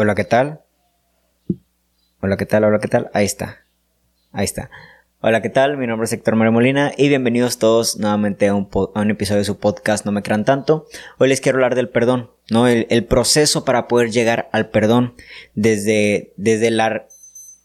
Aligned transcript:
Hola, 0.00 0.14
¿qué 0.14 0.22
tal? 0.22 0.60
Hola, 2.20 2.36
¿qué 2.36 2.46
tal? 2.46 2.62
Hola, 2.62 2.78
¿qué 2.78 2.86
tal? 2.86 3.10
Ahí 3.14 3.26
está. 3.26 3.64
Ahí 4.30 4.44
está. 4.44 4.70
Hola, 5.20 5.42
¿qué 5.42 5.48
tal? 5.48 5.76
Mi 5.76 5.88
nombre 5.88 6.04
es 6.04 6.12
Héctor 6.12 6.36
María 6.36 6.52
Molina 6.52 6.92
y 6.96 7.08
bienvenidos 7.08 7.58
todos 7.58 7.98
nuevamente 7.98 8.46
a 8.46 8.54
un, 8.54 9.10
episodio 9.10 9.40
de 9.40 9.44
su 9.44 9.58
podcast 9.58 10.06
No 10.06 10.12
me 10.12 10.22
crean 10.22 10.44
tanto. 10.44 10.86
Hoy 11.18 11.28
les 11.28 11.40
quiero 11.40 11.56
hablar 11.56 11.74
del 11.74 11.88
perdón, 11.88 12.30
¿no? 12.48 12.68
El, 12.68 13.06
proceso 13.06 13.64
para 13.64 13.88
poder 13.88 14.12
llegar 14.12 14.48
al 14.52 14.70
perdón 14.70 15.14
desde, 15.56 16.32
desde 16.36 16.70
la, 16.70 17.08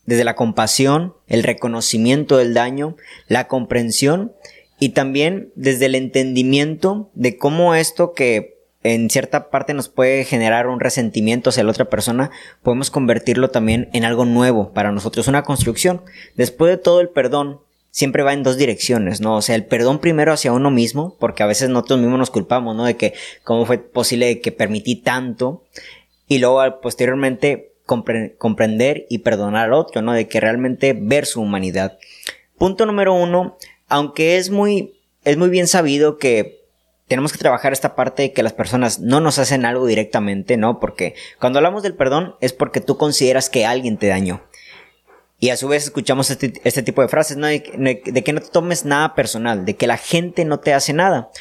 desde 0.07 0.23
la 0.23 0.35
compasión, 0.35 1.13
el 1.27 1.43
reconocimiento 1.43 2.37
del 2.37 2.55
daño, 2.55 2.97
la 3.27 3.47
comprensión 3.47 4.33
y 4.79 4.89
también 4.89 5.51
desde 5.53 5.85
el 5.85 5.93
entendimiento 5.93 7.11
de 7.13 7.37
cómo 7.37 7.75
esto 7.75 8.13
que 8.13 8.62
en 8.83 9.09
cierta 9.09 9.49
parte 9.49 9.73
nos 9.73 9.89
puede 9.89 10.25
generar 10.25 10.67
un 10.67 10.79
resentimiento 10.79 11.49
hacia 11.49 11.63
la 11.63 11.71
otra 11.71 11.85
persona, 11.85 12.31
podemos 12.61 12.91
convertirlo 12.91 13.49
también 13.49 13.89
en 13.93 14.03
algo 14.03 14.25
nuevo 14.25 14.73
para 14.73 14.91
nosotros, 14.91 15.27
una 15.27 15.43
construcción. 15.43 16.01
Después 16.35 16.69
de 16.71 16.77
todo 16.77 17.01
el 17.01 17.09
perdón, 17.09 17.61
siempre 17.91 18.23
va 18.23 18.33
en 18.33 18.43
dos 18.43 18.57
direcciones, 18.57 19.21
¿no? 19.21 19.37
O 19.37 19.41
sea, 19.41 19.55
el 19.55 19.65
perdón 19.65 19.99
primero 19.99 20.33
hacia 20.33 20.51
uno 20.51 20.71
mismo, 20.71 21.15
porque 21.19 21.43
a 21.43 21.47
veces 21.47 21.69
nosotros 21.69 21.99
mismos 21.99 22.19
nos 22.19 22.31
culpamos, 22.31 22.75
¿no? 22.75 22.85
De 22.85 22.97
que 22.97 23.13
cómo 23.43 23.65
fue 23.65 23.77
posible 23.77 24.41
que 24.41 24.51
permití 24.51 24.95
tanto, 24.95 25.63
y 26.27 26.39
luego 26.39 26.81
posteriormente 26.81 27.73
comprender 27.85 29.05
y 29.09 29.19
perdonar 29.19 29.65
al 29.65 29.73
otro, 29.73 30.01
¿no? 30.01 30.13
De 30.13 30.27
que 30.27 30.39
realmente 30.39 30.93
ver 30.99 31.25
su 31.25 31.41
humanidad. 31.41 31.97
Punto 32.57 32.85
número 32.85 33.13
uno, 33.13 33.57
aunque 33.87 34.37
es 34.37 34.49
muy, 34.49 34.99
es 35.23 35.37
muy 35.37 35.49
bien 35.49 35.67
sabido 35.67 36.17
que 36.17 36.62
tenemos 37.07 37.31
que 37.31 37.37
trabajar 37.37 37.73
esta 37.73 37.95
parte 37.95 38.23
de 38.23 38.33
que 38.33 38.43
las 38.43 38.53
personas 38.53 38.99
no 38.99 39.19
nos 39.19 39.39
hacen 39.39 39.65
algo 39.65 39.85
directamente, 39.85 40.57
¿no? 40.57 40.79
Porque 40.79 41.15
cuando 41.39 41.59
hablamos 41.59 41.83
del 41.83 41.95
perdón 41.95 42.35
es 42.41 42.53
porque 42.53 42.81
tú 42.81 42.97
consideras 42.97 43.49
que 43.49 43.65
alguien 43.65 43.97
te 43.97 44.07
dañó. 44.07 44.41
Y 45.39 45.49
a 45.49 45.57
su 45.57 45.67
vez 45.67 45.83
escuchamos 45.83 46.29
este, 46.29 46.53
este 46.63 46.83
tipo 46.83 47.01
de 47.01 47.09
frases, 47.09 47.35
¿no? 47.35 47.47
De, 47.47 47.61
que 47.61 48.33
no 48.33 48.39
te 48.39 48.49
tomes 48.49 48.85
nada 48.85 49.13
personal, 49.13 49.65
de 49.65 49.75
que 49.75 49.87
la 49.87 49.97
gente 49.97 50.45
no 50.45 50.61
te 50.61 50.73
hace 50.73 50.93
nada. 50.93 51.31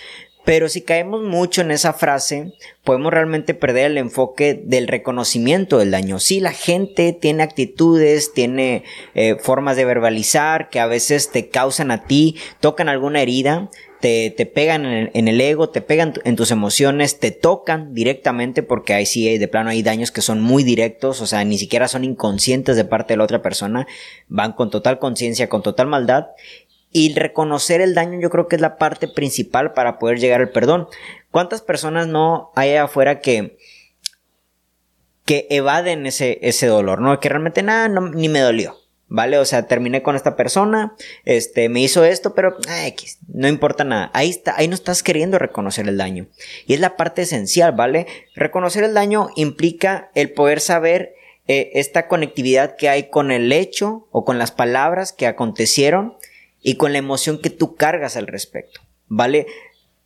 Pero 0.44 0.68
si 0.68 0.82
caemos 0.82 1.22
mucho 1.22 1.60
en 1.60 1.70
esa 1.70 1.92
frase, 1.92 2.52
podemos 2.82 3.12
realmente 3.12 3.54
perder 3.54 3.92
el 3.92 3.98
enfoque 3.98 4.60
del 4.64 4.88
reconocimiento 4.88 5.78
del 5.78 5.92
daño. 5.92 6.18
Sí, 6.18 6.40
la 6.40 6.50
gente 6.50 7.12
tiene 7.12 7.44
actitudes, 7.44 8.32
tiene 8.32 8.82
eh, 9.14 9.36
formas 9.36 9.76
de 9.76 9.84
verbalizar 9.84 10.68
que 10.68 10.80
a 10.80 10.86
veces 10.86 11.30
te 11.30 11.48
causan 11.48 11.92
a 11.92 12.04
ti, 12.04 12.36
tocan 12.58 12.88
alguna 12.88 13.22
herida, 13.22 13.70
te, 14.02 14.50
pegan 14.52 14.84
en 14.84 15.28
el, 15.28 15.40
ego, 15.40 15.70
te 15.70 15.80
pegan 15.80 16.14
en 16.24 16.34
tus 16.34 16.50
emociones, 16.50 17.20
te 17.20 17.30
tocan 17.30 17.94
directamente 17.94 18.64
porque 18.64 18.94
ahí 18.94 19.06
sí, 19.06 19.38
de 19.38 19.48
plano 19.48 19.70
hay 19.70 19.84
daños 19.84 20.10
que 20.10 20.22
son 20.22 20.40
muy 20.42 20.64
directos, 20.64 21.20
o 21.20 21.26
sea, 21.26 21.44
ni 21.44 21.56
siquiera 21.56 21.86
son 21.86 22.02
inconscientes 22.02 22.74
de 22.74 22.84
parte 22.84 23.12
de 23.12 23.18
la 23.18 23.24
otra 23.24 23.42
persona, 23.42 23.86
van 24.26 24.54
con 24.54 24.70
total 24.70 24.98
conciencia, 24.98 25.48
con 25.48 25.62
total 25.62 25.86
maldad. 25.86 26.26
Y 26.90 27.14
reconocer 27.14 27.80
el 27.80 27.94
daño 27.94 28.20
yo 28.20 28.28
creo 28.28 28.48
que 28.48 28.56
es 28.56 28.60
la 28.60 28.76
parte 28.76 29.08
principal 29.08 29.72
para 29.72 29.98
poder 29.98 30.18
llegar 30.18 30.40
al 30.40 30.50
perdón. 30.50 30.88
¿Cuántas 31.30 31.62
personas 31.62 32.08
no 32.08 32.50
hay 32.54 32.74
afuera 32.74 33.20
que, 33.20 33.56
que 35.24 35.46
evaden 35.48 36.06
ese, 36.06 36.38
ese 36.42 36.66
dolor, 36.66 37.00
¿no? 37.00 37.18
Que 37.20 37.30
realmente 37.30 37.62
nada, 37.62 37.88
ni 37.88 38.28
me 38.28 38.40
dolió. 38.40 38.81
¿Vale? 39.12 39.36
O 39.36 39.44
sea, 39.44 39.66
terminé 39.66 40.02
con 40.02 40.16
esta 40.16 40.36
persona, 40.36 40.94
este, 41.26 41.68
me 41.68 41.82
hizo 41.82 42.02
esto, 42.02 42.34
pero 42.34 42.56
ah, 42.66 42.86
X, 42.86 43.18
no 43.28 43.46
importa 43.46 43.84
nada. 43.84 44.10
Ahí 44.14 44.30
está, 44.30 44.54
ahí 44.56 44.68
no 44.68 44.74
estás 44.74 45.02
queriendo 45.02 45.38
reconocer 45.38 45.86
el 45.86 45.98
daño. 45.98 46.28
Y 46.66 46.72
es 46.72 46.80
la 46.80 46.96
parte 46.96 47.22
esencial, 47.22 47.72
¿vale? 47.72 48.06
Reconocer 48.34 48.84
el 48.84 48.94
daño 48.94 49.28
implica 49.36 50.10
el 50.14 50.32
poder 50.32 50.60
saber 50.60 51.14
eh, 51.46 51.72
esta 51.74 52.08
conectividad 52.08 52.76
que 52.76 52.88
hay 52.88 53.10
con 53.10 53.30
el 53.30 53.52
hecho 53.52 54.08
o 54.12 54.24
con 54.24 54.38
las 54.38 54.50
palabras 54.50 55.12
que 55.12 55.26
acontecieron 55.26 56.14
y 56.62 56.76
con 56.76 56.92
la 56.92 56.98
emoción 56.98 57.38
que 57.38 57.50
tú 57.50 57.76
cargas 57.76 58.16
al 58.16 58.26
respecto, 58.26 58.80
¿vale? 59.08 59.46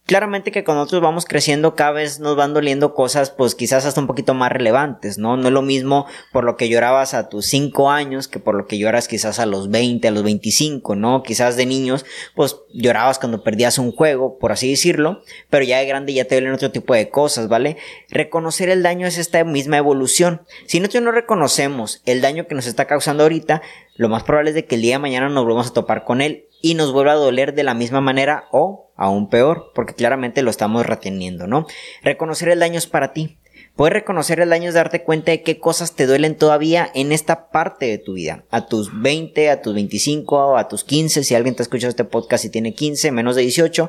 Claramente 0.06 0.52
que 0.52 0.62
con 0.62 0.76
nosotros 0.76 1.02
vamos 1.02 1.24
creciendo, 1.24 1.74
cada 1.74 1.90
vez 1.90 2.20
nos 2.20 2.36
van 2.36 2.54
doliendo 2.54 2.94
cosas, 2.94 3.30
pues 3.30 3.56
quizás 3.56 3.86
hasta 3.86 4.00
un 4.00 4.06
poquito 4.06 4.34
más 4.34 4.52
relevantes, 4.52 5.18
¿no? 5.18 5.36
No 5.36 5.48
es 5.48 5.52
lo 5.52 5.62
mismo 5.62 6.06
por 6.30 6.44
lo 6.44 6.56
que 6.56 6.68
llorabas 6.68 7.12
a 7.12 7.28
tus 7.28 7.46
5 7.46 7.90
años 7.90 8.28
que 8.28 8.38
por 8.38 8.54
lo 8.54 8.68
que 8.68 8.78
lloras 8.78 9.08
quizás 9.08 9.40
a 9.40 9.46
los 9.46 9.68
20, 9.68 10.06
a 10.06 10.12
los 10.12 10.22
25, 10.22 10.94
¿no? 10.94 11.24
Quizás 11.24 11.56
de 11.56 11.66
niños, 11.66 12.06
pues 12.36 12.54
llorabas 12.72 13.18
cuando 13.18 13.42
perdías 13.42 13.78
un 13.78 13.90
juego, 13.90 14.38
por 14.38 14.52
así 14.52 14.70
decirlo, 14.70 15.22
pero 15.50 15.64
ya 15.64 15.78
de 15.78 15.86
grande 15.86 16.14
ya 16.14 16.24
te 16.24 16.36
duelen 16.36 16.54
otro 16.54 16.70
tipo 16.70 16.94
de 16.94 17.08
cosas, 17.08 17.48
¿vale? 17.48 17.76
Reconocer 18.08 18.68
el 18.68 18.84
daño 18.84 19.08
es 19.08 19.18
esta 19.18 19.42
misma 19.42 19.78
evolución. 19.78 20.42
Si 20.66 20.78
nosotros 20.78 21.02
no 21.02 21.10
reconocemos 21.10 22.02
el 22.06 22.20
daño 22.20 22.46
que 22.46 22.54
nos 22.54 22.68
está 22.68 22.84
causando 22.84 23.24
ahorita, 23.24 23.60
lo 23.96 24.08
más 24.08 24.22
probable 24.22 24.50
es 24.50 24.54
de 24.54 24.66
que 24.66 24.76
el 24.76 24.82
día 24.82 24.94
de 24.94 25.00
mañana 25.00 25.28
nos 25.28 25.42
volvamos 25.42 25.66
a 25.66 25.72
topar 25.72 26.04
con 26.04 26.20
él 26.20 26.46
y 26.66 26.75
nos 26.75 26.93
vuelva 26.93 27.12
a 27.12 27.15
doler 27.15 27.54
de 27.54 27.62
la 27.62 27.75
misma 27.75 28.00
manera 28.00 28.49
o 28.50 28.91
aún 28.97 29.31
peor, 29.31 29.71
porque 29.72 29.94
claramente 29.94 30.43
lo 30.43 30.50
estamos 30.50 30.84
reteniendo, 30.84 31.47
¿no? 31.47 31.65
Reconocer 32.03 32.49
el 32.49 32.59
daño 32.59 32.77
es 32.77 32.88
para 32.88 33.12
ti. 33.12 33.38
Poder 33.77 33.93
reconocer 33.93 34.41
el 34.41 34.49
daño 34.49 34.69
es 34.69 34.75
darte 34.75 35.04
cuenta 35.04 35.31
de 35.31 35.44
qué 35.44 35.60
cosas 35.60 35.94
te 35.94 36.06
duelen 36.06 36.34
todavía 36.34 36.91
en 36.93 37.12
esta 37.12 37.50
parte 37.50 37.87
de 37.87 37.99
tu 37.99 38.15
vida. 38.15 38.47
A 38.50 38.66
tus 38.66 39.00
20, 39.00 39.49
a 39.49 39.62
tus 39.62 39.75
25, 39.75 40.56
a 40.56 40.66
tus 40.66 40.82
15, 40.82 41.22
si 41.22 41.37
alguien 41.37 41.54
te 41.54 41.62
ha 41.62 41.65
escuchado 41.65 41.91
este 41.91 42.03
podcast 42.03 42.44
y 42.44 42.50
tiene 42.50 42.75
15, 42.75 43.12
menos 43.12 43.37
de 43.37 43.43
18, 43.43 43.88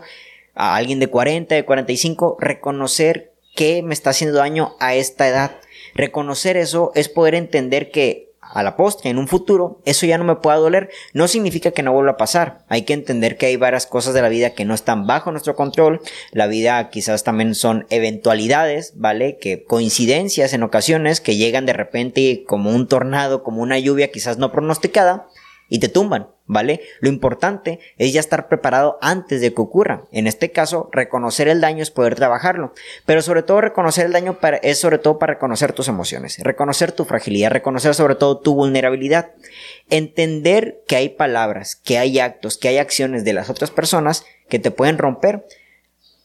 a 0.54 0.76
alguien 0.76 1.00
de 1.00 1.08
40, 1.08 1.56
de 1.56 1.66
45, 1.66 2.38
reconocer 2.40 3.34
qué 3.56 3.82
me 3.82 3.96
está 3.96 4.12
haciendo 4.12 4.38
daño 4.38 4.76
a 4.80 4.94
esta 4.94 5.28
edad. 5.28 5.62
Reconocer 5.96 6.58
eso 6.58 6.92
es 6.94 7.10
poder 7.10 7.34
entender 7.34 7.90
que 7.90 8.27
a 8.50 8.64
la 8.64 8.76
postre, 8.76 9.10
en 9.10 9.18
un 9.18 9.28
futuro, 9.28 9.82
eso 9.86 10.06
ya 10.06 10.18
no 10.18 10.24
me 10.24 10.36
pueda 10.36 10.58
doler, 10.58 10.90
no 11.14 11.28
significa 11.28 11.72
que 11.72 11.84
no 11.84 11.94
vuelva 11.94 12.12
a 12.12 12.18
pasar. 12.18 12.66
Hay 12.70 12.84
que 12.84 12.94
entender 12.94 13.38
que 13.38 13.48
hay 13.48 13.56
varias 13.56 13.86
cosas 13.86 14.14
de 14.14 14.22
la 14.22 14.30
vida 14.30 14.52
que 14.52 14.66
no 14.66 14.74
están 14.74 15.08
bajo 15.08 15.32
nuestro 15.32 15.56
control. 15.56 16.02
La 16.32 16.48
vida 16.48 16.90
quizás 16.90 17.24
también 17.24 17.56
son 17.56 17.86
eventualidades, 17.90 18.94
¿vale? 18.96 19.38
Que 19.38 19.64
coincidencias 19.64 20.54
en 20.54 20.64
ocasiones 20.64 21.22
que 21.22 21.36
llegan 21.36 21.66
de 21.66 21.74
repente 21.74 22.44
como 22.48 22.72
un 22.72 22.88
tornado, 22.88 23.44
como 23.44 23.62
una 23.62 23.80
lluvia 23.80 24.12
quizás 24.12 24.38
no 24.38 24.52
pronosticada 24.52 25.28
y 25.70 25.80
te 25.80 25.90
tumban, 25.90 26.30
¿vale? 26.48 26.82
Lo 27.02 27.10
importante 27.10 27.80
es 27.98 28.14
ya 28.14 28.20
estar 28.20 28.48
preparado 28.48 28.98
antes 29.02 29.42
de 29.42 29.54
que 29.54 29.62
ocurra. 29.62 30.06
En 30.12 30.26
este 30.26 30.52
caso, 30.52 30.90
reconocer 30.92 31.48
el 31.48 31.62
daño 31.62 31.84
es 31.84 31.92
poder 31.92 32.16
trabajarlo, 32.16 32.74
pero 33.06 33.22
sobre 33.22 33.44
todo 33.44 33.62
reconocer 33.62 34.06
el 34.06 34.14
daño 34.14 34.38
es 34.64 34.80
sobre 34.80 34.98
todo 34.98 35.20
para 35.20 35.34
reconocer 35.34 35.74
tus 35.74 35.88
emociones, 35.88 36.40
reconocer 36.40 36.92
tu 36.94 37.06
fragilidad, 37.06 37.52
reconocer 37.52 37.94
sobre 37.94 38.16
todo 38.16 38.40
tu 38.40 38.56
vulnerabilidad, 38.56 39.32
entender 39.90 40.82
que 40.88 40.96
hay 40.96 41.10
palabras, 41.10 41.76
que 41.76 41.98
hay 41.98 42.20
actos, 42.20 42.58
que 42.58 42.70
hay 42.70 42.78
acciones 42.78 43.24
de 43.26 43.34
las 43.34 43.50
otras 43.50 43.70
personas 43.70 44.26
que 44.50 44.60
te 44.60 44.72
pueden 44.72 44.98
romper. 44.98 45.46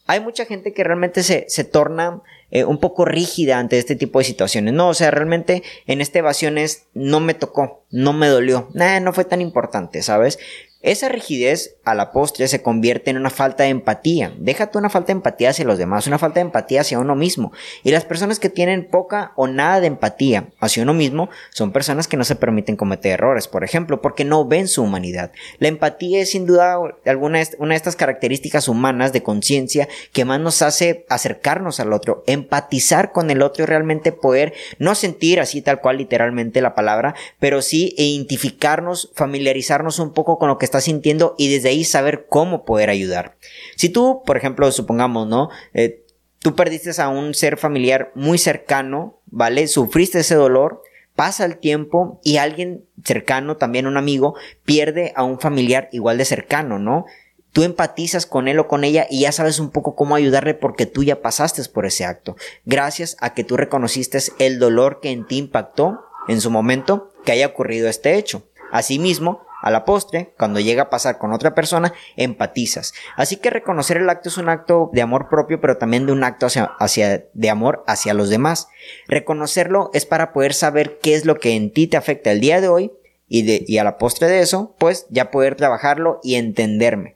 Hay 0.07 0.21
mucha 0.21 0.45
gente 0.45 0.73
que 0.73 0.85
realmente 0.85 1.23
se, 1.23 1.47
se 1.49 1.65
torna 1.65 2.23
eh, 2.53 2.65
un 2.65 2.79
poco 2.79 3.07
rígida 3.07 3.59
ante 3.59 3.79
este 3.79 3.97
tipo 3.97 4.19
de 4.19 4.27
situaciones. 4.27 4.75
No, 4.75 4.91
o 4.91 4.95
sea, 4.95 5.11
realmente 5.11 5.63
en 5.87 6.03
esta 6.03 6.19
evasión 6.19 6.59
es 6.59 6.87
no 6.93 7.19
me 7.19 7.33
tocó, 7.33 7.87
no 7.91 8.13
me 8.13 8.29
dolió, 8.29 8.69
nada, 8.75 9.01
no 9.01 9.15
fue 9.15 9.25
tan 9.25 9.41
importante, 9.41 10.03
¿sabes? 10.03 10.39
Esa 10.83 11.09
rigidez 11.09 11.77
a 11.85 11.95
la 11.95 12.11
postre 12.11 12.49
se 12.49 12.61
convierte 12.61 13.11
en 13.11 13.17
una 13.17 13.31
falta 13.31 13.63
de 13.63 13.69
empatía. 13.69 14.35
Déjate 14.39 14.79
una 14.79 14.91
falta 14.91 15.09
de 15.09 15.13
empatía 15.13 15.51
hacia 15.51 15.65
los 15.65 15.79
demás, 15.79 16.09
una 16.09 16.19
falta 16.19 16.41
de 16.41 16.47
empatía 16.47 16.81
hacia 16.81 16.99
uno 16.99 17.15
mismo. 17.15 17.53
Y 17.85 17.93
las 17.93 18.05
personas 18.05 18.41
que 18.41 18.49
tienen 18.49 18.89
poca 18.89 19.33
o 19.37 19.47
nada 19.47 19.81
de 19.81 19.87
empatía 19.87 20.49
hacia 20.59 20.83
uno 20.83 20.93
mismo 20.93 21.31
son 21.51 21.71
personas 21.71 22.09
que 22.09 22.17
no 22.17 22.25
se 22.25 22.35
permiten 22.35 22.75
cometer 22.75 23.13
errores, 23.13 23.47
por 23.47 23.63
ejemplo, 23.63 24.03
porque 24.03 24.25
no 24.25 24.45
ven 24.45 24.67
su 24.67 24.83
humanidad. 24.83 25.31
La 25.61 25.69
empatía 25.69 26.21
es 26.21 26.31
sin 26.31 26.47
duda 26.47 26.79
alguna 27.07 27.43
una 27.59 27.75
de 27.75 27.77
estas 27.77 27.95
características 27.95 28.67
humanas 28.67 29.13
de 29.13 29.23
conciencia 29.23 29.89
que 30.13 30.25
más 30.25 30.41
nos 30.41 30.63
hace 30.63 31.07
acercarnos 31.09 31.79
al 31.79 31.93
otro, 31.93 32.25
empatizar 32.27 33.13
con 33.13 33.31
el 33.31 33.43
otro 33.43 33.63
y 33.63 33.67
realmente 33.67 34.11
poder 34.11 34.53
no 34.79 34.97
sentir 34.97 35.39
así 35.39 35.63
tal 35.63 35.81
cual 35.81 35.99
literalmente 35.99 36.61
la 36.61 36.75
palabra, 36.75 37.15
pero 37.39 37.63
sí 37.63 37.95
identificarnos, 37.97 39.11
familiarizarnos 39.15 40.01
un 40.01 40.13
poco 40.13 40.39
con 40.39 40.49
lo 40.49 40.59
que 40.59 40.72
está 40.73 40.81
sintiendo 40.81 41.35
y 41.37 41.53
desde 41.53 41.69
ahí 41.69 41.85
saber 41.85 42.27
cómo 42.29 42.65
poder 42.65 42.89
ayudar. 42.89 43.37
Si 43.77 43.91
tú, 43.91 44.23
por 44.25 44.39
ejemplo, 44.39 44.73
supongamos, 44.73 45.29
¿no? 45.29 45.51
Eh, 45.75 46.03
tú 46.39 46.55
perdiste 46.55 46.91
a 47.01 47.09
un 47.09 47.35
ser 47.35 47.59
familiar 47.59 48.11
muy 48.15 48.39
cercano, 48.39 49.21
¿vale? 49.27 49.69
Sufriste 49.69 50.21
ese 50.21 50.35
dolor, 50.35 50.83
pasa 51.15 51.45
el 51.45 51.59
tiempo 51.59 52.21
y 52.25 52.39
alguien 52.39 52.87
cercano, 53.05 53.59
también 53.59 53.87
un 53.87 53.99
amigo, 53.99 54.35
pierde 54.65 55.13
a 55.15 55.25
un 55.25 55.39
familiar 55.39 55.91
igual 55.93 56.17
de 56.17 56.25
cercano, 56.25 56.79
¿no? 56.79 57.05
Tú 57.53 57.65
empatizas 57.65 58.25
con 58.25 58.49
él 58.49 58.59
o 58.59 58.67
con 58.67 58.83
ella 58.83 59.07
y 59.11 59.21
ya 59.21 59.33
sabes 59.33 59.59
un 59.59 59.71
poco 59.71 59.95
cómo 59.95 60.15
ayudarle 60.15 60.55
porque 60.55 60.87
tú 60.87 61.05
ya 61.05 61.21
pasaste 61.21 61.63
por 61.69 61.85
ese 61.85 62.07
acto. 62.07 62.35
Gracias 62.65 63.15
a 63.21 63.35
que 63.35 63.45
tú 63.45 63.59
reconociste 63.59 64.19
el 64.39 64.59
dolor 64.59 65.01
que 65.03 65.11
en 65.11 65.27
ti 65.27 65.37
impactó 65.37 66.01
en 66.29 66.41
su 66.41 66.51
momento 66.51 67.13
que 67.27 67.33
haya 67.33 67.49
ocurrido 67.49 67.91
este 67.91 68.17
hecho. 68.17 68.49
Asimismo, 68.73 69.43
a 69.63 69.71
la 69.71 69.85
postre, 69.85 70.35
cuando 70.37 70.61
llega 70.61 70.83
a 70.83 70.91
pasar 70.91 71.19
con 71.19 71.33
otra 71.33 71.55
persona, 71.55 71.95
empatizas. 72.17 72.93
Así 73.17 73.37
que 73.37 73.49
reconocer 73.49 73.97
el 73.97 74.11
acto 74.11 74.29
es 74.29 74.37
un 74.37 74.49
acto 74.49 74.91
de 74.93 75.03
amor 75.03 75.29
propio, 75.29 75.61
pero 75.61 75.79
también 75.79 76.05
de 76.05 76.13
un 76.13 76.25
acto 76.25 76.47
hacia, 76.47 76.65
hacia, 76.81 77.25
de 77.33 77.51
amor 77.51 77.85
hacia 77.87 78.13
los 78.13 78.29
demás. 78.29 78.67
Reconocerlo 79.07 79.91
es 79.95 80.05
para 80.05 80.33
poder 80.33 80.53
saber 80.53 80.99
qué 81.01 81.15
es 81.15 81.25
lo 81.25 81.39
que 81.39 81.55
en 81.55 81.73
ti 81.73 81.87
te 81.87 81.97
afecta 81.97 82.33
el 82.33 82.41
día 82.41 82.61
de 82.61 82.69
hoy 82.69 82.93
y, 83.29 83.43
de, 83.43 83.65
y 83.67 83.79
a 83.79 83.85
la 83.85 83.99
postre 83.99 84.27
de 84.27 84.41
eso, 84.41 84.75
pues 84.79 85.07
ya 85.11 85.31
poder 85.31 85.55
trabajarlo 85.55 86.19
y 86.25 86.35
entenderme. 86.35 87.15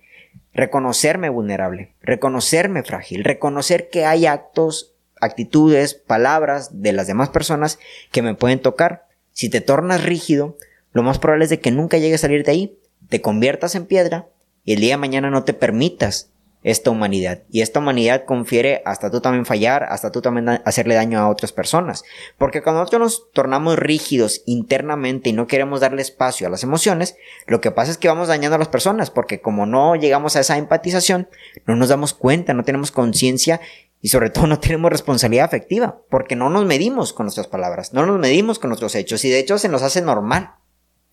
Reconocerme 0.54 1.28
vulnerable, 1.28 1.94
reconocerme 2.00 2.84
frágil, 2.84 3.24
reconocer 3.24 3.90
que 3.90 4.06
hay 4.06 4.24
actos, 4.24 4.94
actitudes, 5.20 5.94
palabras 5.94 6.80
de 6.80 6.92
las 6.92 7.08
demás 7.08 7.28
personas 7.28 7.80
que 8.12 8.22
me 8.22 8.34
pueden 8.34 8.60
tocar. 8.60 9.06
Si 9.32 9.50
te 9.50 9.60
tornas 9.60 10.04
rígido, 10.04 10.56
lo 10.96 11.02
más 11.02 11.18
probable 11.18 11.44
es 11.44 11.50
de 11.50 11.60
que 11.60 11.70
nunca 11.70 11.98
llegues 11.98 12.20
a 12.20 12.22
salir 12.22 12.42
de 12.42 12.52
ahí, 12.52 12.78
te 13.10 13.20
conviertas 13.20 13.74
en 13.74 13.84
piedra 13.84 14.30
y 14.64 14.72
el 14.72 14.80
día 14.80 14.94
de 14.94 14.96
mañana 14.96 15.28
no 15.28 15.44
te 15.44 15.52
permitas 15.52 16.30
esta 16.62 16.90
humanidad. 16.90 17.42
Y 17.50 17.60
esta 17.60 17.80
humanidad 17.80 18.24
confiere 18.24 18.80
hasta 18.86 19.10
tú 19.10 19.20
también 19.20 19.44
fallar, 19.44 19.84
hasta 19.90 20.10
tú 20.10 20.22
también 20.22 20.48
hacerle 20.48 20.94
daño 20.94 21.18
a 21.18 21.28
otras 21.28 21.52
personas. 21.52 22.02
Porque 22.38 22.62
cuando 22.62 22.80
nosotros 22.80 23.02
nos 23.02 23.32
tornamos 23.32 23.78
rígidos 23.78 24.40
internamente 24.46 25.28
y 25.28 25.34
no 25.34 25.46
queremos 25.46 25.80
darle 25.80 26.00
espacio 26.00 26.46
a 26.46 26.50
las 26.50 26.62
emociones, 26.62 27.18
lo 27.46 27.60
que 27.60 27.72
pasa 27.72 27.90
es 27.90 27.98
que 27.98 28.08
vamos 28.08 28.28
dañando 28.28 28.54
a 28.56 28.58
las 28.58 28.68
personas, 28.68 29.10
porque 29.10 29.42
como 29.42 29.66
no 29.66 29.96
llegamos 29.96 30.34
a 30.34 30.40
esa 30.40 30.56
empatización, 30.56 31.28
no 31.66 31.76
nos 31.76 31.90
damos 31.90 32.14
cuenta, 32.14 32.54
no 32.54 32.64
tenemos 32.64 32.90
conciencia 32.90 33.60
y 34.00 34.08
sobre 34.08 34.30
todo 34.30 34.46
no 34.46 34.60
tenemos 34.60 34.90
responsabilidad 34.90 35.44
afectiva, 35.44 35.98
porque 36.08 36.36
no 36.36 36.48
nos 36.48 36.64
medimos 36.64 37.12
con 37.12 37.26
nuestras 37.26 37.48
palabras, 37.48 37.92
no 37.92 38.06
nos 38.06 38.18
medimos 38.18 38.58
con 38.58 38.70
nuestros 38.70 38.94
hechos 38.94 39.26
y 39.26 39.28
de 39.28 39.40
hecho 39.40 39.58
se 39.58 39.68
nos 39.68 39.82
hace 39.82 40.00
normal 40.00 40.54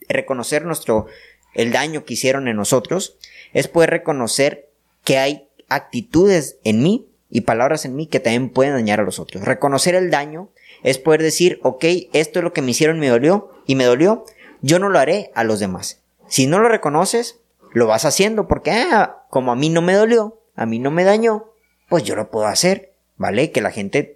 reconocer 0.09 0.65
nuestro, 0.65 1.07
el 1.53 1.71
daño 1.71 2.05
que 2.05 2.13
hicieron 2.13 2.47
en 2.47 2.57
nosotros, 2.57 3.17
es 3.53 3.67
poder 3.67 3.91
reconocer 3.91 4.69
que 5.03 5.17
hay 5.17 5.47
actitudes 5.69 6.57
en 6.63 6.81
mí 6.81 7.07
y 7.29 7.41
palabras 7.41 7.85
en 7.85 7.95
mí 7.95 8.07
que 8.07 8.19
también 8.19 8.49
pueden 8.49 8.73
dañar 8.73 8.99
a 8.99 9.03
los 9.03 9.19
otros. 9.19 9.43
Reconocer 9.43 9.95
el 9.95 10.11
daño 10.11 10.49
es 10.83 10.97
poder 10.97 11.21
decir, 11.21 11.59
ok, 11.63 11.85
esto 12.13 12.39
es 12.39 12.43
lo 12.43 12.53
que 12.53 12.61
me 12.61 12.71
hicieron, 12.71 12.99
me 12.99 13.07
dolió 13.07 13.51
y 13.65 13.75
me 13.75 13.85
dolió, 13.85 14.25
yo 14.61 14.79
no 14.79 14.89
lo 14.89 14.99
haré 14.99 15.31
a 15.33 15.43
los 15.43 15.59
demás. 15.59 16.01
Si 16.27 16.47
no 16.47 16.59
lo 16.59 16.69
reconoces, 16.69 17.39
lo 17.73 17.87
vas 17.87 18.05
haciendo 18.05 18.47
porque, 18.47 18.71
ah, 18.71 19.23
como 19.29 19.51
a 19.51 19.55
mí 19.55 19.69
no 19.69 19.81
me 19.81 19.93
dolió, 19.93 20.39
a 20.55 20.65
mí 20.65 20.79
no 20.79 20.91
me 20.91 21.03
dañó, 21.03 21.45
pues 21.89 22.03
yo 22.03 22.15
lo 22.15 22.29
puedo 22.29 22.47
hacer, 22.47 22.93
¿vale? 23.17 23.51
Que 23.51 23.61
la 23.61 23.71
gente 23.71 24.15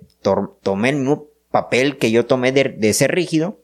tome 0.61 0.89
el 0.89 0.97
mismo 0.97 1.27
papel 1.51 1.97
que 1.97 2.11
yo 2.11 2.25
tomé 2.25 2.51
de 2.51 2.93
ser 2.93 3.15
rígido 3.15 3.59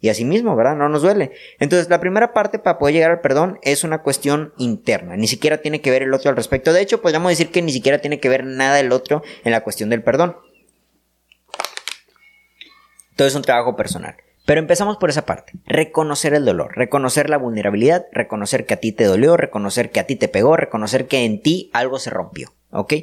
y 0.00 0.10
así 0.10 0.24
mismo, 0.24 0.54
¿verdad? 0.54 0.76
No 0.76 0.88
nos 0.88 1.02
duele. 1.02 1.32
Entonces, 1.58 1.88
la 1.88 2.00
primera 2.00 2.32
parte 2.32 2.58
para 2.58 2.78
poder 2.78 2.94
llegar 2.94 3.10
al 3.10 3.20
perdón 3.20 3.58
es 3.62 3.82
una 3.82 4.02
cuestión 4.02 4.52
interna. 4.58 5.16
Ni 5.16 5.26
siquiera 5.26 5.58
tiene 5.58 5.80
que 5.80 5.90
ver 5.90 6.02
el 6.02 6.12
otro 6.12 6.30
al 6.30 6.36
respecto. 6.36 6.72
De 6.72 6.82
hecho, 6.82 7.00
podríamos 7.00 7.30
decir 7.30 7.50
que 7.50 7.62
ni 7.62 7.72
siquiera 7.72 7.98
tiene 7.98 8.20
que 8.20 8.28
ver 8.28 8.44
nada 8.44 8.78
el 8.78 8.92
otro 8.92 9.22
en 9.44 9.52
la 9.52 9.62
cuestión 9.62 9.88
del 9.88 10.02
perdón. 10.02 10.36
Todo 13.16 13.26
es 13.26 13.34
un 13.34 13.42
trabajo 13.42 13.74
personal. 13.74 14.16
Pero 14.44 14.60
empezamos 14.60 14.98
por 14.98 15.10
esa 15.10 15.26
parte. 15.26 15.54
Reconocer 15.64 16.34
el 16.34 16.44
dolor, 16.44 16.76
reconocer 16.76 17.28
la 17.28 17.38
vulnerabilidad, 17.38 18.06
reconocer 18.12 18.64
que 18.64 18.74
a 18.74 18.76
ti 18.76 18.92
te 18.92 19.04
dolió, 19.04 19.36
reconocer 19.36 19.90
que 19.90 19.98
a 19.98 20.06
ti 20.06 20.14
te 20.14 20.28
pegó, 20.28 20.56
reconocer 20.56 21.08
que 21.08 21.24
en 21.24 21.42
ti 21.42 21.70
algo 21.72 21.98
se 21.98 22.10
rompió. 22.10 22.52
¿Ok? 22.70 22.94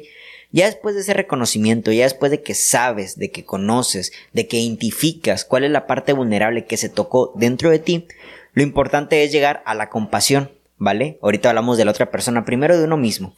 Ya 0.54 0.66
después 0.66 0.94
de 0.94 1.00
ese 1.00 1.14
reconocimiento, 1.14 1.90
ya 1.90 2.04
después 2.04 2.30
de 2.30 2.40
que 2.40 2.54
sabes, 2.54 3.18
de 3.18 3.32
que 3.32 3.44
conoces, 3.44 4.12
de 4.32 4.46
que 4.46 4.60
identificas 4.60 5.44
cuál 5.44 5.64
es 5.64 5.72
la 5.72 5.88
parte 5.88 6.12
vulnerable 6.12 6.64
que 6.64 6.76
se 6.76 6.88
tocó 6.88 7.32
dentro 7.34 7.70
de 7.70 7.80
ti, 7.80 8.06
lo 8.52 8.62
importante 8.62 9.24
es 9.24 9.32
llegar 9.32 9.64
a 9.66 9.74
la 9.74 9.90
compasión, 9.90 10.52
¿vale? 10.76 11.18
Ahorita 11.22 11.48
hablamos 11.48 11.76
de 11.76 11.84
la 11.84 11.90
otra 11.90 12.12
persona, 12.12 12.44
primero 12.44 12.78
de 12.78 12.84
uno 12.84 12.96
mismo. 12.96 13.34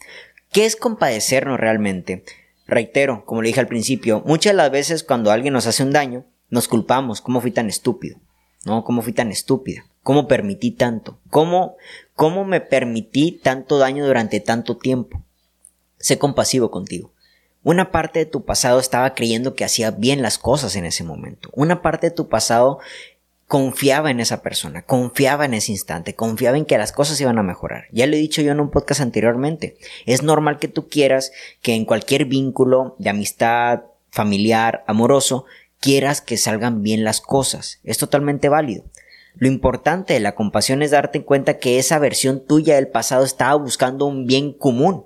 ¿Qué 0.53 0.67
es 0.67 0.77
compadecernos 0.77 1.59
realmente? 1.59 2.23
Reitero, 2.67 3.25
como 3.25 3.41
le 3.41 3.49
dije 3.49 3.61
al 3.61 3.67
principio, 3.67 4.23
muchas 4.27 4.53
de 4.53 4.59
las 4.59 4.71
veces 4.71 5.03
cuando 5.03 5.31
alguien 5.31 5.55
nos 5.55 5.67
hace 5.67 5.85
un 5.85 5.93
daño, 5.93 6.27
nos 6.51 6.69
culpamos, 6.69 7.23
¿cómo 7.23 7.41
fui 7.41 7.51
tan 7.51 7.71
estúpido? 7.71 8.19
¿No? 8.67 8.85
¿Cómo 8.85 9.01
fui 9.01 9.15
tan 9.15 9.31
estúpida? 9.31 9.87
¿Cómo 10.03 10.29
permití 10.29 10.71
tanto? 10.71 11.19
¿Cómo, 11.31 11.77
cómo 12.13 12.45
me 12.45 12.61
permití 12.61 13.41
tanto 13.43 13.79
daño 13.79 14.07
durante 14.07 14.41
tanto 14.41 14.77
tiempo? 14.77 15.25
Sé 15.99 16.19
compasivo 16.19 16.71
contigo. 16.71 17.13
Una 17.63 17.91
parte 17.91 18.21
de 18.21 18.27
tu 18.27 18.45
pasado 18.45 18.79
estaba 18.79 19.15
creyendo 19.15 19.55
que 19.55 19.65
hacía 19.65 19.91
bien 19.91 20.23
las 20.23 20.39
cosas 20.39 20.77
en 20.77 20.85
ese 20.85 21.03
momento. 21.03 21.51
Una 21.53 21.83
parte 21.83 22.11
de 22.11 22.17
tu 22.17 22.29
pasado 22.29 22.79
confiaba 23.49 24.11
en 24.11 24.21
esa 24.21 24.43
persona, 24.43 24.83
confiaba 24.83 25.45
en 25.45 25.55
ese 25.55 25.73
instante, 25.73 26.15
confiaba 26.15 26.57
en 26.57 26.65
que 26.65 26.79
las 26.79 26.93
cosas 26.93 27.21
iban 27.21 27.39
a 27.39 27.43
mejorar. 27.43 27.87
Ya 27.91 28.07
lo 28.07 28.15
he 28.15 28.21
dicho 28.21 28.43
yo 28.43 28.53
en 28.53 28.61
un 28.61 28.71
podcast 28.71 29.01
anteriormente. 29.01 29.77
Es 30.05 30.23
normal 30.23 30.59
que 30.59 30.69
tú 30.69 30.89
quieras 30.89 31.33
que 31.61 31.75
en 31.75 31.85
cualquier 31.85 32.27
vínculo 32.27 32.95
de 32.99 33.11
amistad, 33.11 33.83
familiar, 34.11 34.85
amoroso, 34.87 35.45
quieras 35.81 36.21
que 36.21 36.37
salgan 36.37 36.83
bien 36.83 37.05
las 37.05 37.21
cosas. 37.21 37.81
Es 37.85 37.99
totalmente 37.99 38.49
válido. 38.49 38.85
Lo 39.35 39.49
importante 39.49 40.15
de 40.15 40.21
la 40.21 40.35
compasión 40.35 40.83
es 40.83 40.93
darte 40.93 41.23
cuenta 41.23 41.59
que 41.59 41.79
esa 41.79 41.99
versión 41.99 42.45
tuya 42.47 42.77
del 42.77 42.89
pasado 42.89 43.25
estaba 43.25 43.55
buscando 43.57 44.07
un 44.07 44.27
bien 44.27 44.53
común 44.53 45.05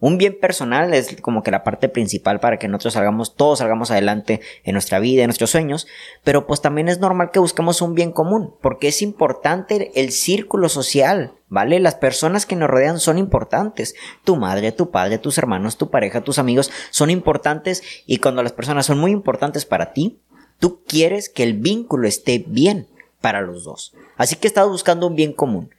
un 0.00 0.16
bien 0.18 0.38
personal 0.40 0.92
es 0.94 1.16
como 1.20 1.42
que 1.42 1.50
la 1.50 1.62
parte 1.62 1.88
principal 1.88 2.40
para 2.40 2.58
que 2.58 2.68
nosotros 2.68 2.94
salgamos, 2.94 3.36
todos 3.36 3.58
salgamos 3.58 3.90
adelante 3.90 4.40
en 4.64 4.72
nuestra 4.72 4.98
vida, 4.98 5.22
en 5.22 5.28
nuestros 5.28 5.50
sueños, 5.50 5.86
pero 6.24 6.46
pues 6.46 6.62
también 6.62 6.88
es 6.88 6.98
normal 6.98 7.30
que 7.30 7.38
busquemos 7.38 7.82
un 7.82 7.94
bien 7.94 8.10
común, 8.10 8.54
porque 8.62 8.88
es 8.88 9.02
importante 9.02 9.92
el 9.94 10.10
círculo 10.10 10.68
social, 10.68 11.34
¿vale? 11.48 11.78
Las 11.80 11.94
personas 11.94 12.46
que 12.46 12.56
nos 12.56 12.70
rodean 12.70 12.98
son 12.98 13.18
importantes. 13.18 13.94
Tu 14.24 14.36
madre, 14.36 14.72
tu 14.72 14.90
padre, 14.90 15.18
tus 15.18 15.36
hermanos, 15.36 15.76
tu 15.76 15.90
pareja, 15.90 16.22
tus 16.22 16.38
amigos 16.38 16.70
son 16.90 17.10
importantes 17.10 17.82
y 18.06 18.18
cuando 18.18 18.42
las 18.42 18.52
personas 18.52 18.86
son 18.86 18.98
muy 18.98 19.10
importantes 19.10 19.66
para 19.66 19.92
ti, 19.92 20.18
tú 20.58 20.82
quieres 20.86 21.28
que 21.28 21.42
el 21.42 21.54
vínculo 21.54 22.08
esté 22.08 22.42
bien 22.46 22.88
para 23.20 23.42
los 23.42 23.64
dos. 23.64 23.94
Así 24.16 24.36
que 24.36 24.48
estás 24.48 24.66
buscando 24.66 25.06
un 25.06 25.14
bien 25.14 25.32
común. 25.32 25.70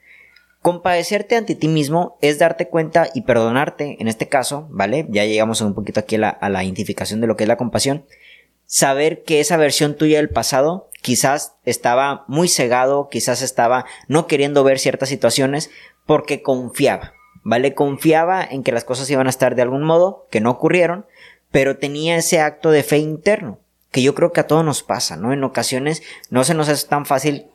Compadecerte 0.61 1.35
ante 1.35 1.55
ti 1.55 1.67
mismo 1.67 2.19
es 2.21 2.37
darte 2.37 2.67
cuenta 2.67 3.09
y 3.15 3.21
perdonarte, 3.21 3.97
en 3.99 4.07
este 4.07 4.27
caso, 4.27 4.67
¿vale? 4.69 5.07
Ya 5.09 5.25
llegamos 5.25 5.59
un 5.61 5.73
poquito 5.73 5.99
aquí 5.99 6.17
a 6.17 6.37
la, 6.39 6.63
identificación 6.63 7.19
de 7.19 7.25
lo 7.25 7.35
que 7.35 7.45
es 7.45 7.47
la 7.47 7.57
compasión. 7.57 8.05
Saber 8.67 9.23
que 9.23 9.39
esa 9.39 9.57
versión 9.57 9.95
tuya 9.95 10.17
del 10.17 10.29
pasado 10.29 10.89
quizás 11.01 11.55
estaba 11.65 12.25
muy 12.27 12.47
cegado, 12.47 13.09
quizás 13.09 13.41
estaba 13.41 13.85
no 14.07 14.27
queriendo 14.27 14.63
ver 14.63 14.77
ciertas 14.77 15.09
situaciones 15.09 15.71
porque 16.05 16.43
confiaba, 16.43 17.13
¿vale? 17.43 17.73
Confiaba 17.73 18.43
en 18.43 18.61
que 18.61 18.71
las 18.71 18.83
cosas 18.83 19.09
iban 19.09 19.25
a 19.25 19.31
estar 19.31 19.55
de 19.55 19.63
algún 19.63 19.83
modo, 19.83 20.27
que 20.29 20.41
no 20.41 20.51
ocurrieron, 20.51 21.07
pero 21.49 21.77
tenía 21.77 22.17
ese 22.17 22.39
acto 22.39 22.69
de 22.69 22.83
fe 22.83 22.99
interno, 22.99 23.57
que 23.89 24.03
yo 24.03 24.13
creo 24.13 24.31
que 24.31 24.41
a 24.41 24.47
todos 24.47 24.63
nos 24.63 24.83
pasa, 24.83 25.17
¿no? 25.17 25.33
En 25.33 25.43
ocasiones 25.43 26.03
no 26.29 26.43
se 26.43 26.53
nos 26.53 26.69
hace 26.69 26.87
tan 26.87 27.07
fácil 27.07 27.50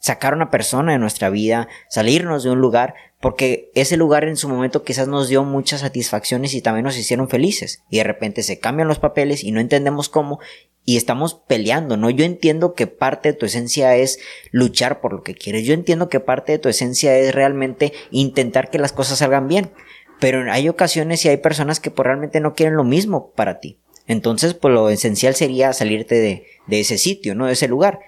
sacar 0.00 0.32
a 0.32 0.36
una 0.36 0.50
persona 0.50 0.92
de 0.92 0.98
nuestra 0.98 1.30
vida, 1.30 1.68
salirnos 1.88 2.42
de 2.42 2.50
un 2.50 2.60
lugar, 2.60 2.94
porque 3.20 3.70
ese 3.74 3.96
lugar 3.96 4.24
en 4.24 4.36
su 4.36 4.48
momento 4.48 4.82
quizás 4.82 5.06
nos 5.06 5.28
dio 5.28 5.44
muchas 5.44 5.82
satisfacciones 5.82 6.54
y 6.54 6.62
también 6.62 6.84
nos 6.84 6.96
hicieron 6.96 7.28
felices. 7.28 7.84
Y 7.90 7.98
de 7.98 8.04
repente 8.04 8.42
se 8.42 8.58
cambian 8.58 8.88
los 8.88 8.98
papeles 8.98 9.44
y 9.44 9.52
no 9.52 9.60
entendemos 9.60 10.08
cómo 10.08 10.40
y 10.84 10.96
estamos 10.96 11.34
peleando, 11.34 11.96
¿no? 11.98 12.08
Yo 12.08 12.24
entiendo 12.24 12.74
que 12.74 12.86
parte 12.86 13.32
de 13.32 13.38
tu 13.38 13.46
esencia 13.46 13.94
es 13.96 14.18
luchar 14.50 15.00
por 15.00 15.12
lo 15.12 15.22
que 15.22 15.34
quieres. 15.34 15.64
Yo 15.66 15.74
entiendo 15.74 16.08
que 16.08 16.20
parte 16.20 16.52
de 16.52 16.58
tu 16.58 16.68
esencia 16.70 17.16
es 17.18 17.34
realmente 17.34 17.92
intentar 18.10 18.70
que 18.70 18.78
las 18.78 18.92
cosas 18.92 19.18
salgan 19.18 19.46
bien. 19.46 19.70
Pero 20.18 20.50
hay 20.50 20.68
ocasiones 20.68 21.24
y 21.24 21.28
hay 21.28 21.36
personas 21.36 21.80
que 21.80 21.90
pues, 21.90 22.06
realmente 22.06 22.40
no 22.40 22.54
quieren 22.54 22.76
lo 22.76 22.84
mismo 22.84 23.30
para 23.32 23.60
ti. 23.60 23.78
Entonces, 24.06 24.54
pues 24.54 24.72
lo 24.74 24.88
esencial 24.88 25.34
sería 25.34 25.72
salirte 25.72 26.16
de, 26.16 26.46
de 26.66 26.80
ese 26.80 26.98
sitio, 26.98 27.34
¿no? 27.34 27.46
De 27.46 27.52
ese 27.52 27.68
lugar. 27.68 28.00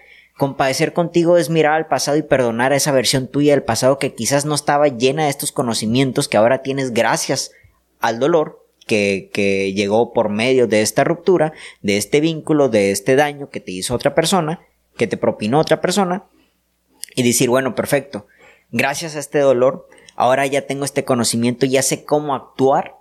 Compadecer 0.43 0.93
contigo 0.93 1.39
es 1.39 1.51
mirar 1.51 1.75
al 1.75 1.87
pasado 1.87 2.17
y 2.17 2.23
perdonar 2.23 2.73
a 2.73 2.77
esa 2.77 2.91
versión 2.91 3.29
tuya 3.29 3.53
del 3.53 3.63
pasado 3.63 4.01
que 4.01 4.13
quizás 4.13 4.45
no 4.45 4.57
estaba 4.57 4.89
llena 4.89 5.23
de 5.23 5.31
estos 5.31 5.53
conocimientos 5.53 6.27
que 6.27 6.37
ahora 6.37 6.63
tienes 6.63 6.93
gracias 6.93 7.53
al 8.01 8.19
dolor 8.19 8.67
que, 8.89 9.31
que 9.33 9.73
llegó 9.73 10.13
por 10.13 10.31
medio 10.31 10.67
de 10.67 10.83
esta 10.83 11.05
ruptura, 11.05 11.53
de 11.81 11.97
este 11.97 12.21
vínculo, 12.21 12.69
de 12.69 12.91
este 12.91 13.15
daño 13.15 13.51
que 13.51 13.61
te 13.61 13.71
hizo 13.71 13.95
otra 13.95 14.17
persona, 14.17 14.59
que 14.97 15.07
te 15.07 15.17
propinó 15.17 15.61
otra 15.61 15.81
persona, 15.81 16.25
y 17.15 17.23
decir, 17.23 17.49
bueno, 17.49 17.77
perfecto, 17.77 18.27
gracias 18.73 19.15
a 19.15 19.21
este 19.21 19.39
dolor, 19.39 19.89
ahora 20.17 20.45
ya 20.47 20.67
tengo 20.67 20.85
este 20.85 21.05
conocimiento, 21.05 21.67
ya 21.67 21.83
sé 21.83 22.05
cómo 22.05 22.35
actuar 22.35 22.97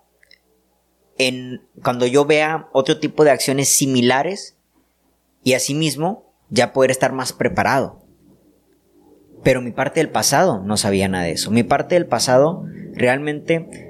en 1.17 1.63
cuando 1.81 2.05
yo 2.05 2.23
vea 2.23 2.69
otro 2.71 2.99
tipo 2.99 3.23
de 3.23 3.31
acciones 3.31 3.69
similares 3.69 4.57
y 5.43 5.53
asimismo 5.53 6.30
ya 6.51 6.73
poder 6.73 6.91
estar 6.91 7.13
más 7.13 7.33
preparado. 7.33 8.01
Pero 9.43 9.61
mi 9.61 9.71
parte 9.71 9.99
del 9.99 10.09
pasado 10.09 10.61
no 10.63 10.77
sabía 10.77 11.07
nada 11.07 11.23
de 11.23 11.31
eso. 11.31 11.49
Mi 11.49 11.63
parte 11.63 11.95
del 11.95 12.05
pasado 12.05 12.65
realmente 12.93 13.89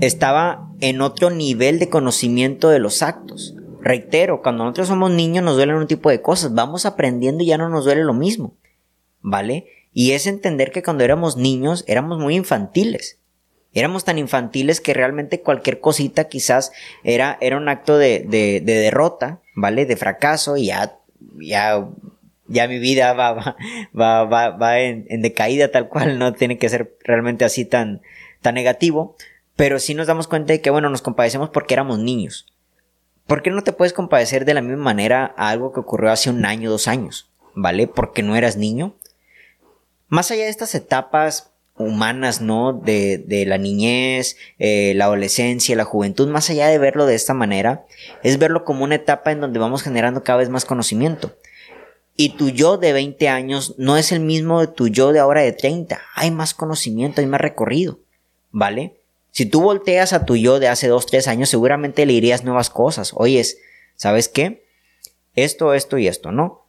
estaba 0.00 0.68
en 0.80 1.00
otro 1.00 1.30
nivel 1.30 1.78
de 1.78 1.88
conocimiento 1.88 2.68
de 2.68 2.80
los 2.80 3.02
actos. 3.02 3.54
Reitero, 3.80 4.42
cuando 4.42 4.64
nosotros 4.64 4.88
somos 4.88 5.10
niños 5.10 5.42
nos 5.42 5.56
duelen 5.56 5.76
un 5.76 5.86
tipo 5.86 6.10
de 6.10 6.20
cosas, 6.20 6.52
vamos 6.52 6.84
aprendiendo 6.84 7.42
y 7.42 7.46
ya 7.46 7.56
no 7.56 7.68
nos 7.68 7.84
duele 7.84 8.04
lo 8.04 8.12
mismo. 8.12 8.56
¿Vale? 9.20 9.66
Y 9.92 10.12
es 10.12 10.26
entender 10.26 10.72
que 10.72 10.82
cuando 10.82 11.04
éramos 11.04 11.36
niños 11.36 11.84
éramos 11.86 12.18
muy 12.18 12.34
infantiles. 12.34 13.20
Éramos 13.72 14.04
tan 14.04 14.18
infantiles 14.18 14.80
que 14.80 14.92
realmente 14.92 15.40
cualquier 15.40 15.80
cosita 15.80 16.28
quizás 16.28 16.72
era, 17.04 17.38
era 17.40 17.56
un 17.56 17.68
acto 17.68 17.96
de, 17.96 18.26
de, 18.28 18.60
de 18.60 18.74
derrota, 18.74 19.40
¿vale? 19.54 19.86
De 19.86 19.96
fracaso 19.96 20.58
y 20.58 20.66
ya, 20.66 20.98
ya, 21.40 21.88
ya 22.48 22.68
mi 22.68 22.78
vida 22.78 23.12
va, 23.12 23.32
va, 23.32 23.56
va, 23.98 24.24
va, 24.24 24.50
va 24.50 24.80
en, 24.80 25.06
en, 25.08 25.22
decaída 25.22 25.70
tal 25.70 25.88
cual, 25.88 26.18
no 26.18 26.32
tiene 26.32 26.58
que 26.58 26.68
ser 26.68 26.96
realmente 27.04 27.44
así 27.44 27.64
tan, 27.64 28.02
tan 28.40 28.54
negativo. 28.54 29.16
Pero 29.56 29.78
sí 29.78 29.94
nos 29.94 30.06
damos 30.06 30.28
cuenta 30.28 30.52
de 30.52 30.60
que, 30.60 30.70
bueno, 30.70 30.88
nos 30.88 31.02
compadecemos 31.02 31.50
porque 31.50 31.74
éramos 31.74 31.98
niños. 31.98 32.46
¿Por 33.26 33.42
qué 33.42 33.50
no 33.50 33.62
te 33.62 33.72
puedes 33.72 33.92
compadecer 33.92 34.44
de 34.44 34.54
la 34.54 34.62
misma 34.62 34.82
manera 34.82 35.34
a 35.36 35.50
algo 35.50 35.72
que 35.72 35.80
ocurrió 35.80 36.10
hace 36.10 36.30
un 36.30 36.44
año, 36.44 36.70
dos 36.70 36.88
años? 36.88 37.30
¿Vale? 37.54 37.86
Porque 37.86 38.22
no 38.22 38.34
eras 38.34 38.56
niño. 38.56 38.94
Más 40.08 40.30
allá 40.30 40.44
de 40.44 40.50
estas 40.50 40.74
etapas 40.74 41.51
humanas, 41.82 42.40
¿no? 42.40 42.72
De, 42.72 43.44
la 43.46 43.58
niñez, 43.58 44.36
eh, 44.58 44.92
la 44.96 45.04
adolescencia, 45.06 45.76
la 45.76 45.84
juventud, 45.84 46.28
más 46.28 46.50
allá 46.50 46.68
de 46.68 46.78
verlo 46.78 47.06
de 47.06 47.14
esta 47.14 47.34
manera, 47.34 47.86
es 48.22 48.38
verlo 48.38 48.64
como 48.64 48.84
una 48.84 48.94
etapa 48.94 49.32
en 49.32 49.40
donde 49.40 49.58
vamos 49.58 49.82
generando 49.82 50.22
cada 50.22 50.38
vez 50.38 50.48
más 50.48 50.64
conocimiento. 50.64 51.36
Y 52.16 52.30
tu 52.30 52.50
yo 52.50 52.76
de 52.76 52.92
20 52.92 53.28
años 53.28 53.74
no 53.78 53.96
es 53.96 54.12
el 54.12 54.20
mismo 54.20 54.60
de 54.60 54.66
tu 54.66 54.88
yo 54.88 55.12
de 55.12 55.18
ahora 55.18 55.42
de 55.42 55.52
30. 55.52 56.00
Hay 56.14 56.30
más 56.30 56.54
conocimiento, 56.54 57.20
hay 57.20 57.26
más 57.26 57.40
recorrido, 57.40 58.00
¿vale? 58.50 59.00
Si 59.30 59.46
tú 59.46 59.62
volteas 59.62 60.12
a 60.12 60.26
tu 60.26 60.36
yo 60.36 60.60
de 60.60 60.68
hace 60.68 60.88
2, 60.88 61.06
3 61.06 61.28
años, 61.28 61.48
seguramente 61.48 62.04
le 62.04 62.12
dirías 62.12 62.44
nuevas 62.44 62.68
cosas. 62.68 63.12
Oyes, 63.14 63.58
¿sabes 63.96 64.28
qué? 64.28 64.64
Esto, 65.34 65.72
esto 65.72 65.96
y 65.96 66.06
esto, 66.06 66.32
¿no? 66.32 66.66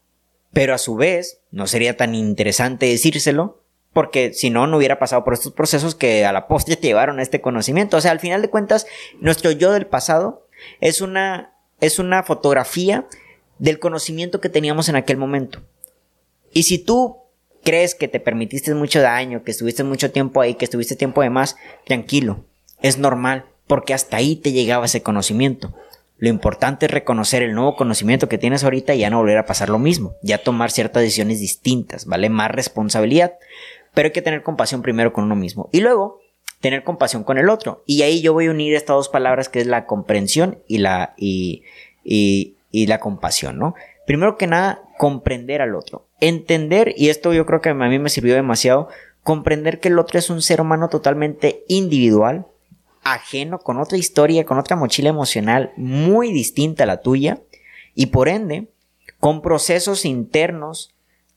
Pero 0.53 0.73
a 0.73 0.77
su 0.77 0.95
vez, 0.95 1.39
no 1.51 1.67
sería 1.67 1.97
tan 1.97 2.15
interesante 2.15 2.85
decírselo 2.85 3.62
porque 3.93 4.33
si 4.33 4.49
no, 4.49 4.67
no 4.67 4.77
hubiera 4.77 4.99
pasado 4.99 5.23
por 5.23 5.33
estos 5.33 5.53
procesos 5.53 5.95
que 5.95 6.25
a 6.25 6.33
la 6.33 6.47
postre 6.47 6.75
te 6.75 6.87
llevaron 6.87 7.19
a 7.19 7.21
este 7.21 7.41
conocimiento. 7.41 7.97
O 7.97 8.01
sea, 8.01 8.11
al 8.11 8.19
final 8.19 8.41
de 8.41 8.49
cuentas, 8.49 8.87
nuestro 9.19 9.51
yo 9.51 9.71
del 9.71 9.85
pasado 9.85 10.47
es 10.81 11.01
una, 11.01 11.53
es 11.79 11.99
una 11.99 12.23
fotografía 12.23 13.05
del 13.59 13.79
conocimiento 13.79 14.41
que 14.41 14.49
teníamos 14.49 14.89
en 14.89 14.95
aquel 14.95 15.17
momento. 15.17 15.61
Y 16.51 16.63
si 16.63 16.79
tú 16.79 17.17
crees 17.63 17.95
que 17.95 18.07
te 18.07 18.19
permitiste 18.19 18.73
mucho 18.73 19.01
daño, 19.01 19.43
que 19.43 19.51
estuviste 19.51 19.83
mucho 19.83 20.11
tiempo 20.11 20.41
ahí, 20.41 20.55
que 20.55 20.65
estuviste 20.65 20.95
tiempo 20.95 21.21
de 21.21 21.29
más, 21.29 21.55
tranquilo, 21.85 22.43
es 22.81 22.97
normal, 22.97 23.45
porque 23.67 23.93
hasta 23.93 24.17
ahí 24.17 24.35
te 24.35 24.51
llegaba 24.51 24.85
ese 24.85 25.01
conocimiento. 25.01 25.73
Lo 26.17 26.29
importante 26.29 26.85
es 26.85 26.91
reconocer 26.91 27.41
el 27.41 27.53
nuevo 27.53 27.75
conocimiento 27.75 28.29
que 28.29 28.37
tienes 28.37 28.63
ahorita 28.63 28.93
y 28.93 28.99
ya 28.99 29.09
no 29.09 29.17
volver 29.17 29.37
a 29.37 29.45
pasar 29.45 29.69
lo 29.69 29.79
mismo, 29.79 30.13
ya 30.21 30.37
tomar 30.37 30.71
ciertas 30.71 31.01
decisiones 31.01 31.39
distintas, 31.39 32.05
¿vale? 32.05 32.29
Más 32.29 32.51
responsabilidad. 32.51 33.33
Pero 33.93 34.07
hay 34.07 34.11
que 34.11 34.21
tener 34.21 34.43
compasión 34.43 34.81
primero 34.81 35.13
con 35.13 35.25
uno 35.25 35.35
mismo 35.35 35.69
y 35.71 35.81
luego 35.81 36.19
tener 36.63 36.85
compasión 36.85 37.25
con 37.25 37.37
el 37.37 37.49
otro. 37.49 37.83
Y 37.85 38.03
ahí 38.03 38.21
yo 38.21 38.31
voy 38.31 38.47
a 38.47 38.51
unir 38.51 38.73
estas 38.73 38.95
dos 38.95 39.09
palabras 39.09 39.49
que 39.49 39.59
es 39.59 39.67
la 39.67 39.85
comprensión 39.85 40.59
y 40.67 40.77
la, 40.77 41.13
y, 41.17 41.63
y, 42.03 42.87
la 42.87 42.99
compasión, 43.01 43.59
¿no? 43.59 43.75
Primero 44.07 44.37
que 44.37 44.47
nada, 44.47 44.81
comprender 44.97 45.61
al 45.61 45.75
otro. 45.75 46.07
Entender, 46.21 46.93
y 46.95 47.09
esto 47.09 47.33
yo 47.33 47.45
creo 47.45 47.59
que 47.59 47.69
a 47.69 47.73
mí 47.73 47.99
me 47.99 48.09
sirvió 48.09 48.33
demasiado, 48.33 48.87
comprender 49.23 49.81
que 49.81 49.89
el 49.89 49.99
otro 49.99 50.17
es 50.17 50.29
un 50.29 50.41
ser 50.41 50.61
humano 50.61 50.87
totalmente 50.87 51.65
individual, 51.67 52.47
ajeno, 53.03 53.59
con 53.59 53.77
otra 53.77 53.97
historia, 53.97 54.45
con 54.45 54.57
otra 54.57 54.77
mochila 54.77 55.09
emocional 55.09 55.73
muy 55.75 56.31
distinta 56.31 56.83
a 56.83 56.87
la 56.87 57.01
tuya, 57.01 57.41
y 57.93 58.07
por 58.07 58.29
ende, 58.29 58.69
con 59.19 59.41
procesos 59.41 60.05
internos 60.05 60.92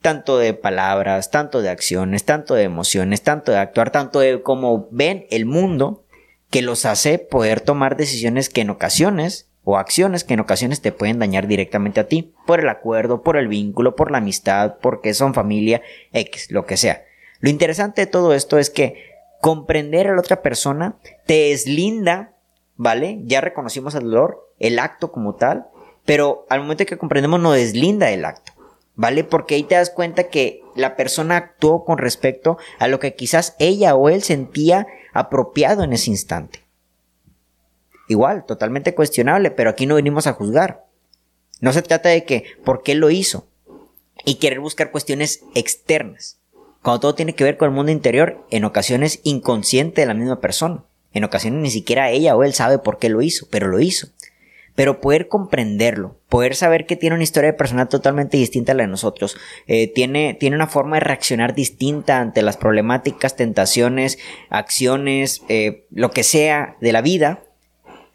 tanto 0.06 0.38
de 0.38 0.54
palabras, 0.54 1.32
tanto 1.32 1.62
de 1.62 1.68
acciones, 1.68 2.24
tanto 2.24 2.54
de 2.54 2.62
emociones, 2.62 3.22
tanto 3.22 3.50
de 3.50 3.58
actuar, 3.58 3.90
tanto 3.90 4.20
de 4.20 4.40
cómo 4.40 4.86
ven 4.92 5.26
el 5.30 5.46
mundo, 5.46 6.04
que 6.48 6.62
los 6.62 6.84
hace 6.84 7.18
poder 7.18 7.60
tomar 7.60 7.96
decisiones 7.96 8.48
que 8.48 8.60
en 8.60 8.70
ocasiones, 8.70 9.48
o 9.64 9.78
acciones 9.78 10.22
que 10.22 10.34
en 10.34 10.38
ocasiones 10.38 10.80
te 10.80 10.92
pueden 10.92 11.18
dañar 11.18 11.48
directamente 11.48 11.98
a 11.98 12.06
ti, 12.06 12.32
por 12.46 12.60
el 12.60 12.68
acuerdo, 12.68 13.24
por 13.24 13.36
el 13.36 13.48
vínculo, 13.48 13.96
por 13.96 14.12
la 14.12 14.18
amistad, 14.18 14.76
porque 14.80 15.12
son 15.12 15.34
familia, 15.34 15.82
X, 16.12 16.52
lo 16.52 16.66
que 16.66 16.76
sea. 16.76 17.02
Lo 17.40 17.50
interesante 17.50 18.02
de 18.02 18.06
todo 18.06 18.32
esto 18.32 18.58
es 18.58 18.70
que 18.70 19.10
comprender 19.40 20.06
a 20.06 20.14
la 20.14 20.20
otra 20.20 20.40
persona 20.40 20.94
te 21.26 21.48
deslinda, 21.48 22.36
¿vale? 22.76 23.18
Ya 23.24 23.40
reconocimos 23.40 23.96
el 23.96 24.04
dolor, 24.04 24.52
el 24.60 24.78
acto 24.78 25.10
como 25.10 25.34
tal, 25.34 25.66
pero 26.04 26.46
al 26.48 26.60
momento 26.60 26.86
que 26.86 26.96
comprendemos 26.96 27.40
no 27.40 27.50
deslinda 27.50 28.12
el 28.12 28.24
acto. 28.24 28.52
¿Vale? 28.96 29.22
Porque 29.22 29.54
ahí 29.54 29.62
te 29.62 29.76
das 29.76 29.90
cuenta 29.90 30.24
que 30.24 30.62
la 30.74 30.96
persona 30.96 31.36
actuó 31.36 31.84
con 31.84 31.98
respecto 31.98 32.58
a 32.78 32.88
lo 32.88 32.98
que 32.98 33.14
quizás 33.14 33.54
ella 33.58 33.94
o 33.94 34.08
él 34.08 34.22
sentía 34.22 34.86
apropiado 35.12 35.84
en 35.84 35.92
ese 35.92 36.10
instante. 36.10 36.64
Igual, 38.08 38.44
totalmente 38.46 38.94
cuestionable, 38.94 39.50
pero 39.50 39.70
aquí 39.70 39.86
no 39.86 39.94
venimos 39.94 40.26
a 40.26 40.32
juzgar. 40.32 40.86
No 41.60 41.72
se 41.72 41.82
trata 41.82 42.08
de 42.08 42.24
que 42.24 42.44
por 42.64 42.82
qué 42.82 42.94
lo 42.94 43.10
hizo 43.10 43.46
y 44.24 44.36
querer 44.36 44.60
buscar 44.60 44.90
cuestiones 44.90 45.44
externas. 45.54 46.38
Cuando 46.82 47.00
todo 47.00 47.14
tiene 47.14 47.34
que 47.34 47.44
ver 47.44 47.56
con 47.56 47.68
el 47.68 47.74
mundo 47.74 47.92
interior, 47.92 48.46
en 48.50 48.64
ocasiones 48.64 49.20
inconsciente 49.24 50.02
de 50.02 50.06
la 50.06 50.14
misma 50.14 50.40
persona. 50.40 50.84
En 51.12 51.24
ocasiones 51.24 51.60
ni 51.60 51.70
siquiera 51.70 52.10
ella 52.10 52.36
o 52.36 52.44
él 52.44 52.54
sabe 52.54 52.78
por 52.78 52.98
qué 52.98 53.08
lo 53.08 53.22
hizo, 53.22 53.46
pero 53.50 53.68
lo 53.68 53.80
hizo 53.80 54.08
pero 54.76 55.00
poder 55.00 55.26
comprenderlo, 55.26 56.20
poder 56.28 56.54
saber 56.54 56.86
que 56.86 56.94
tiene 56.96 57.14
una 57.14 57.24
historia 57.24 57.50
de 57.50 57.56
personal 57.56 57.88
totalmente 57.88 58.36
distinta 58.36 58.72
a 58.72 58.74
la 58.76 58.84
de 58.84 58.88
nosotros, 58.88 59.36
eh, 59.66 59.92
tiene, 59.92 60.34
tiene 60.34 60.54
una 60.54 60.68
forma 60.68 60.96
de 60.96 61.00
reaccionar 61.00 61.54
distinta 61.54 62.20
ante 62.20 62.42
las 62.42 62.58
problemáticas, 62.58 63.34
tentaciones, 63.34 64.18
acciones, 64.50 65.42
eh, 65.48 65.86
lo 65.90 66.10
que 66.10 66.22
sea 66.22 66.76
de 66.80 66.92
la 66.92 67.00
vida, 67.00 67.42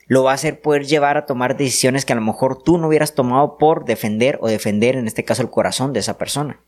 lo 0.06 0.24
va 0.24 0.32
a 0.32 0.36
hacer 0.36 0.62
poder 0.62 0.86
llevar 0.86 1.18
a 1.18 1.26
tomar 1.26 1.58
decisiones 1.58 2.06
que 2.06 2.14
a 2.14 2.18
lo 2.18 2.22
mejor 2.22 2.62
tú 2.62 2.78
no 2.78 2.88
hubieras 2.88 3.16
tomado 3.16 3.58
por 3.58 3.86
defender 3.86 4.38
o 4.42 4.48
defender 4.48 4.96
en 4.98 5.08
este 5.08 5.26
caso 5.26 5.42
el 5.42 5.50
corazón 5.50 5.94
de 5.94 6.02
esa 6.02 6.18
persona. 6.18 6.60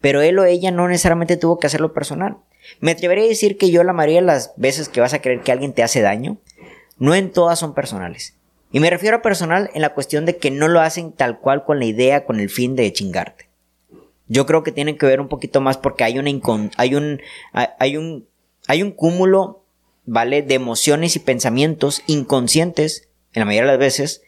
Pero 0.00 0.22
él 0.22 0.38
o 0.38 0.44
ella 0.44 0.70
no 0.70 0.88
necesariamente 0.88 1.36
tuvo 1.36 1.58
que 1.58 1.66
hacerlo 1.66 1.92
personal. 1.92 2.38
Me 2.80 2.90
atrevería 2.92 3.24
a 3.24 3.28
decir 3.28 3.58
que 3.58 3.70
yo 3.70 3.84
la 3.84 3.92
mayoría 3.92 4.20
de 4.20 4.26
las 4.26 4.54
veces 4.56 4.88
que 4.88 5.00
vas 5.00 5.14
a 5.14 5.20
creer 5.20 5.42
que 5.42 5.52
alguien 5.52 5.72
te 5.72 5.82
hace 5.82 6.00
daño, 6.00 6.38
no 6.98 7.14
en 7.14 7.30
todas 7.30 7.58
son 7.58 7.74
personales. 7.74 8.35
Y 8.76 8.80
me 8.80 8.90
refiero 8.90 9.16
a 9.16 9.22
personal 9.22 9.70
en 9.72 9.80
la 9.80 9.94
cuestión 9.94 10.26
de 10.26 10.36
que 10.36 10.50
no 10.50 10.68
lo 10.68 10.82
hacen 10.82 11.10
tal 11.10 11.38
cual 11.38 11.64
con 11.64 11.78
la 11.78 11.86
idea, 11.86 12.26
con 12.26 12.40
el 12.40 12.50
fin 12.50 12.76
de 12.76 12.92
chingarte. 12.92 13.48
Yo 14.28 14.44
creo 14.44 14.62
que 14.62 14.70
tienen 14.70 14.98
que 14.98 15.06
ver 15.06 15.18
un 15.18 15.28
poquito 15.28 15.62
más 15.62 15.78
porque 15.78 16.04
hay 16.04 16.18
una 16.18 16.28
hay 16.76 16.94
un 16.94 17.22
hay 17.54 17.96
un 17.96 18.28
hay 18.66 18.82
un 18.82 18.90
cúmulo, 18.90 19.64
¿vale? 20.04 20.42
de 20.42 20.56
emociones 20.56 21.16
y 21.16 21.20
pensamientos 21.20 22.02
inconscientes 22.06 23.08
en 23.32 23.40
la 23.40 23.46
mayoría 23.46 23.70
de 23.70 23.78
las 23.78 23.80
veces 23.80 24.22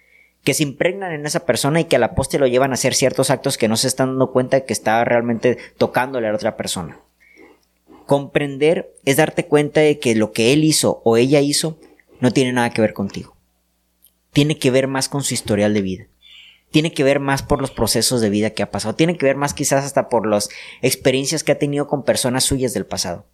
que 0.45 0.55
se 0.55 0.63
impregnan 0.63 1.13
en 1.13 1.27
esa 1.27 1.45
persona 1.45 1.81
y 1.81 1.85
que 1.85 1.97
a 1.97 1.99
la 1.99 2.15
poste 2.15 2.39
lo 2.39 2.47
llevan 2.47 2.71
a 2.71 2.75
hacer 2.77 2.95
ciertos 2.95 3.29
actos 3.29 3.59
que 3.59 3.69
no 3.69 3.77
se 3.77 3.89
están 3.89 4.13
dando 4.13 4.33
cuenta 4.33 4.57
de 4.57 4.65
que 4.65 4.73
está 4.73 5.05
realmente 5.05 5.59
tocándole 5.77 6.27
a 6.27 6.31
la 6.31 6.37
otra 6.37 6.57
persona. 6.57 6.99
Comprender 8.07 8.95
es 9.05 9.19
darte 9.19 9.45
cuenta 9.45 9.81
de 9.81 9.99
que 9.99 10.15
lo 10.15 10.33
que 10.33 10.55
él 10.55 10.65
hizo 10.65 11.03
o 11.05 11.19
ella 11.19 11.41
hizo 11.41 11.79
no 12.21 12.31
tiene 12.31 12.55
nada 12.55 12.71
que 12.71 12.81
ver 12.81 12.95
contigo 12.95 13.37
tiene 14.39 14.57
que 14.57 14.71
ver 14.71 14.87
más 14.87 15.09
con 15.09 15.25
su 15.25 15.35
historial 15.35 15.75
de 15.75 15.83
vida. 15.83 16.07
Tiene 16.71 16.93
que 16.93 17.03
ver 17.03 17.19
más 17.19 17.43
por 17.43 17.61
los 17.61 17.73
procesos 17.73 18.21
de 18.21 18.31
vida 18.31 18.51
que 18.51 18.63
ha 18.63 18.71
pasado. 18.71 18.95
Tiene 18.95 19.17
que 19.17 19.27
ver 19.27 19.35
más 19.35 19.53
quizás 19.53 19.85
hasta 19.85 20.09
por 20.09 20.29
las 20.29 20.49
experiencias 20.81 21.43
que 21.43 21.51
ha 21.51 21.59
tenido 21.59 21.89
con 21.89 22.05
personas 22.05 22.45
suyas 22.45 22.73
del 22.73 22.87
pasado. 22.87 23.27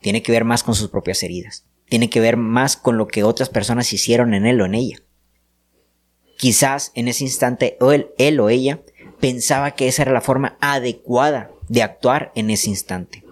Tiene 0.00 0.22
que 0.22 0.32
ver 0.32 0.44
más 0.44 0.62
con 0.62 0.74
sus 0.74 0.88
propias 0.88 1.22
heridas. 1.22 1.66
Tiene 1.90 2.08
que 2.08 2.20
ver 2.20 2.38
más 2.38 2.78
con 2.78 2.96
lo 2.96 3.08
que 3.08 3.24
otras 3.24 3.50
personas 3.50 3.92
hicieron 3.92 4.32
en 4.32 4.46
él 4.46 4.58
o 4.62 4.64
en 4.64 4.74
ella. 4.74 4.96
Quizás 6.38 6.92
en 6.94 7.08
ese 7.08 7.24
instante 7.24 7.76
él, 7.82 8.08
él 8.16 8.40
o 8.40 8.48
ella 8.48 8.80
pensaba 9.20 9.72
que 9.72 9.86
esa 9.86 10.00
era 10.00 10.12
la 10.12 10.22
forma 10.22 10.56
adecuada 10.62 11.50
de 11.68 11.82
actuar 11.82 12.32
en 12.34 12.48
ese 12.48 12.70
instante. 12.70 13.22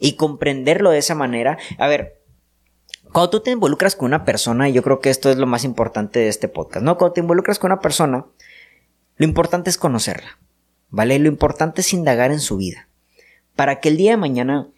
Y 0.00 0.14
comprenderlo 0.14 0.90
de 0.90 0.98
esa 0.98 1.14
manera, 1.14 1.58
a 1.78 1.86
ver, 1.86 2.15
cuando 3.12 3.30
tú 3.30 3.40
te 3.40 3.50
involucras 3.50 3.96
con 3.96 4.06
una 4.06 4.24
persona, 4.24 4.68
y 4.68 4.72
yo 4.72 4.82
creo 4.82 5.00
que 5.00 5.10
esto 5.10 5.30
es 5.30 5.36
lo 5.36 5.46
más 5.46 5.64
importante 5.64 6.20
de 6.20 6.28
este 6.28 6.48
podcast, 6.48 6.84
¿no? 6.84 6.96
Cuando 6.98 7.14
te 7.14 7.20
involucras 7.20 7.58
con 7.58 7.72
una 7.72 7.80
persona, 7.80 8.26
lo 9.16 9.24
importante 9.24 9.70
es 9.70 9.78
conocerla, 9.78 10.38
¿vale? 10.90 11.18
Lo 11.18 11.28
importante 11.28 11.80
es 11.80 11.92
indagar 11.92 12.30
en 12.30 12.40
su 12.40 12.56
vida. 12.56 12.88
Para 13.54 13.80
que 13.80 13.88
el 13.88 13.96
día 13.96 14.10
de 14.12 14.16
mañana 14.18 14.68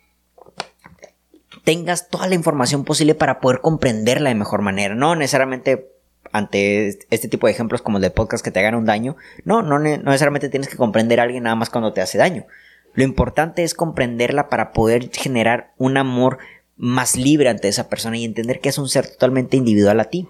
tengas 1.64 2.08
toda 2.08 2.28
la 2.28 2.35
información 2.35 2.85
posible 2.85 3.14
para 3.14 3.40
poder 3.40 3.61
comprenderla 3.61 4.30
de 4.30 4.35
mejor 4.35 4.62
manera. 4.62 4.94
No 4.94 5.16
necesariamente 5.16 5.92
ante 6.32 6.99
este 7.11 7.28
tipo 7.28 7.47
de 7.47 7.52
ejemplos 7.52 7.82
como 7.82 7.99
el 7.99 8.02
de 8.02 8.11
podcast 8.11 8.44
que 8.44 8.50
te 8.50 8.61
hagan 8.61 8.75
un 8.75 8.87
daño. 8.87 9.16
No, 9.44 9.62
no, 9.62 9.78
no 9.78 9.97
necesariamente 9.97 10.49
tienes 10.49 10.68
que 10.68 10.76
comprender 10.76 11.20
a 11.20 11.25
alguien 11.25 11.42
nada 11.42 11.56
más 11.56 11.70
cuando 11.70 11.92
te 11.92 12.00
hace 12.00 12.18
daño. 12.18 12.47
Lo 12.94 13.04
importante 13.04 13.64
es 13.64 13.75
comprenderla 13.75 14.49
para 14.49 14.73
poder 14.73 15.11
generar 15.12 15.73
un 15.76 15.97
amor 15.97 16.38
más 16.78 17.16
libre 17.16 17.49
ante 17.49 17.68
esa 17.68 17.88
persona 17.88 18.16
y 18.16 18.25
entender 18.25 18.61
que 18.61 18.70
es 18.70 18.78
un 18.78 18.88
ser 18.88 19.06
totalmente 19.11 19.56
individual 19.56 20.00
a 20.00 20.04
ti. 20.04 20.28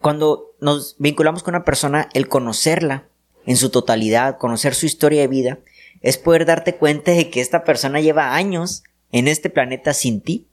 Cuando 0.00 0.50
nos 0.60 0.96
vinculamos 0.98 1.42
con 1.42 1.54
una 1.54 1.64
persona, 1.64 2.08
el 2.12 2.28
conocerla 2.28 3.06
en 3.46 3.56
su 3.56 3.70
totalidad, 3.70 4.36
conocer 4.38 4.74
su 4.74 4.86
historia 4.86 5.20
de 5.20 5.28
vida, 5.28 5.58
es 6.00 6.18
poder 6.18 6.44
darte 6.44 6.74
cuenta 6.74 7.12
de 7.12 7.30
que 7.30 7.40
esta 7.40 7.62
persona 7.62 8.00
lleva 8.00 8.34
años 8.34 8.82
en 9.12 9.28
este 9.28 9.48
planeta 9.48 9.94
sin 9.94 10.20
ti. 10.20 10.48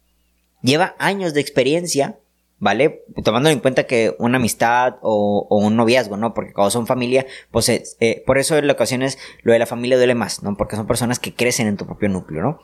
Lleva 0.62 0.96
años 1.00 1.34
de 1.34 1.42
experiencia, 1.42 2.20
¿vale? 2.60 3.04
Tomando 3.24 3.50
en 3.50 3.60
cuenta 3.60 3.86
que 3.88 4.16
una 4.20 4.38
amistad 4.38 4.98
o, 5.02 5.48
un 5.50 5.76
noviazgo, 5.76 6.18
¿no? 6.18 6.34
Porque 6.34 6.54
cuando 6.54 6.70
son 6.70 6.86
familia, 6.86 7.26
pues 7.50 7.70
eh, 7.70 7.84
eh, 8.00 8.24
por 8.26 8.38
eso 8.38 8.58
en 8.58 8.70
ocasiones 8.70 9.18
lo 9.42 9.54
de 9.54 9.60
la 9.60 9.66
familia 9.66 9.98
duele 9.98 10.16
más, 10.16 10.44
¿no? 10.44 10.56
Porque 10.58 10.76
son 10.76 10.86
personas 10.86 11.18
que 11.18 11.34
crecen 11.34 11.68
en 11.68 11.78
tu 11.78 11.86
propio 11.86 12.10
núcleo, 12.10 12.44
¿no? 12.44 12.60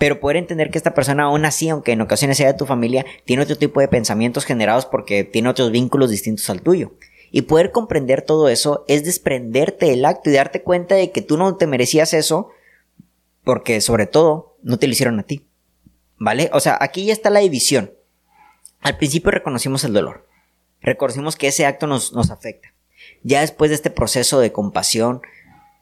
Pero 0.00 0.18
poder 0.18 0.38
entender 0.38 0.70
que 0.70 0.78
esta 0.78 0.94
persona 0.94 1.24
aún 1.24 1.44
así, 1.44 1.68
aunque 1.68 1.92
en 1.92 2.00
ocasiones 2.00 2.38
sea 2.38 2.46
de 2.46 2.58
tu 2.58 2.64
familia, 2.64 3.04
tiene 3.26 3.42
otro 3.42 3.58
tipo 3.58 3.80
de 3.80 3.88
pensamientos 3.88 4.46
generados 4.46 4.86
porque 4.86 5.24
tiene 5.24 5.50
otros 5.50 5.70
vínculos 5.70 6.08
distintos 6.08 6.48
al 6.48 6.62
tuyo. 6.62 6.94
Y 7.30 7.42
poder 7.42 7.70
comprender 7.70 8.22
todo 8.22 8.48
eso 8.48 8.82
es 8.88 9.04
desprenderte 9.04 9.84
del 9.84 10.06
acto 10.06 10.30
y 10.30 10.32
darte 10.32 10.62
cuenta 10.62 10.94
de 10.94 11.12
que 11.12 11.20
tú 11.20 11.36
no 11.36 11.54
te 11.56 11.66
merecías 11.66 12.14
eso 12.14 12.48
porque 13.44 13.82
sobre 13.82 14.06
todo 14.06 14.56
no 14.62 14.78
te 14.78 14.86
lo 14.86 14.94
hicieron 14.94 15.20
a 15.20 15.24
ti. 15.24 15.44
¿Vale? 16.16 16.48
O 16.54 16.60
sea, 16.60 16.78
aquí 16.80 17.04
ya 17.04 17.12
está 17.12 17.28
la 17.28 17.40
división. 17.40 17.92
Al 18.80 18.96
principio 18.96 19.30
reconocimos 19.30 19.84
el 19.84 19.92
dolor. 19.92 20.26
Reconocimos 20.80 21.36
que 21.36 21.48
ese 21.48 21.66
acto 21.66 21.86
nos, 21.86 22.14
nos 22.14 22.30
afecta. 22.30 22.72
Ya 23.22 23.42
después 23.42 23.68
de 23.70 23.74
este 23.74 23.90
proceso 23.90 24.40
de 24.40 24.50
compasión, 24.50 25.20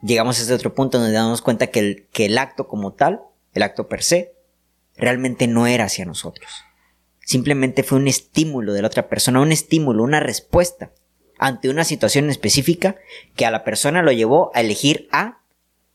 llegamos 0.01 0.39
a 0.39 0.41
este 0.41 0.53
otro 0.53 0.73
punto 0.73 0.99
donde 0.99 1.13
damos 1.13 1.41
cuenta 1.41 1.67
que 1.67 1.79
el, 1.79 2.07
que 2.11 2.25
el 2.25 2.37
acto 2.37 2.67
como 2.67 2.91
tal, 2.91 3.21
el 3.53 3.63
acto 3.63 3.87
per 3.87 4.03
se, 4.03 4.33
realmente 4.95 5.47
no 5.47 5.67
era 5.67 5.85
hacia 5.85 6.05
nosotros. 6.05 6.51
Simplemente 7.19 7.83
fue 7.83 7.97
un 7.97 8.07
estímulo 8.07 8.73
de 8.73 8.81
la 8.81 8.87
otra 8.87 9.07
persona, 9.07 9.41
un 9.41 9.51
estímulo, 9.51 10.03
una 10.03 10.19
respuesta 10.19 10.91
ante 11.37 11.69
una 11.69 11.85
situación 11.85 12.29
específica 12.29 12.97
que 13.35 13.45
a 13.45 13.51
la 13.51 13.63
persona 13.63 14.01
lo 14.01 14.11
llevó 14.11 14.51
a 14.53 14.61
elegir 14.61 15.07
A 15.11 15.41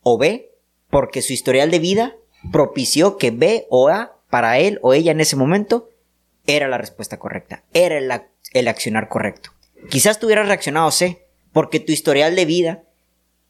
o 0.02 0.18
B 0.18 0.50
porque 0.90 1.22
su 1.22 1.32
historial 1.32 1.70
de 1.70 1.78
vida 1.78 2.14
propició 2.50 3.18
que 3.18 3.30
B 3.30 3.66
o 3.68 3.88
A 3.88 4.18
para 4.30 4.58
él 4.58 4.78
o 4.82 4.94
ella 4.94 5.12
en 5.12 5.20
ese 5.20 5.36
momento 5.36 5.90
era 6.46 6.68
la 6.68 6.78
respuesta 6.78 7.18
correcta, 7.18 7.64
era 7.72 7.98
el, 7.98 8.68
accionar 8.68 9.08
correcto. 9.08 9.50
Quizás 9.90 10.18
tú 10.18 10.28
reaccionado 10.28 10.90
C 10.90 11.26
porque 11.52 11.80
tu 11.80 11.92
historial 11.92 12.36
de 12.36 12.44
vida 12.44 12.84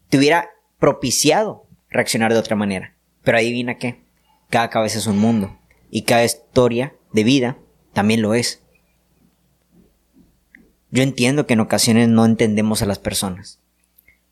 te 0.09 0.17
hubiera 0.17 0.49
propiciado 0.79 1.65
reaccionar 1.89 2.33
de 2.33 2.39
otra 2.39 2.55
manera. 2.55 2.94
Pero 3.25 3.39
adivina 3.39 3.77
qué, 3.77 4.05
cada 4.49 4.69
cabeza 4.69 4.99
es 4.99 5.07
un 5.07 5.17
mundo 5.17 5.59
y 5.89 6.03
cada 6.03 6.23
historia 6.23 6.95
de 7.11 7.23
vida 7.23 7.57
también 7.91 8.21
lo 8.21 8.35
es. 8.35 8.61
Yo 10.91 11.03
entiendo 11.03 11.45
que 11.45 11.53
en 11.53 11.59
ocasiones 11.59 12.07
no 12.07 12.23
entendemos 12.23 12.81
a 12.81 12.85
las 12.85 12.99
personas. 12.99 13.59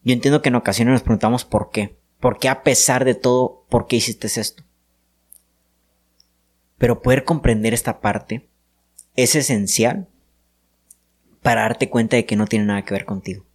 Yo 0.04 0.14
entiendo 0.14 0.42
que 0.42 0.50
en 0.50 0.56
ocasiones 0.56 0.94
nos 0.94 1.02
preguntamos 1.02 1.44
por 1.44 1.72
qué. 1.72 1.98
¿Por 2.20 2.38
qué 2.38 2.48
a 2.50 2.62
pesar 2.64 3.04
de 3.04 3.16
todo, 3.16 3.66
por 3.68 3.88
qué 3.88 3.96
hiciste 3.96 4.28
esto? 4.28 4.64
Pero 6.78 7.02
poder 7.02 7.24
comprender 7.24 7.74
esta 7.74 8.00
parte 8.00 8.48
es 9.16 9.36
esencial 9.36 10.08
para 11.42 11.62
darte 11.62 11.90
cuenta 11.90 12.16
de 12.16 12.26
que 12.26 12.36
no 12.36 12.46
tiene 12.46 12.66
nada 12.66 12.86
que 12.86 12.94
ver 12.94 13.06
contigo. 13.06 13.46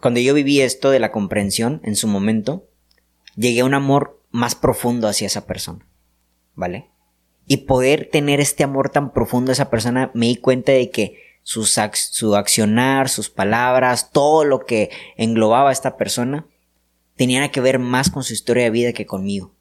Cuando 0.00 0.18
yo 0.18 0.32
viví 0.32 0.62
esto 0.62 0.90
de 0.90 0.98
la 0.98 1.12
comprensión 1.12 1.82
en 1.84 1.94
su 1.94 2.08
momento, 2.08 2.69
llegué 3.40 3.60
a 3.60 3.64
un 3.64 3.74
amor 3.74 4.22
más 4.30 4.54
profundo 4.54 5.08
hacia 5.08 5.26
esa 5.26 5.46
persona. 5.46 5.86
¿Vale? 6.54 6.90
y 7.50 7.56
poder 7.56 8.08
tener 8.12 8.38
este 8.38 8.62
amor 8.62 8.90
tan 8.90 9.12
profundo 9.12 9.50
a 9.50 9.54
esa 9.54 9.70
persona, 9.70 10.12
me 10.14 10.26
di 10.26 10.36
cuenta 10.36 10.70
de 10.70 10.88
que 10.90 11.16
su 11.42 11.66
accionar, 12.36 13.08
sus 13.08 13.28
palabras, 13.28 14.12
todo 14.12 14.44
lo 14.44 14.64
que 14.64 14.90
englobaba 15.16 15.70
a 15.70 15.72
esta 15.72 15.96
persona, 15.96 16.46
tenía 17.16 17.50
que 17.50 17.60
ver 17.60 17.80
más 17.80 18.08
con 18.08 18.22
su 18.22 18.34
historia 18.34 18.62
de 18.62 18.70
vida 18.70 18.92
que 18.92 19.04
conmigo, 19.04 19.52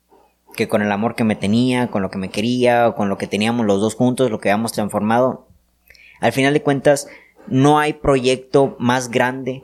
que 0.55 0.67
con 0.67 0.83
el 0.83 0.91
amor 0.91 1.15
que 1.15 1.23
me 1.23 1.35
tenía, 1.35 1.87
con 1.87 2.03
lo 2.03 2.11
que 2.11 2.19
me 2.19 2.29
quería, 2.29 2.93
con 2.95 3.09
lo 3.09 3.17
que 3.17 3.25
teníamos 3.25 3.65
los 3.65 3.81
dos 3.81 3.95
juntos, 3.95 4.29
lo 4.29 4.39
que 4.39 4.51
habíamos 4.51 4.73
transformado. 4.73 5.47
Al 6.19 6.31
final 6.31 6.53
de 6.53 6.61
cuentas, 6.61 7.07
no 7.47 7.79
hay 7.79 7.93
proyecto 7.93 8.75
más 8.77 9.09
grande 9.09 9.63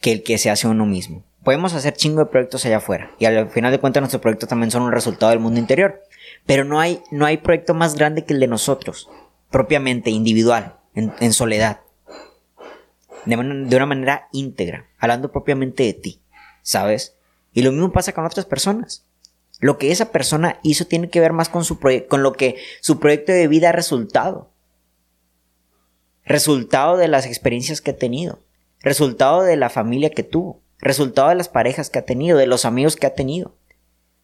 que 0.00 0.10
el 0.10 0.24
que 0.24 0.36
se 0.36 0.50
hace 0.50 0.66
uno 0.66 0.84
mismo. 0.84 1.22
Podemos 1.44 1.74
hacer 1.74 1.94
chingo 1.94 2.20
de 2.20 2.30
proyectos 2.30 2.64
allá 2.64 2.78
afuera, 2.78 3.10
y 3.18 3.26
al 3.26 3.50
final 3.50 3.70
de 3.70 3.78
cuentas 3.78 4.00
nuestros 4.00 4.22
proyectos 4.22 4.48
también 4.48 4.70
son 4.70 4.82
un 4.82 4.92
resultado 4.92 5.30
del 5.30 5.40
mundo 5.40 5.60
interior. 5.60 6.02
Pero 6.46 6.64
no 6.64 6.80
hay, 6.80 7.02
no 7.10 7.26
hay 7.26 7.36
proyecto 7.36 7.74
más 7.74 7.94
grande 7.94 8.24
que 8.24 8.32
el 8.32 8.40
de 8.40 8.46
nosotros, 8.46 9.08
propiamente, 9.50 10.10
individual, 10.10 10.76
en, 10.94 11.32
soledad. 11.32 11.80
De, 13.26 13.36
de 13.36 13.76
una 13.76 13.86
manera 13.86 14.28
íntegra, 14.32 14.86
hablando 14.98 15.30
propiamente 15.30 15.82
de 15.82 15.92
ti, 15.94 16.20
¿sabes? 16.62 17.16
Y 17.52 17.62
lo 17.62 17.72
mismo 17.72 17.92
pasa 17.92 18.12
con 18.12 18.24
otras 18.24 18.46
personas. 18.46 19.04
Lo 19.60 19.78
que 19.78 19.92
esa 19.92 20.10
persona 20.12 20.58
hizo 20.62 20.86
tiene 20.86 21.08
que 21.08 21.20
ver 21.20 21.32
más 21.32 21.48
con, 21.48 21.64
su 21.64 21.78
con 21.78 22.22
lo 22.22 22.32
que 22.32 22.56
su 22.80 22.98
proyecto 22.98 23.32
de 23.32 23.48
vida 23.48 23.68
ha 23.68 23.72
resultado. 23.72 24.50
Resultado 26.24 26.96
de 26.96 27.08
las 27.08 27.26
experiencias 27.26 27.80
que 27.80 27.92
ha 27.92 27.96
tenido. 27.96 28.40
Resultado 28.80 29.42
de 29.42 29.56
la 29.56 29.70
familia 29.70 30.10
que 30.10 30.22
tuvo. 30.22 30.60
Resultado 30.78 31.28
de 31.28 31.34
las 31.34 31.48
parejas 31.48 31.90
que 31.90 31.98
ha 31.98 32.04
tenido, 32.04 32.38
de 32.38 32.46
los 32.46 32.64
amigos 32.64 32.96
que 32.96 33.06
ha 33.06 33.14
tenido 33.14 33.54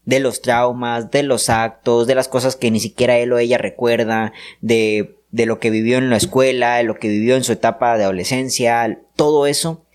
de 0.05 0.21
los 0.21 0.43
traumas, 0.43 1.11
de 1.11 1.23
los 1.23 1.49
actos, 1.51 2.07
de 2.07 2.15
las 2.15 2.29
cosas 2.29 2.57
que 2.57 2.71
ni 2.71 2.81
siquiera 2.81 3.19
él 3.19 3.33
o 3.33 3.39
ella 3.39 3.59
recuerda, 3.59 4.33
de, 4.61 5.17
de 5.31 5.47
lo 5.47 5.61
que 5.61 5.71
vivió 5.71 5.99
en 5.99 6.11
la 6.11 6.17
escuela, 6.17 6.77
de 6.77 6.85
lo 6.85 6.97
que 6.97 7.09
vivió 7.09 7.37
en 7.37 7.45
su 7.45 7.53
etapa 7.53 7.97
de 7.97 8.05
adolescencia, 8.05 9.01
todo 9.17 9.47
eso 9.47 9.87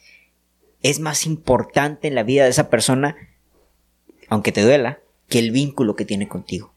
es 0.81 0.99
más 0.99 1.25
importante 1.25 2.07
en 2.07 2.15
la 2.15 2.23
vida 2.23 2.43
de 2.43 2.51
esa 2.51 2.69
persona, 2.69 3.15
aunque 4.29 4.51
te 4.51 4.61
duela, 4.61 4.99
que 5.27 5.39
el 5.39 5.51
vínculo 5.51 5.95
que 5.95 6.05
tiene 6.05 6.27
contigo. 6.27 6.73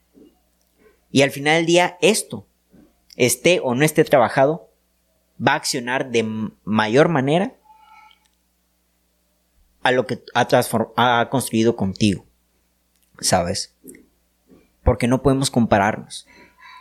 Y 1.10 1.22
al 1.22 1.30
final 1.30 1.58
del 1.58 1.66
día, 1.66 1.98
esto, 2.00 2.46
esté 3.16 3.60
o 3.62 3.74
no 3.74 3.84
esté 3.84 4.04
trabajado, 4.04 4.70
va 5.46 5.52
a 5.52 5.56
accionar 5.56 6.10
de 6.10 6.24
mayor 6.64 7.08
manera 7.08 7.54
a 9.82 9.92
lo 9.92 10.06
que 10.06 10.22
ha, 10.34 11.28
construido 11.30 11.76
contigo. 11.76 12.28
¿sabes? 13.20 13.74
Porque 14.82 15.08
no 15.08 15.22
podemos 15.22 15.50
compararnos. 15.50 16.26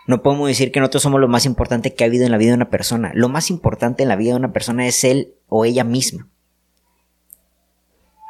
No 0.08 0.22
podemos 0.24 0.48
decir 0.48 0.72
que 0.72 0.80
nosotros 0.80 1.04
somos 1.04 1.20
lo 1.20 1.28
más 1.28 1.46
importante 1.46 1.94
que 1.94 2.04
ha 2.04 2.08
habido 2.08 2.26
en 2.26 2.32
la 2.32 2.38
vida 2.38 2.52
de 2.52 2.56
una 2.56 2.70
persona. 2.70 3.12
Lo 3.14 3.28
más 3.28 3.50
importante 3.50 4.04
en 4.04 4.10
la 4.10 4.16
vida 4.16 4.32
de 4.32 4.38
una 4.38 4.54
persona 4.54 4.88
es 4.88 5.04
él 5.04 5.34
o 5.50 5.66
ella 5.66 5.84
misma. 5.84 6.28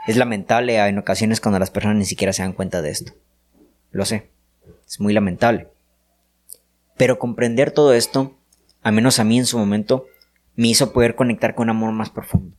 Es 0.08 0.15
lamentable 0.15 0.77
en 0.77 0.97
ocasiones 0.97 1.41
cuando 1.41 1.60
las 1.60 1.69
personas 1.69 1.97
ni 1.97 2.06
siquiera 2.06 2.34
se 2.34 2.41
dan 2.41 2.53
cuenta 2.53 2.82
de 2.82 2.89
esto. 2.89 3.13
Lo 3.91 4.06
sé. 4.06 4.32
Es 4.88 4.99
muy 4.99 5.13
lamentable. 5.13 5.67
Pero 6.95 7.19
comprender 7.19 7.71
todo 7.71 7.93
esto, 7.93 8.36
a 8.82 8.91
menos 8.91 9.19
a 9.19 9.23
mí 9.23 9.38
en 9.38 9.45
su 9.45 9.60
momento, 9.60 10.06
me 10.56 10.69
hizo 10.69 10.93
poder 10.93 11.15
conectar 11.15 11.53
con 11.53 11.65
un 11.65 11.71
amor 11.71 11.91
más 11.91 12.10
profundo. 12.10 12.56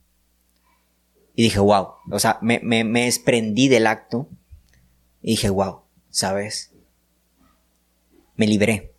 Y 1.39 1.45
dije, 1.45 1.61
wow. 1.61 1.91
O 2.11 2.19
sea, 2.19 2.41
me, 2.43 2.59
me, 2.65 2.83
me 2.83 3.05
desprendí 3.05 3.69
del 3.69 3.87
acto 3.87 4.27
y 5.23 5.31
dije, 5.31 5.51
wow, 5.51 5.83
¿sabes? 6.11 6.73
Me 8.35 8.49
libré. 8.49 8.91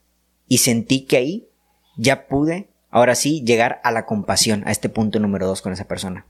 Y 0.48 0.60
sentí 0.60 1.02
que 1.02 1.18
ahí 1.18 1.50
ya 1.98 2.30
pude, 2.30 2.70
ahora 2.92 3.16
sí, 3.16 3.44
llegar 3.44 3.82
a 3.84 3.92
la 3.92 4.06
compasión, 4.06 4.64
a 4.66 4.72
este 4.72 4.88
punto 4.88 5.20
número 5.20 5.48
dos 5.48 5.62
con 5.62 5.74
esa 5.74 5.90
persona. 5.90 6.28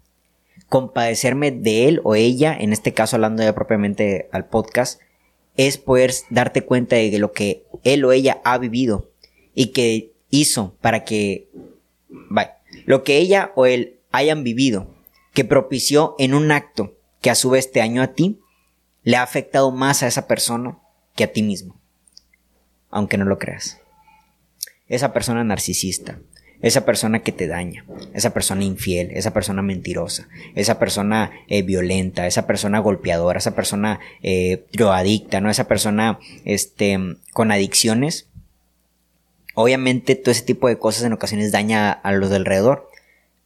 Compadecerme 0.67 1.51
de 1.51 1.87
él 1.87 2.01
o 2.03 2.15
ella, 2.15 2.57
en 2.59 2.73
este 2.73 2.91
caso 2.91 3.15
hablando 3.15 3.43
ya 3.43 3.53
propiamente 3.53 4.29
al 4.31 4.47
podcast, 4.47 4.99
es 5.57 5.77
poder 5.77 6.11
darte 6.31 6.63
cuenta 6.63 6.95
de 6.95 7.19
lo 7.19 7.33
que 7.33 7.65
él 7.83 8.03
o 8.03 8.13
ella 8.13 8.41
ha 8.43 8.57
vivido 8.57 9.11
y 9.53 9.67
que 9.73 10.11
hizo 10.31 10.73
para 10.81 11.03
que, 11.03 11.49
vaya, 12.09 12.57
lo 12.85 13.03
que 13.03 13.19
ella 13.19 13.51
o 13.55 13.67
él 13.67 13.99
hayan 14.11 14.43
vivido, 14.43 14.87
que 15.39 15.45
propició 15.45 16.15
en 16.19 16.33
un 16.33 16.51
acto 16.51 16.97
que 17.21 17.29
a 17.29 17.35
su 17.35 17.49
vez 17.49 17.71
te 17.71 17.79
dañó 17.79 18.01
a 18.01 18.11
ti, 18.11 18.41
le 19.03 19.15
ha 19.15 19.23
afectado 19.23 19.71
más 19.71 20.03
a 20.03 20.07
esa 20.07 20.27
persona 20.27 20.79
que 21.15 21.23
a 21.23 21.31
ti 21.31 21.43
mismo. 21.43 21.79
Aunque 22.89 23.17
no 23.17 23.23
lo 23.23 23.39
creas. 23.39 23.79
Esa 24.89 25.13
persona 25.13 25.45
narcisista, 25.45 26.19
esa 26.61 26.83
persona 26.83 27.19
que 27.23 27.31
te 27.31 27.47
daña, 27.47 27.85
esa 28.13 28.33
persona 28.33 28.65
infiel, 28.65 29.11
esa 29.11 29.31
persona 29.31 29.61
mentirosa, 29.61 30.27
esa 30.55 30.77
persona 30.77 31.31
eh, 31.47 31.61
violenta, 31.61 32.27
esa 32.27 32.45
persona 32.45 32.79
golpeadora, 32.79 33.39
esa 33.39 33.55
persona 33.55 34.01
eh, 34.21 34.65
drogadicta, 34.73 35.39
¿no? 35.39 35.49
Esa 35.49 35.69
persona 35.69 36.19
este, 36.43 36.99
con 37.31 37.53
adicciones. 37.53 38.27
Obviamente 39.55 40.15
todo 40.15 40.31
ese 40.31 40.43
tipo 40.43 40.67
de 40.67 40.77
cosas 40.77 41.05
en 41.05 41.13
ocasiones 41.13 41.53
daña 41.53 41.93
a 41.93 42.11
los 42.11 42.29
de 42.29 42.35
alrededor, 42.35 42.89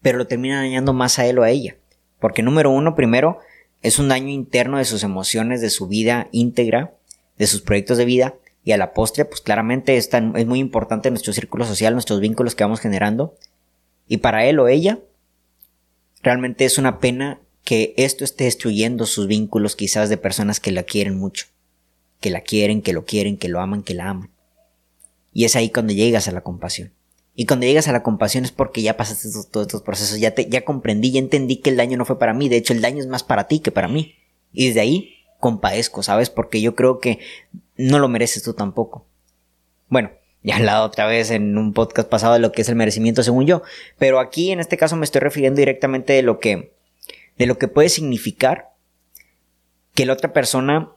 pero 0.02 0.18
lo 0.18 0.26
termina 0.26 0.58
dañando 0.58 0.94
más 0.94 1.20
a 1.20 1.28
él 1.28 1.38
o 1.38 1.44
a 1.44 1.52
ella. 1.52 1.76
Porque 2.24 2.42
número 2.42 2.72
uno, 2.72 2.96
primero, 2.96 3.40
es 3.82 4.00
un 4.00 4.08
daño 4.08 4.30
interno 4.30 4.78
de 4.78 4.86
sus 4.86 5.04
emociones, 5.04 5.60
de 5.60 5.70
su 5.70 5.90
vida 5.90 6.30
íntegra, 6.32 6.96
de 7.38 7.48
sus 7.48 7.60
proyectos 7.60 7.98
de 7.98 8.06
vida. 8.06 8.36
Y 8.64 8.72
a 8.72 8.78
la 8.78 8.94
postre, 8.94 9.26
pues 9.26 9.42
claramente 9.42 9.98
es, 9.98 10.10
es 10.14 10.46
muy 10.46 10.60
importante 10.60 11.10
nuestro 11.10 11.34
círculo 11.34 11.66
social, 11.66 11.92
nuestros 11.92 12.22
vínculos 12.22 12.56
que 12.56 12.64
vamos 12.64 12.80
generando. 12.80 13.36
Y 14.08 14.20
para 14.20 14.46
él 14.46 14.58
o 14.60 14.70
ella, 14.70 15.00
realmente 16.22 16.64
es 16.64 16.78
una 16.78 17.02
pena 17.02 17.42
que 17.66 17.94
esto 17.98 18.24
esté 18.24 18.46
destruyendo 18.46 19.06
sus 19.06 19.28
vínculos 19.28 19.76
quizás 19.76 20.08
de 20.08 20.16
personas 20.16 20.62
que 20.62 20.72
la 20.72 20.84
quieren 20.84 21.18
mucho, 21.18 21.48
que 22.22 22.30
la 22.30 22.40
quieren, 22.40 22.82
que 22.82 22.94
lo 22.94 23.04
quieren, 23.04 23.36
que 23.36 23.50
lo 23.50 23.60
aman, 23.60 23.84
que 23.84 23.96
la 23.96 24.08
aman. 24.08 24.32
Y 25.34 25.44
es 25.44 25.58
ahí 25.58 25.72
cuando 25.72 25.92
llegas 25.92 26.30
a 26.30 26.32
la 26.32 26.40
compasión. 26.40 26.94
Y 27.36 27.46
cuando 27.46 27.66
llegas 27.66 27.88
a 27.88 27.92
la 27.92 28.04
compasión 28.04 28.44
es 28.44 28.52
porque 28.52 28.82
ya 28.82 28.96
pasaste 28.96 29.30
todos, 29.52 29.68
estos 29.68 29.82
procesos, 29.82 30.20
ya, 30.20 30.32
te, 30.36 30.48
ya 30.48 30.64
comprendí, 30.64 31.12
ya 31.12 31.20
entendí 31.20 31.58
que 31.58 31.72
el 31.72 31.78
daño 31.78 31.98
no 31.98 32.06
fue 32.06 32.20
para 32.20 32.34
mí, 32.34 32.48
de 32.48 32.58
hecho 32.58 32.74
el 32.74 32.82
daño 32.82 33.00
es 33.00 33.08
más 33.08 33.24
para 33.24 33.48
ti 33.48 33.60
que 33.60 33.72
para 33.72 33.88
mí. 33.88 34.16
Y 34.52 34.68
desde 34.68 34.82
ahí 34.82 35.16
compadezco, 35.40 36.04
¿sabes? 36.04 36.30
Porque 36.30 36.62
yo 36.62 36.76
creo 36.76 37.00
que 37.00 37.20
no 37.76 37.98
lo 37.98 38.08
mereces 38.08 38.44
tú 38.44 38.54
tampoco. 38.54 39.08
Bueno, 39.90 40.12
ya 40.44 40.58
hablado 40.58 40.86
otra 40.86 41.08
vez 41.08 41.32
en 41.32 41.58
un 41.58 41.74
podcast 41.74 42.08
pasado 42.08 42.34
de 42.34 42.40
lo 42.40 42.52
que 42.52 42.62
es 42.62 42.70
el 42.70 42.76
merecimiento 42.76 43.24
según 43.24 43.46
yo, 43.46 43.64
pero 43.98 44.20
aquí 44.20 44.52
en 44.52 44.60
este 44.60 44.78
caso 44.78 44.96
me 44.96 45.06
estoy 45.06 45.22
refiriendo 45.22 45.60
directamente 45.60 46.14
de 46.14 46.22
lo 46.22 46.40
que 46.40 46.74
de 47.38 47.48
lo 47.48 47.58
que 47.58 47.68
puede 47.68 47.90
significar 47.90 48.74
que 49.96 50.06
la 50.06 50.14
otra 50.14 50.34
persona 50.34 50.92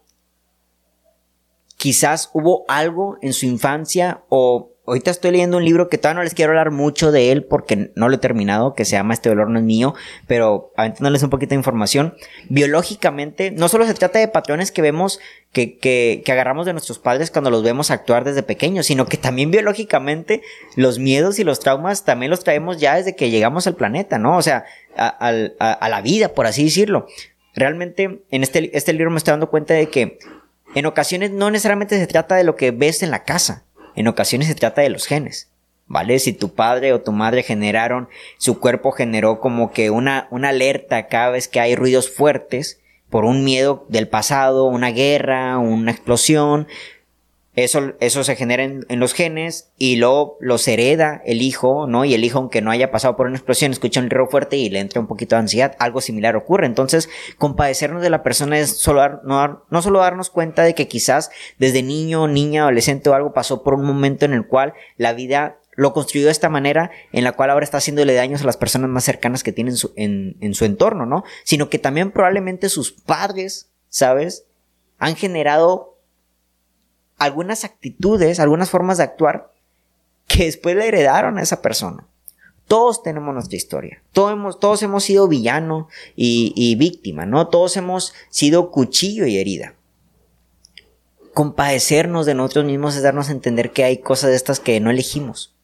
quizás 1.77 2.31
hubo 2.33 2.65
algo 2.69 3.19
en 3.23 3.33
su 3.33 3.47
infancia 3.47 4.23
o 4.29 4.73
ahorita 4.87 5.11
estoy 5.11 5.33
leyendo 5.33 5.57
un 5.57 5.65
libro 5.65 5.89
que 5.89 5.99
todavía 5.99 6.21
no 6.21 6.25
les 6.25 6.35
quiero 6.35 6.53
hablar 6.53 6.71
mucho 6.71 7.13
de 7.13 7.33
él 7.33 7.45
porque 7.45 7.91
no 7.95 8.09
lo 8.09 8.15
he 8.15 8.19
terminado, 8.19 8.75
que 8.75 8.85
se 8.85 8.93
llama 8.93 9.15
Este 9.15 9.29
dolor 9.29 9.51
no 9.51 9.59
es 9.59 9.65
mío, 9.65 9.95
pero 10.27 10.73
aventándoles 10.77 11.23
un 11.23 11.31
poquito 11.31 11.51
de 11.51 11.57
información. 11.57 12.15
Biológicamente, 12.49 13.51
no 13.51 13.69
solo 13.69 13.87
se 13.87 13.95
trata 13.95 14.19
de 14.19 14.29
patrones 14.29 14.73
que 14.73 14.83
vemos, 14.83 15.21
que, 15.53 15.79
que, 15.79 16.23
que 16.25 16.33
agarramos 16.33 16.67
de 16.67 16.73
nuestros 16.73 16.99
padres 16.99 17.31
cuando 17.31 17.51
los 17.51 17.63
vemos 17.63 17.91
actuar 17.91 18.25
desde 18.25 18.43
pequeños, 18.43 18.87
sino 18.87 19.07
que 19.07 19.17
también 19.17 19.51
biológicamente 19.51 20.43
los 20.77 20.99
miedos 20.99 21.39
y 21.39 21.45
los 21.45 21.61
traumas 21.61 22.05
también 22.05 22.31
los 22.31 22.45
traemos 22.45 22.79
ya 22.79 22.97
desde 22.97 23.17
que 23.17 23.31
llegamos 23.31 23.67
al 23.67 23.75
planeta, 23.75 24.19
¿no? 24.19 24.37
O 24.37 24.43
sea, 24.43 24.65
a, 24.97 25.09
a, 25.09 25.89
la 25.89 26.01
vida, 26.01 26.29
por 26.31 26.47
así 26.47 26.65
decirlo. 26.65 27.07
Realmente, 27.55 28.23
en 28.31 28.43
este, 28.43 28.77
este 28.77 28.93
libro 28.93 29.11
me 29.11 29.19
estoy 29.19 29.33
dando 29.33 29.51
cuenta 29.51 29.75
de 29.75 29.89
que 29.89 30.19
en 30.75 30.87
ocasiones 30.87 31.31
no 31.31 31.51
necesariamente 31.51 31.99
se 31.99 32.07
trata 32.07 32.37
de 32.37 32.45
lo 32.45 32.57
que 32.57 32.71
ves 32.71 33.03
en 33.03 33.11
la 33.11 33.25
casa, 33.25 33.66
en 33.97 34.09
ocasiones 34.09 34.49
se 34.49 34.55
trata 34.55 34.83
de 34.83 34.91
los 34.91 35.07
genes. 35.07 35.51
¿Vale? 35.89 36.19
Si 36.19 36.33
tu 36.33 36.53
padre 36.53 36.93
o 36.93 37.01
tu 37.01 37.13
madre 37.13 37.45
generaron, 37.45 38.09
su 38.39 38.59
cuerpo 38.59 38.91
generó 38.91 39.39
como 39.39 39.71
que 39.71 39.91
una, 39.91 40.27
una 40.33 40.49
alerta 40.49 41.07
cada 41.07 41.31
vez 41.31 41.47
que 41.47 41.61
hay 41.61 41.77
ruidos 41.77 42.11
fuertes 42.11 42.81
por 43.09 43.25
un 43.25 43.45
miedo 43.45 43.87
del 43.89 44.09
pasado, 44.09 44.65
una 44.65 44.91
guerra, 44.91 45.59
una 45.59 45.93
explosión, 45.93 46.67
eso, 47.57 47.95
eso 48.01 48.23
se 48.23 48.37
genera 48.37 48.65
en, 48.65 48.85
los 49.01 49.15
genes 49.15 49.71
y 49.79 49.97
luego 49.97 50.37
los 50.41 50.69
hereda 50.69 51.23
el 51.25 51.41
hijo, 51.41 51.87
¿no? 51.87 52.05
Y 52.05 52.13
el 52.13 52.23
hijo, 52.23 52.39
aunque 52.39 52.61
no 52.61 52.71
haya 52.71 52.91
pasado 52.91 53.17
por 53.17 53.27
una 53.27 53.37
explosión, 53.37 53.73
escucha 53.73 54.01
un 54.01 54.11
ruido 54.11 54.29
fuerte 54.29 54.59
y 54.59 54.69
le 54.69 54.79
entra 54.79 55.01
un 55.01 55.07
poquito 55.07 55.37
de 55.37 55.41
ansiedad. 55.41 55.75
Algo 55.79 56.03
similar 56.03 56.37
ocurre. 56.37 56.67
Entonces, 56.67 57.09
compadecernos 57.39 58.03
de 58.03 58.11
la 58.11 58.23
persona 58.23 58.59
es 58.59 58.77
solo 58.77 59.23
no, 59.25 59.65
no 59.71 59.83
solo 59.83 60.01
darnos 60.01 60.29
cuenta 60.29 60.65
de 60.65 60.75
que 60.75 60.87
quizás 60.87 61.31
desde 61.59 61.83
niño, 61.83 62.29
niña, 62.29 62.63
adolescente 62.63 63.09
o 63.09 63.15
algo 63.15 63.33
pasó 63.33 63.63
por 63.63 63.73
un 63.73 63.87
momento 63.87 64.27
en 64.27 64.35
el 64.35 64.47
cual 64.47 64.75
la 64.99 65.15
vida 65.15 65.59
lo 65.77 65.95
construyó 65.95 66.27
de 66.27 66.33
esta 66.33 66.51
manera 66.51 66.91
en 67.13 67.25
la 67.25 67.33
cual 67.33 67.49
ahora 67.49 67.65
está 67.65 67.79
haciéndole 67.79 68.13
daños 68.13 68.43
a 68.43 68.47
las 68.47 68.59
personas 68.59 68.91
más 68.91 69.05
cercanas 69.05 69.43
que 69.43 69.53
tienen 69.53 69.77
en, 69.97 70.37
en 70.41 70.55
su 70.55 70.67
entorno, 70.67 71.07
¿no? 71.07 71.25
Sino 71.45 71.71
que 71.71 71.79
también 71.79 72.11
probablemente 72.11 72.69
sus 72.69 72.93
padres, 72.93 73.71
¿sabes? 73.89 74.45
Han 74.99 75.17
generado 75.17 75.96
algunas 77.19 77.65
actitudes, 77.65 78.41
algunas 78.41 78.71
formas 78.71 78.99
de 78.99 79.05
actuar 79.05 79.53
que 80.27 80.45
después 80.45 80.77
le 80.77 80.89
heredaron 80.89 81.39
a 81.39 81.43
esa 81.43 81.63
persona. 81.63 82.07
Todos 82.67 83.03
tenemos 83.03 83.33
nuestra 83.33 83.57
historia. 83.57 84.03
Todos 84.13 84.33
hemos, 84.33 84.59
todos 84.59 84.83
hemos 84.83 85.05
sido 85.05 85.29
villano 85.29 85.89
y, 86.17 86.53
y 86.57 86.75
víctima, 86.75 87.25
¿no? 87.25 87.49
Todos 87.49 87.77
hemos 87.77 88.13
sido 88.29 88.71
cuchillo 88.71 89.27
y 89.27 89.39
herida. 89.39 89.75
Compadecernos 91.33 92.27
de 92.27 92.35
nosotros 92.35 92.65
mismos 92.65 92.97
es 92.97 93.03
darnos 93.03 93.29
a 93.29 93.33
entender 93.33 93.71
que 93.71 93.85
hay 93.85 93.99
cosas 93.99 94.31
de 94.31 94.37
estas 94.37 94.59
que 94.59 94.81
no 94.81 94.91
elegimos. 94.91 95.55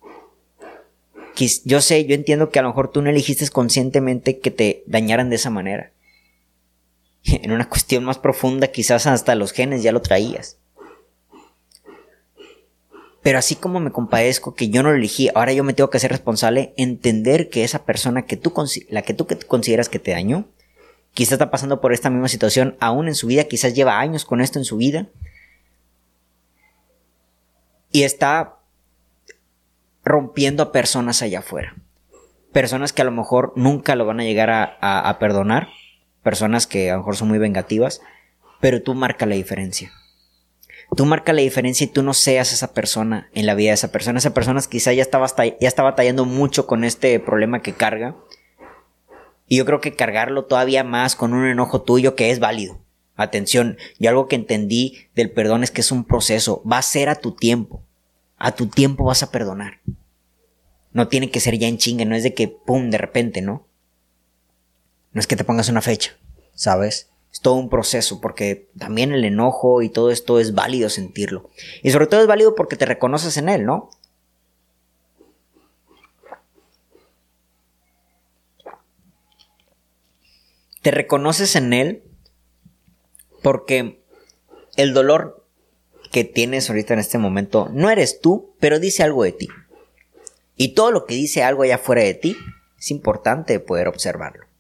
Yo 1.65 1.81
sé, 1.81 2.05
yo 2.05 2.15
entiendo 2.15 2.51
que 2.51 2.59
a 2.59 2.63
lo 2.63 2.69
mejor 2.69 2.91
tú 2.91 3.03
no 3.03 3.11
elegiste 3.11 3.49
conscientemente 3.49 4.39
que 4.39 4.51
te 4.51 4.85
dañaran 4.87 5.31
de 5.31 5.37
esa 5.37 5.51
manera. 5.51 5.93
En 7.25 7.53
una 7.53 7.69
cuestión 7.69 8.05
más 8.05 8.19
profunda, 8.19 8.69
quizás 8.69 9.07
hasta 9.07 9.35
los 9.35 9.53
genes 9.53 9.83
ya 9.83 9.93
lo 9.93 10.03
traías. 10.03 10.59
Pero 13.23 13.39
así 13.39 13.55
como 13.55 13.79
me 13.79 13.93
compadezco 13.93 14.55
que 14.55 14.69
yo 14.69 14.83
no 14.83 14.91
lo 14.91 14.97
elegí, 14.97 15.31
ahora 15.35 15.53
yo 15.53 15.63
me 15.63 15.75
tengo 15.75 15.91
que 15.91 15.99
hacer 15.99 16.11
responsable, 16.11 16.75
entender 16.77 17.51
que 17.51 17.63
esa 17.63 17.85
persona 17.85 18.23
que 18.23 18.37
tú, 18.37 18.53
la 18.91 19.03
que 19.03 19.15
tú 19.15 19.29
consideras 19.47 19.89
que 19.89 20.01
te 20.01 20.11
dañó, 20.11 20.47
quizás 21.15 21.35
está 21.35 21.51
pasando 21.51 21.81
por 21.81 21.93
esta 21.93 22.11
misma 22.11 22.29
situación 22.29 22.77
aún 22.81 23.07
en 23.07 23.15
su 23.15 23.29
vida, 23.29 23.45
quizás 23.45 23.75
lleva 23.75 24.01
años 24.01 24.25
con 24.25 24.41
esto 24.41 24.59
en 24.59 24.65
su 24.65 24.77
vida, 24.77 25.07
y 27.93 28.03
está 28.03 28.57
rompiendo 30.03 30.65
a 30.65 30.73
personas 30.73 31.23
allá 31.23 31.41
afuera. 31.41 31.77
Personas 32.53 32.93
que 32.93 33.03
a 33.03 33.05
lo 33.05 33.13
mejor 33.13 33.53
nunca 33.55 33.95
lo 33.95 34.05
van 34.05 34.19
a 34.19 34.25
llegar 34.25 34.51
a, 34.51 34.75
a 34.81 35.19
perdonar, 35.21 35.69
personas 36.25 36.67
que 36.67 36.91
a 36.91 36.95
lo 36.95 37.01
mejor 37.01 37.17
son 37.17 37.29
muy 37.29 37.39
vengativas, 37.39 38.01
pero 38.61 38.83
tú 38.83 38.95
marca 38.95 39.27
la 39.27 39.37
diferencia 39.37 39.93
tú 40.97 41.07
marca 41.07 41.33
la 41.33 41.43
diferencia 41.43 41.85
y 41.85 41.89
tú 41.89 42.03
no 42.03 42.15
seas 42.15 42.53
esa 42.53 42.75
persona 42.75 43.31
en 43.35 43.47
la 43.47 43.55
vida 43.55 43.71
de 43.71 43.75
esa 43.75 43.93
persona. 43.93 44.19
Esa 44.19 44.35
persona 44.35 44.61
quizá 44.69 44.93
ya 44.93 45.03
está, 45.03 45.21
ya 45.47 45.69
está 45.69 45.83
batallando 45.83 46.25
mucho 46.25 46.67
con 46.67 46.85
este 46.85 47.19
problema 47.21 47.63
que 47.63 47.73
carga. 47.73 48.17
Y 49.47 49.57
yo 49.57 49.65
creo 49.65 49.81
que 49.81 49.95
cargarlo 49.95 50.45
todavía 50.45 50.85
más 50.85 51.17
con 51.17 51.35
un 51.35 51.47
enojo 51.47 51.83
tuyo 51.83 52.15
que 52.15 52.31
es 52.31 52.39
válido. 52.39 52.81
Atención, 53.17 53.77
yo 53.99 54.11
algo 54.11 54.27
que 54.27 54.37
entendí 54.37 55.09
del 55.15 55.31
perdón 55.31 55.63
es 55.63 55.71
que 55.71 55.83
es 55.83 55.93
un 55.93 56.05
proceso. 56.05 56.63
Va 56.71 56.79
a 56.79 56.83
ser 56.83 57.09
a 57.09 57.17
tu 57.17 57.33
tiempo. 57.33 57.83
A 58.37 58.53
tu 58.53 58.67
tiempo 58.67 59.05
vas 59.05 59.23
a 59.23 59.31
perdonar. 59.31 59.81
No 60.93 61.09
tiene 61.09 61.31
que 61.31 61.41
ser 61.41 61.59
ya 61.59 61.69
en 61.69 61.79
chingue, 61.79 62.05
no 62.05 62.15
es 62.15 62.23
de 62.23 62.35
que 62.35 62.49
pum, 62.49 62.91
de 62.91 62.99
repente, 62.99 63.41
¿no? 63.41 63.67
No 65.13 65.21
es 65.21 65.27
que 65.27 65.37
te 65.37 65.45
pongas 65.45 65.69
una 65.69 65.83
fecha, 65.83 66.17
¿sabes? 66.55 67.12
Es 67.33 67.41
todo 67.41 67.55
un 67.55 67.71
proceso, 67.71 68.21
porque 68.21 68.69
también 68.79 69.13
el 69.13 69.25
enojo 69.25 69.81
y 69.81 69.89
todo 69.89 70.11
esto 70.11 70.39
es 70.39 70.55
válido 70.55 70.91
sentirlo. 70.91 71.49
Y 71.83 71.91
sobre 71.91 72.07
todo 72.07 72.21
es 72.21 72.27
válido 72.27 72.55
porque 72.55 72.77
te 72.77 72.85
reconoces 72.85 73.39
en 73.39 73.49
él, 73.49 73.65
¿no? 73.65 73.89
Te 80.83 80.91
reconoces 80.91 81.57
en 81.57 81.73
él 81.73 82.03
porque 83.43 84.03
el 84.77 84.93
dolor 84.93 85.47
que 86.11 86.25
tienes 86.25 86.69
ahorita 86.69 86.93
en 86.93 87.01
este 87.01 87.17
momento 87.17 87.71
no 87.73 87.89
eres 87.89 88.21
tú, 88.21 88.55
pero 88.61 88.79
dice 88.79 89.05
algo 89.05 89.25
de 89.25 89.33
ti. 89.33 89.49
Y 90.57 90.75
todo 90.75 90.91
lo 90.91 91.07
que 91.07 91.15
dice 91.15 91.43
algo 91.43 91.63
allá 91.63 91.79
fuera 91.79 92.03
de 92.03 92.15
ti 92.15 92.37
es 92.79 92.91
importante 92.91 93.59
poder 93.59 93.89
observarlo 93.89 94.52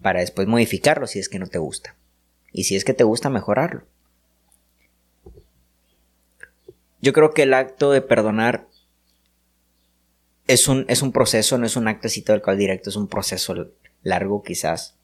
para 0.00 0.20
después 0.20 0.48
modificarlo 0.48 1.06
si 1.06 1.18
es 1.18 1.28
que 1.28 1.38
no 1.38 1.46
te 1.46 1.58
gusta. 1.58 1.96
Y 2.52 2.64
si 2.64 2.76
es 2.76 2.84
que 2.84 2.94
te 2.94 3.04
gusta, 3.04 3.30
mejorarlo. 3.30 3.82
Yo 7.00 7.12
creo 7.12 7.34
que 7.34 7.42
el 7.42 7.54
acto 7.54 7.90
de 7.90 8.00
perdonar 8.00 8.68
es 10.46 10.68
un, 10.68 10.84
es 10.88 11.02
un 11.02 11.12
proceso, 11.12 11.58
no 11.58 11.66
es 11.66 11.76
un 11.76 11.88
actecito 11.88 12.32
del 12.32 12.42
cual 12.42 12.58
directo, 12.58 12.90
es 12.90 12.96
un 12.96 13.08
proceso 13.08 13.70
largo 14.02 14.42
quizás. 14.42 14.94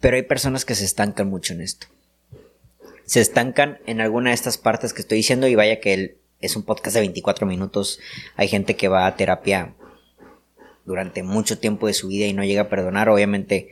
Pero 0.00 0.16
hay 0.16 0.22
personas 0.22 0.64
que 0.64 0.74
se 0.74 0.84
estancan 0.84 1.28
mucho 1.28 1.54
en 1.54 1.60
esto. 1.60 1.86
Se 3.04 3.20
estancan 3.20 3.78
en 3.86 4.00
alguna 4.00 4.30
de 4.30 4.34
estas 4.34 4.58
partes 4.58 4.92
que 4.92 5.02
estoy 5.02 5.18
diciendo 5.18 5.46
y 5.48 5.54
vaya 5.54 5.80
que 5.80 6.18
es 6.40 6.56
un 6.56 6.64
podcast 6.64 6.94
de 6.94 7.00
24 7.00 7.46
minutos. 7.46 7.98
Hay 8.36 8.48
gente 8.48 8.76
que 8.76 8.88
va 8.88 9.06
a 9.06 9.16
terapia 9.16 9.74
durante 10.84 11.22
mucho 11.22 11.58
tiempo 11.58 11.86
de 11.86 11.94
su 11.94 12.08
vida 12.08 12.26
y 12.26 12.32
no 12.32 12.44
llega 12.44 12.62
a 12.62 12.68
perdonar, 12.68 13.08
obviamente 13.08 13.68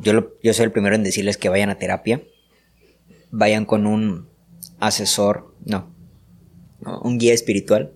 yo, 0.00 0.32
yo 0.42 0.54
soy 0.54 0.64
el 0.64 0.72
primero 0.72 0.94
en 0.94 1.02
decirles 1.02 1.36
que 1.36 1.48
vayan 1.48 1.70
a 1.70 1.78
terapia, 1.78 2.22
vayan 3.30 3.64
con 3.64 3.86
un 3.86 4.28
asesor, 4.78 5.54
no, 5.64 5.94
un 7.02 7.18
guía 7.18 7.34
espiritual. 7.34 7.92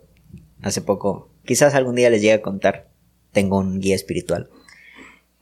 Hace 0.63 0.81
poco, 0.81 1.31
quizás 1.45 1.75
algún 1.75 1.97
día 1.97 2.11
les 2.11 2.23
llegue 2.23 2.35
a 2.35 2.43
contar, 2.43 2.89
tengo 3.33 3.59
un 3.59 3.81
guía 3.81 3.95
espiritual. 3.95 4.49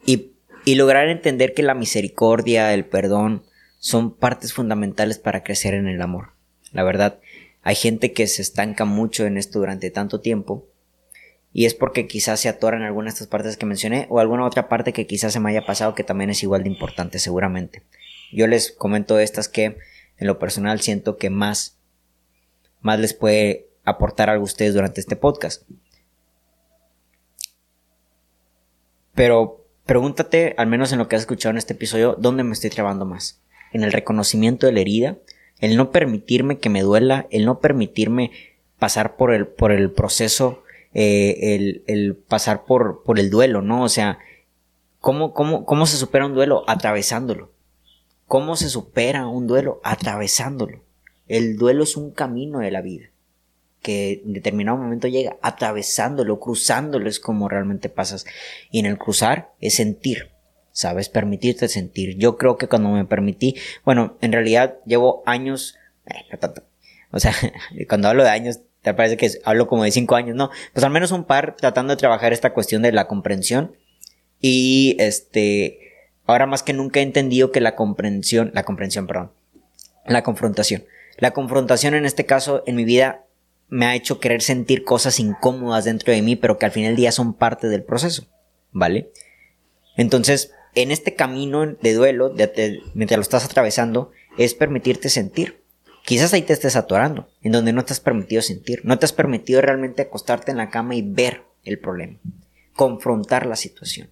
Y, 0.05 0.33
y 0.65 0.75
lograr 0.75 1.09
entender 1.09 1.55
que 1.55 1.63
la 1.63 1.75
misericordia, 1.75 2.75
el 2.75 2.85
perdón, 2.85 3.45
son 3.79 4.15
partes 4.15 4.53
fundamentales 4.53 5.19
para 5.19 5.43
crecer 5.43 5.75
en 5.75 5.87
el 5.87 6.01
amor. 6.03 6.31
La 6.73 6.83
verdad, 6.83 7.21
hay 7.63 7.75
gente 7.75 8.13
que 8.13 8.27
se 8.27 8.43
estanca 8.43 8.85
mucho 8.85 9.27
en 9.27 9.39
esto 9.39 9.59
durante 9.59 9.91
tanto 9.91 10.21
tiempo 10.21 10.67
y 11.57 11.67
es 11.67 11.75
porque 11.75 12.09
quizás 12.09 12.41
se 12.41 12.49
atoran 12.49 12.83
alguna 12.83 13.05
de 13.07 13.11
estas 13.11 13.29
partes 13.29 13.57
que 13.57 13.65
mencioné 13.65 14.09
o 14.11 14.19
alguna 14.19 14.45
otra 14.45 14.69
parte 14.69 14.93
que 14.93 15.07
quizás 15.07 15.33
se 15.33 15.39
me 15.39 15.51
haya 15.51 15.65
pasado 15.65 15.95
que 15.95 16.03
también 16.03 16.29
es 16.29 16.43
igual 16.43 16.65
de 16.65 16.69
importante 16.69 17.21
seguramente. 17.21 17.85
Yo 18.33 18.49
les 18.49 18.73
comento 18.73 19.21
estas 19.21 19.49
que 19.49 19.79
en 20.17 20.27
lo 20.27 20.41
personal 20.41 20.81
siento 20.81 21.17
que 21.17 21.31
más, 21.31 21.79
más 22.81 22.99
les 22.99 23.15
puede 23.15 23.69
aportar 23.85 24.31
algo 24.31 24.43
a 24.43 24.47
ustedes 24.47 24.75
durante 24.75 25.01
este 25.01 25.15
podcast. 25.15 25.63
Pero 29.15 29.65
pregúntate, 29.87 30.57
al 30.59 30.67
menos 30.67 30.91
en 30.91 30.99
lo 30.99 31.07
que 31.07 31.15
has 31.15 31.23
escuchado 31.23 31.53
en 31.53 31.59
este 31.59 31.75
episodio, 31.75 32.17
¿dónde 32.19 32.43
me 32.43 32.53
estoy 32.53 32.71
trabando 32.71 33.05
más? 33.05 33.41
En 33.73 33.85
el 33.85 33.93
reconocimiento 33.93 34.67
de 34.67 34.73
la 34.73 34.81
herida, 34.81 35.19
el 35.61 35.77
no 35.77 35.93
permitirme 35.93 36.59
que 36.59 36.69
me 36.69 36.83
duela, 36.83 37.29
el 37.31 37.45
no 37.45 37.61
permitirme 37.61 38.33
pasar 38.81 39.15
por 39.15 39.33
el, 39.33 39.47
por 39.47 39.71
el 39.71 39.93
proceso, 39.93 40.64
eh, 40.95 41.55
el, 41.55 41.85
el, 41.87 42.17
pasar 42.17 42.65
por, 42.65 43.03
por 43.03 43.19
el 43.19 43.31
duelo, 43.31 43.61
¿no? 43.63 43.83
O 43.83 43.89
sea, 43.89 44.19
¿cómo, 45.01 45.35
cómo, 45.35 45.65
¿cómo 45.67 45.87
se 45.87 45.97
supera 45.97 46.27
un 46.27 46.35
duelo? 46.35 46.65
Atravesándolo. 46.67 47.53
¿Cómo 48.27 48.57
se 48.57 48.71
supera 48.71 49.27
un 49.27 49.47
duelo? 49.47 49.81
Atravesándolo. 49.85 50.83
El 51.29 51.57
duelo 51.57 51.85
es 51.85 51.97
un 51.97 52.11
camino 52.11 52.61
de 52.61 52.71
la 52.71 52.81
vida 52.81 53.11
que 53.85 54.23
en 54.25 54.33
determinado 54.33 54.79
momento 54.79 55.09
llega 55.09 55.37
atravesándolo, 55.43 56.41
cruzándolo 56.41 57.07
es 57.07 57.21
como 57.21 57.51
realmente 57.51 57.91
pasas. 57.91 58.25
Y 58.71 58.79
en 58.79 58.87
el 58.87 58.97
cruzar 58.97 59.53
es 59.61 59.75
sentir, 59.75 60.31
¿sabes? 60.73 61.11
Permitirte 61.11 61.69
sentir. 61.69 62.17
Yo 62.17 62.39
creo 62.39 62.57
que 62.57 62.67
cuando 62.67 62.89
me 62.89 63.05
permití, 63.05 63.57
bueno, 63.85 64.17
en 64.23 64.33
realidad 64.33 64.79
llevo 64.87 65.23
años, 65.27 65.77
eh, 66.07 66.15
no 66.33 66.39
tanto. 66.39 66.63
O 67.11 67.21
sea, 67.21 67.35
cuando 67.89 68.09
hablo 68.09 68.25
de 68.25 68.31
años, 68.31 68.61
te 68.85 68.93
parece 68.93 69.17
que 69.17 69.31
hablo 69.45 69.67
como 69.67 69.83
de 69.83 69.91
cinco 69.91 70.15
años, 70.15 70.37
no, 70.37 70.51
pues 70.75 70.85
al 70.85 70.91
menos 70.91 71.11
un 71.11 71.25
par 71.25 71.57
tratando 71.57 71.95
de 71.95 71.97
trabajar 71.97 72.35
esta 72.35 72.53
cuestión 72.53 72.83
de 72.83 72.93
la 72.93 73.09
comprensión. 73.09 73.75
Y 74.41 74.95
este, 74.99 75.79
ahora 76.27 76.45
más 76.45 76.63
que 76.63 76.75
nunca 76.75 77.01
he 77.01 77.03
entendido 77.03 77.51
que 77.51 77.63
la 77.63 77.77
comprensión, 77.77 78.51
la 78.53 78.65
comprensión, 78.65 79.07
perdón, 79.07 79.33
la 80.07 80.23
confrontación. 80.23 80.85
La 81.17 81.31
confrontación 81.31 81.95
en 81.95 82.05
este 82.05 82.27
caso 82.27 82.63
en 82.67 82.77
mi 82.77 82.85
vida 82.85 83.25
me 83.69 83.87
ha 83.87 83.95
hecho 83.95 84.21
querer 84.21 84.43
sentir 84.43 84.85
cosas 84.85 85.19
incómodas 85.19 85.87
dentro 85.87 86.13
de 86.13 86.21
mí, 86.21 86.37
pero 86.37 86.59
que 86.59 86.67
al 86.67 86.73
final 86.73 86.91
del 86.91 86.97
día 86.97 87.13
son 87.13 87.33
parte 87.33 87.69
del 87.69 87.85
proceso, 87.85 88.27
¿vale? 88.71 89.11
Entonces, 89.97 90.53
en 90.75 90.91
este 90.91 91.15
camino 91.15 91.65
de 91.67 91.95
duelo, 91.95 92.35
mientras 92.93 93.17
lo 93.17 93.23
estás 93.23 93.47
atravesando, 93.47 94.11
es 94.37 94.53
permitirte 94.53 95.09
sentir. 95.09 95.64
Quizás 96.05 96.35
ahí 96.35 96.43
te 96.43 96.53
estés 96.53 96.77
atorando, 96.77 97.29
en 97.41 97.53
donde 97.53 97.73
no 97.73 97.83
te 97.87 97.95
has 97.95 98.01
permitido 98.01 98.43
sentir, 98.43 98.83
no 98.85 98.99
te 98.99 99.07
has 99.07 99.15
permitido 99.15 99.63
realmente 99.63 100.03
acostarte 100.03 100.51
en 100.51 100.59
la 100.59 100.69
cama 100.69 100.95
y 100.95 101.01
ver 101.01 101.45
el 101.65 101.79
problema, 101.79 102.19
confrontar 102.75 103.47
la 103.47 103.57
situación, 103.57 104.11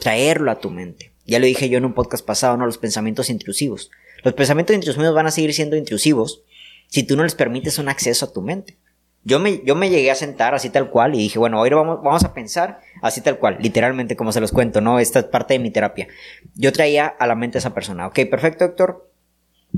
traerlo 0.00 0.50
a 0.50 0.58
tu 0.58 0.68
mente. 0.70 1.12
Ya 1.24 1.38
lo 1.38 1.46
dije 1.46 1.68
yo 1.68 1.78
en 1.78 1.84
un 1.84 1.94
podcast 1.94 2.26
pasado, 2.26 2.56
¿no? 2.56 2.66
Los 2.66 2.78
pensamientos 2.78 3.30
intrusivos. 3.30 3.92
Los 4.24 4.34
pensamientos 4.34 4.74
intrusivos 4.74 5.14
van 5.14 5.28
a 5.28 5.30
seguir 5.30 5.54
siendo 5.54 5.76
intrusivos 5.76 6.42
si 6.88 7.04
tú 7.04 7.16
no 7.16 7.22
les 7.22 7.36
permites 7.36 7.78
un 7.78 7.88
acceso 7.88 8.26
a 8.26 8.32
tu 8.32 8.42
mente. 8.42 8.76
Yo 9.22 9.38
me, 9.38 9.62
yo 9.64 9.76
me 9.76 9.90
llegué 9.90 10.10
a 10.10 10.16
sentar 10.16 10.56
así 10.56 10.70
tal 10.70 10.90
cual 10.90 11.14
y 11.14 11.18
dije, 11.18 11.38
bueno, 11.38 11.60
hoy 11.60 11.70
vamos, 11.70 12.00
vamos 12.02 12.24
a 12.24 12.34
pensar 12.34 12.80
así 13.00 13.20
tal 13.20 13.38
cual, 13.38 13.58
literalmente 13.60 14.16
como 14.16 14.32
se 14.32 14.40
los 14.40 14.50
cuento, 14.50 14.80
¿no? 14.80 14.98
Esta 14.98 15.20
es 15.20 15.24
parte 15.26 15.54
de 15.54 15.60
mi 15.60 15.70
terapia. 15.70 16.08
Yo 16.56 16.72
traía 16.72 17.06
a 17.06 17.28
la 17.28 17.36
mente 17.36 17.58
a 17.58 17.60
esa 17.60 17.74
persona. 17.74 18.08
Ok, 18.08 18.20
perfecto, 18.28 18.64
Héctor. 18.64 19.08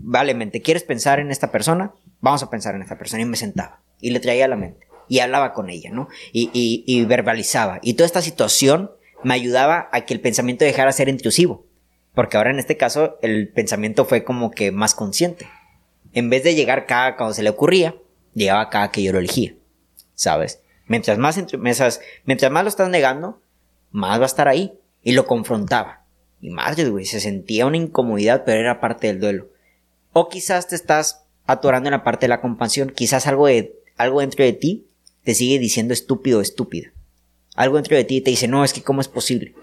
Vale, 0.02 0.34
mente, 0.34 0.62
¿quieres 0.62 0.82
pensar 0.82 1.20
en 1.20 1.30
esta 1.30 1.50
persona? 1.50 1.92
Vamos 2.20 2.42
a 2.42 2.50
pensar 2.50 2.74
en 2.74 2.82
esta 2.82 2.98
persona. 2.98 3.22
Y 3.22 3.26
me 3.26 3.36
sentaba 3.36 3.80
y 4.00 4.10
le 4.10 4.20
traía 4.20 4.44
a 4.44 4.48
la 4.48 4.56
mente 4.56 4.86
y 5.08 5.20
hablaba 5.20 5.54
con 5.54 5.70
ella, 5.70 5.90
¿no? 5.90 6.08
Y, 6.32 7.04
verbalizaba. 7.06 7.78
Y 7.82 7.94
toda 7.94 8.06
esta 8.06 8.22
situación 8.22 8.90
me 9.24 9.34
ayudaba 9.34 9.88
a 9.92 10.02
que 10.02 10.14
el 10.14 10.20
pensamiento 10.20 10.64
dejara 10.64 10.90
de 10.90 10.92
ser 10.92 11.08
intrusivo. 11.08 11.66
Porque 12.14 12.36
ahora 12.36 12.50
en 12.50 12.58
este 12.58 12.76
caso 12.76 13.18
el 13.22 13.48
pensamiento 13.48 14.04
fue 14.04 14.24
como 14.24 14.50
que 14.50 14.72
más 14.72 14.94
consciente 14.94 15.46
en 16.12 16.30
vez 16.30 16.42
de 16.42 16.54
llegar 16.54 16.86
cada 16.86 17.16
cuando 17.16 17.34
se 17.34 17.42
le 17.42 17.50
ocurría, 17.50 17.94
llegaba 18.34 18.70
cada 18.70 18.90
que 18.90 19.02
yo 19.02 19.12
lo 19.12 19.18
elegía. 19.18 19.54
¿Sabes? 20.14 20.62
Mientras 20.86 21.18
más, 21.18 21.38
mientras 21.58 22.50
más 22.50 22.62
lo 22.64 22.68
estás 22.68 22.88
negando, 22.88 23.40
más 23.90 24.18
va 24.18 24.24
a 24.24 24.26
estar 24.26 24.48
ahí. 24.48 24.78
Y 25.02 25.12
lo 25.12 25.26
confrontaba. 25.26 26.04
Y 26.40 26.50
madre, 26.50 26.88
güey, 26.88 27.04
se 27.04 27.20
sentía 27.20 27.66
una 27.66 27.76
incomodidad, 27.76 28.42
pero 28.44 28.60
era 28.60 28.80
parte 28.80 29.06
del 29.06 29.20
duelo. 29.20 29.48
O 30.12 30.28
quizás 30.28 30.68
te 30.68 30.74
estás 30.74 31.24
atorando 31.46 31.88
en 31.88 31.92
la 31.92 32.04
parte 32.04 32.26
de 32.26 32.28
la 32.28 32.40
compasión. 32.40 32.90
Quizás 32.90 33.26
algo, 33.26 33.46
de, 33.46 33.74
algo 33.96 34.20
dentro 34.20 34.44
de 34.44 34.52
ti 34.52 34.86
te 35.24 35.34
sigue 35.34 35.58
diciendo 35.58 35.94
estúpido 35.94 36.40
estúpida. 36.40 36.92
Algo 37.54 37.76
dentro 37.76 37.96
de 37.96 38.04
ti 38.04 38.20
te 38.20 38.30
dice, 38.30 38.48
no, 38.48 38.64
es 38.64 38.72
que 38.72 38.82
cómo 38.82 39.00
es 39.00 39.08
posible. 39.08 39.54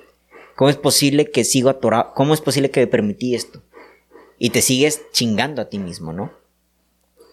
¿Cómo 0.55 0.69
es 0.69 0.77
posible 0.77 1.31
que 1.31 1.43
sigo 1.43 1.69
atorado? 1.69 2.13
¿Cómo 2.13 2.33
es 2.33 2.41
posible 2.41 2.71
que 2.71 2.81
me 2.81 2.87
permití 2.87 3.35
esto? 3.35 3.61
y 4.37 4.49
te 4.49 4.61
sigues 4.61 5.01
chingando 5.11 5.61
a 5.61 5.69
ti 5.69 5.79
mismo, 5.79 6.13
¿no? 6.13 6.31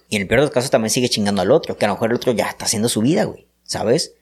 Y 0.08 0.16
en 0.16 0.22
el 0.22 0.28
peor 0.28 0.40
de 0.40 0.46
los 0.46 0.54
casos 0.54 0.70
también 0.70 0.90
sigues 0.90 1.10
chingando 1.10 1.42
al 1.42 1.50
otro, 1.50 1.76
que 1.76 1.84
a 1.84 1.88
lo 1.88 1.94
mejor 1.94 2.10
el 2.10 2.16
otro 2.16 2.32
ya 2.32 2.48
está 2.48 2.66
haciendo 2.66 2.88
su 2.88 3.00
vida, 3.00 3.24
güey, 3.24 3.46
¿sabes? 3.64 4.14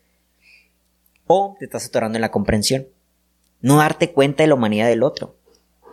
O 1.26 1.56
te 1.58 1.64
estás 1.64 1.86
atorando 1.86 2.16
en 2.16 2.22
la 2.22 2.30
comprensión. 2.30 2.86
No 3.60 3.78
darte 3.78 4.12
cuenta 4.12 4.42
de 4.42 4.48
la 4.48 4.54
humanidad 4.54 4.88
del 4.88 5.02
otro. 5.02 5.36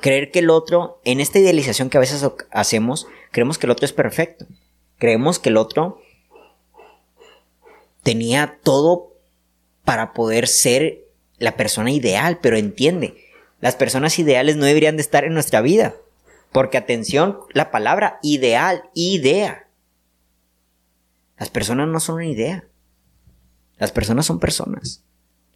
Creer 0.08 0.32
que 0.32 0.40
el 0.40 0.50
otro, 0.50 1.02
en 1.04 1.20
esta 1.20 1.38
idealización 1.38 1.90
que 1.90 1.98
a 1.98 2.00
veces 2.00 2.26
hacemos, 2.52 3.08
creemos 3.32 3.58
que 3.58 3.66
el 3.66 3.72
otro 3.72 3.84
es 3.84 3.92
perfecto. 3.92 4.46
Creemos 4.98 5.38
que 5.38 5.50
el 5.50 5.58
otro 5.58 6.00
tenía 8.04 8.58
todo 8.64 9.12
para 9.84 10.14
poder 10.14 10.48
ser 10.48 11.00
la 11.40 11.58
persona 11.58 11.92
ideal, 11.92 12.40
pero 12.42 12.56
entiende, 12.56 13.18
las 13.60 13.76
personas 13.76 14.18
ideales 14.18 14.56
no 14.56 14.64
deberían 14.64 14.96
de 14.96 15.02
estar 15.02 15.26
en 15.26 15.34
nuestra 15.34 15.60
vida. 15.60 15.94
Porque 16.54 16.78
atención, 16.78 17.40
la 17.52 17.70
palabra 17.70 18.18
ideal, 18.22 18.90
idea. 18.94 19.68
Las 21.38 21.50
personas 21.50 21.90
no 21.90 22.00
son 22.00 22.16
una 22.16 22.28
idea. 22.28 22.66
Las 23.78 23.92
personas 23.92 24.26
son 24.26 24.40
personas. 24.40 25.04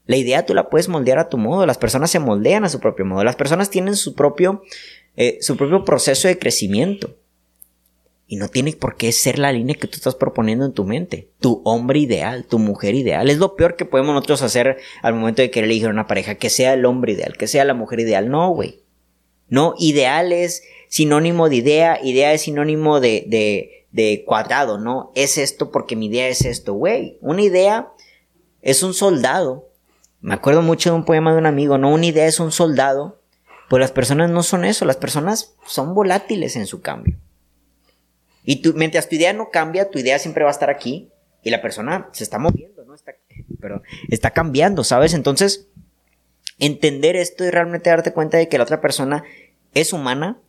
La 0.06 0.18
idea 0.18 0.46
tú 0.46 0.54
la 0.54 0.70
puedes 0.70 0.90
moldear 0.90 1.20
a 1.20 1.30
tu 1.30 1.38
modo. 1.38 1.66
Las 1.66 1.78
personas 1.78 2.12
se 2.12 2.20
moldean 2.20 2.64
a 2.64 2.70
su 2.70 2.80
propio 2.80 3.06
modo. 3.06 3.24
Las 3.24 3.36
personas 3.36 3.70
tienen 3.70 3.96
su 3.96 4.16
propio, 4.16 4.64
eh, 5.16 5.38
su 5.42 5.58
propio 5.58 5.86
proceso 5.86 6.28
de 6.28 6.38
crecimiento. 6.38 7.16
Y 8.28 8.38
no 8.38 8.48
tiene 8.48 8.72
por 8.74 8.96
qué 8.96 9.12
ser 9.12 9.40
la 9.40 9.52
línea 9.52 9.76
que 9.76 9.88
tú 9.88 9.98
estás 9.98 10.16
proponiendo 10.16 10.66
en 10.66 10.72
tu 10.72 10.86
mente. 10.86 11.30
Tu 11.40 11.62
hombre 11.66 12.00
ideal, 12.00 12.46
tu 12.46 12.60
mujer 12.60 12.96
ideal. 12.96 13.30
Es 13.30 13.38
lo 13.38 13.56
peor 13.56 13.76
que 13.76 13.86
podemos 13.86 14.14
nosotros 14.14 14.42
hacer 14.42 14.78
al 15.02 15.14
momento 15.14 15.42
de 15.42 15.52
querer 15.52 15.70
elegir 15.70 15.90
una 15.90 16.08
pareja. 16.08 16.36
Que 16.36 16.50
sea 16.50 16.74
el 16.74 16.86
hombre 16.86 17.12
ideal, 17.14 17.36
que 17.38 17.48
sea 17.48 17.66
la 17.66 17.74
mujer 17.74 18.00
ideal. 18.00 18.30
No, 18.30 18.52
güey. 18.52 18.82
No, 19.50 19.76
ideal 19.78 20.32
es 20.32 20.64
sinónimo 20.88 21.50
de 21.50 21.58
idea, 21.58 22.00
idea 22.02 22.32
es 22.32 22.44
sinónimo 22.44 23.02
de, 23.02 23.26
de, 23.28 23.86
de 23.92 24.24
cuadrado, 24.26 24.78
¿no? 24.78 25.12
Es 25.14 25.38
esto 25.38 25.72
porque 25.72 25.98
mi 25.98 26.06
idea 26.06 26.30
es 26.30 26.46
esto, 26.46 26.74
güey. 26.74 27.18
Una 27.20 27.42
idea 27.42 27.92
es 28.62 28.82
un 28.82 28.94
soldado. 28.94 29.71
Me 30.22 30.36
acuerdo 30.36 30.62
mucho 30.62 30.92
de 30.92 30.96
un 30.96 31.06
poema 31.06 31.32
de 31.32 31.40
un 31.40 31.48
amigo, 31.48 31.78
¿no? 31.78 31.92
Una 31.92 32.06
idea 32.06 32.28
es 32.28 32.40
un 32.40 32.52
soldado. 32.52 33.22
Pues 33.70 33.80
las 33.80 33.92
personas 33.92 34.30
no 34.30 34.44
son 34.44 34.66
eso, 34.66 34.86
las 34.86 34.98
personas 34.98 35.56
son 35.66 35.96
volátiles 35.96 36.56
en 36.56 36.68
su 36.68 36.82
cambio. 36.82 37.18
Y 38.44 38.62
tú, 38.62 38.74
mientras 38.76 39.08
tu 39.08 39.16
idea 39.16 39.34
no 39.34 39.50
cambia, 39.50 39.90
tu 39.90 39.98
idea 39.98 40.20
siempre 40.20 40.44
va 40.44 40.50
a 40.50 40.54
estar 40.54 40.70
aquí 40.70 41.10
y 41.42 41.50
la 41.50 41.62
persona 41.62 42.10
se 42.12 42.24
está 42.24 42.38
moviendo, 42.38 42.84
¿no? 42.86 42.94
Está, 42.94 43.14
está 44.10 44.32
cambiando, 44.32 44.84
¿sabes? 44.84 45.14
Entonces, 45.14 45.70
entender 46.60 47.16
esto 47.16 47.44
y 47.44 47.50
realmente 47.50 47.90
darte 47.90 48.14
cuenta 48.14 48.38
de 48.38 48.48
que 48.48 48.58
la 48.58 48.66
otra 48.66 48.82
persona 48.82 49.24
es 49.74 49.94
humana, 49.94 50.40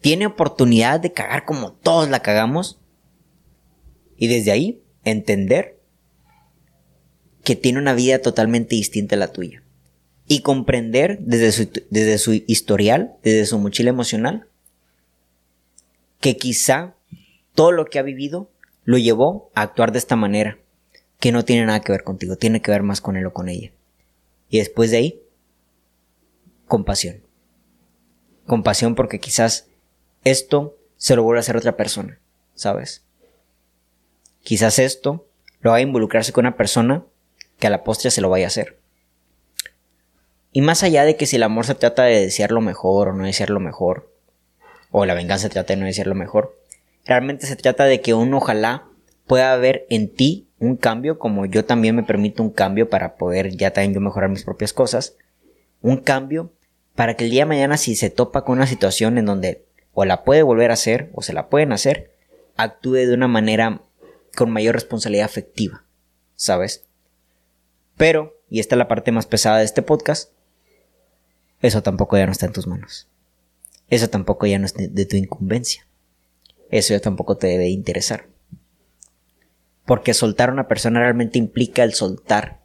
tiene 0.00 0.26
oportunidad 0.26 1.00
de 1.00 1.12
cagar 1.12 1.44
como 1.44 1.72
todos 1.72 2.10
la 2.10 2.20
cagamos. 2.20 2.80
Y 4.16 4.28
desde 4.28 4.50
ahí 4.50 4.82
entender 5.04 5.80
que 7.44 7.56
tiene 7.56 7.78
una 7.78 7.94
vida 7.94 8.20
totalmente 8.20 8.76
distinta 8.76 9.16
a 9.16 9.18
la 9.18 9.32
tuya. 9.32 9.62
Y 10.26 10.40
comprender 10.40 11.18
desde 11.20 11.52
su, 11.52 11.68
desde 11.90 12.18
su 12.18 12.32
historial, 12.46 13.16
desde 13.22 13.46
su 13.46 13.58
mochila 13.58 13.90
emocional, 13.90 14.46
que 16.20 16.36
quizá 16.36 16.94
todo 17.54 17.72
lo 17.72 17.86
que 17.86 17.98
ha 17.98 18.02
vivido 18.02 18.50
lo 18.84 18.98
llevó 18.98 19.50
a 19.54 19.62
actuar 19.62 19.92
de 19.92 19.98
esta 19.98 20.16
manera, 20.16 20.58
que 21.18 21.32
no 21.32 21.44
tiene 21.44 21.66
nada 21.66 21.80
que 21.80 21.92
ver 21.92 22.04
contigo, 22.04 22.36
tiene 22.36 22.62
que 22.62 22.70
ver 22.70 22.82
más 22.82 23.00
con 23.00 23.16
él 23.16 23.26
o 23.26 23.32
con 23.32 23.48
ella. 23.48 23.72
Y 24.48 24.58
después 24.58 24.90
de 24.90 24.96
ahí, 24.98 25.22
compasión. 26.66 27.22
Compasión 28.46 28.94
porque 28.94 29.18
quizás 29.18 29.68
esto 30.24 30.76
se 30.96 31.16
lo 31.16 31.22
vuelve 31.22 31.38
a 31.38 31.40
hacer 31.40 31.56
otra 31.56 31.76
persona, 31.76 32.18
¿sabes? 32.54 33.04
Quizás 34.42 34.78
esto 34.78 35.26
lo 35.60 35.70
va 35.70 35.76
a 35.76 35.80
involucrarse 35.80 36.32
con 36.32 36.46
una 36.46 36.56
persona 36.56 37.04
que 37.62 37.68
a 37.68 37.70
la 37.70 37.84
postre 37.84 38.10
se 38.10 38.20
lo 38.20 38.28
vaya 38.28 38.46
a 38.46 38.48
hacer. 38.48 38.76
Y 40.50 40.62
más 40.62 40.82
allá 40.82 41.04
de 41.04 41.14
que 41.14 41.26
si 41.26 41.36
el 41.36 41.44
amor 41.44 41.64
se 41.64 41.76
trata 41.76 42.02
de 42.02 42.20
desear 42.20 42.50
lo 42.50 42.60
mejor 42.60 43.06
o 43.06 43.12
no 43.12 43.24
desear 43.24 43.50
lo 43.50 43.60
mejor, 43.60 44.12
o 44.90 45.06
la 45.06 45.14
venganza 45.14 45.44
se 45.44 45.50
trata 45.50 45.72
de 45.72 45.78
no 45.78 45.86
desear 45.86 46.08
lo 46.08 46.16
mejor, 46.16 46.58
realmente 47.04 47.46
se 47.46 47.54
trata 47.54 47.84
de 47.84 48.00
que 48.00 48.14
uno 48.14 48.38
ojalá 48.38 48.88
pueda 49.28 49.54
ver 49.58 49.86
en 49.90 50.12
ti 50.12 50.48
un 50.58 50.76
cambio, 50.76 51.20
como 51.20 51.46
yo 51.46 51.64
también 51.64 51.94
me 51.94 52.02
permito 52.02 52.42
un 52.42 52.50
cambio 52.50 52.90
para 52.90 53.14
poder 53.14 53.56
ya 53.56 53.72
también 53.72 53.94
yo 53.94 54.00
mejorar 54.00 54.28
mis 54.28 54.42
propias 54.42 54.72
cosas, 54.72 55.14
un 55.82 55.98
cambio 55.98 56.52
para 56.96 57.14
que 57.14 57.26
el 57.26 57.30
día 57.30 57.42
de 57.42 57.46
mañana 57.46 57.76
si 57.76 57.94
se 57.94 58.10
topa 58.10 58.42
con 58.42 58.56
una 58.58 58.66
situación 58.66 59.18
en 59.18 59.26
donde 59.26 59.66
o 59.92 60.04
la 60.04 60.24
puede 60.24 60.42
volver 60.42 60.72
a 60.72 60.74
hacer 60.74 61.12
o 61.14 61.22
se 61.22 61.32
la 61.32 61.48
pueden 61.48 61.70
hacer, 61.70 62.10
actúe 62.56 63.06
de 63.06 63.14
una 63.14 63.28
manera 63.28 63.82
con 64.34 64.50
mayor 64.50 64.74
responsabilidad 64.74 65.26
afectiva, 65.26 65.84
¿sabes? 66.34 66.86
Pero, 68.02 68.36
y 68.50 68.58
esta 68.58 68.74
es 68.74 68.78
la 68.78 68.88
parte 68.88 69.12
más 69.12 69.26
pesada 69.26 69.58
de 69.58 69.64
este 69.64 69.80
podcast, 69.80 70.32
eso 71.60 71.84
tampoco 71.84 72.18
ya 72.18 72.26
no 72.26 72.32
está 72.32 72.46
en 72.46 72.52
tus 72.52 72.66
manos. 72.66 73.06
Eso 73.90 74.10
tampoco 74.10 74.44
ya 74.44 74.58
no 74.58 74.66
es 74.66 74.74
de 74.74 75.06
tu 75.06 75.14
incumbencia. 75.14 75.86
Eso 76.68 76.94
ya 76.94 76.98
tampoco 76.98 77.36
te 77.36 77.46
debe 77.46 77.68
interesar. 77.68 78.26
Porque 79.86 80.14
soltar 80.14 80.48
a 80.48 80.52
una 80.52 80.66
persona 80.66 80.98
realmente 80.98 81.38
implica 81.38 81.84
el 81.84 81.94
soltar 81.94 82.62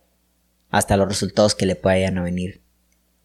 hasta 0.71 0.97
los 0.97 1.07
resultados 1.07 1.53
que 1.53 1.67
le 1.67 1.75
vayan 1.75 2.17
a 2.17 2.23
venir 2.23 2.63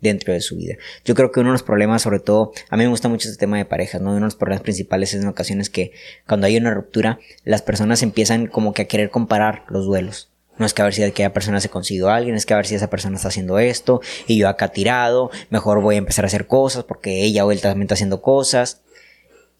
dentro 0.03 0.35
de 0.35 0.43
su 0.43 0.59
vida. 0.59 0.75
Yo 1.07 1.15
creo 1.15 1.33
que 1.33 1.41
uno 1.41 1.49
de 1.49 1.55
los 1.55 1.63
problemas, 1.63 2.03
sobre 2.03 2.21
todo, 2.21 2.53
a 2.69 2.77
mí 2.77 2.85
me 2.85 2.91
gusta 2.91 3.09
mucho 3.09 3.27
este 3.27 3.41
tema 3.41 3.57
de 3.57 3.65
parejas, 3.65 4.03
¿no? 4.03 4.11
Uno 4.11 4.17
de 4.17 4.25
los 4.27 4.37
problemas 4.37 4.63
principales 4.63 5.15
es 5.15 5.23
en 5.23 5.29
ocasiones 5.29 5.71
que 5.71 5.93
cuando 6.27 6.47
hay 6.47 6.59
una 6.59 6.75
ruptura, 6.75 7.21
las 7.45 7.63
personas 7.63 8.03
empiezan 8.03 8.49
como 8.49 8.75
que 8.75 8.83
a 8.83 8.87
querer 8.87 9.09
comparar 9.09 9.65
los 9.71 9.87
duelos. 9.87 10.32
No 10.59 10.67
es 10.67 10.75
que 10.75 10.83
a 10.83 10.85
ver 10.85 10.95
si 10.95 11.03
aquella 11.03 11.33
persona 11.33 11.61
se 11.61 11.71
consiguió 11.71 12.11
a 12.11 12.17
alguien, 12.17 12.35
es 12.35 12.47
que 12.47 12.55
a 12.55 12.57
ver 12.57 12.67
si 12.67 12.75
esa 12.75 12.91
persona 12.91 13.17
está 13.17 13.29
haciendo 13.29 13.59
esto 13.59 14.01
y 14.27 14.37
yo 14.37 14.49
acá 14.49 14.69
tirado, 14.69 15.31
mejor 15.51 15.81
voy 15.81 15.95
a 15.95 15.99
empezar 15.99 16.25
a 16.25 16.29
hacer 16.29 16.47
cosas 16.47 16.85
porque 16.85 17.25
ella 17.25 17.45
o 17.45 17.53
él 17.53 17.61
también 17.61 17.83
está 17.83 17.95
haciendo 17.95 18.21
cosas. 18.21 18.83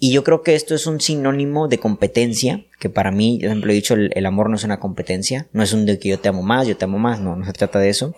Y 0.05 0.11
yo 0.11 0.25
creo 0.25 0.43
que 0.43 0.57
esto 0.57 0.75
es 0.75 0.89
un 0.89 1.01
sinónimo 1.01 1.69
de 1.69 1.79
competencia, 1.79 2.65
que 2.81 2.91
para 2.91 3.13
mí, 3.13 3.39
yo 3.39 3.49
siempre 3.49 3.71
he 3.71 3.75
dicho, 3.77 3.95
el, 3.95 4.27
amor 4.27 4.51
no 4.51 4.57
es 4.57 4.65
una 4.65 4.81
competencia, 4.81 5.47
no 5.53 5.63
es 5.63 5.73
un 5.73 5.87
de 5.87 6.01
que 6.01 6.09
yo 6.09 6.19
te 6.19 6.29
amo 6.29 6.43
más, 6.43 6.67
yo 6.67 6.77
te 6.77 6.87
amo 6.87 6.99
más, 6.99 7.21
no, 7.21 7.37
no 7.37 7.47
se 7.47 7.53
trata 7.53 7.79
de 7.79 7.89
eso. 7.89 8.13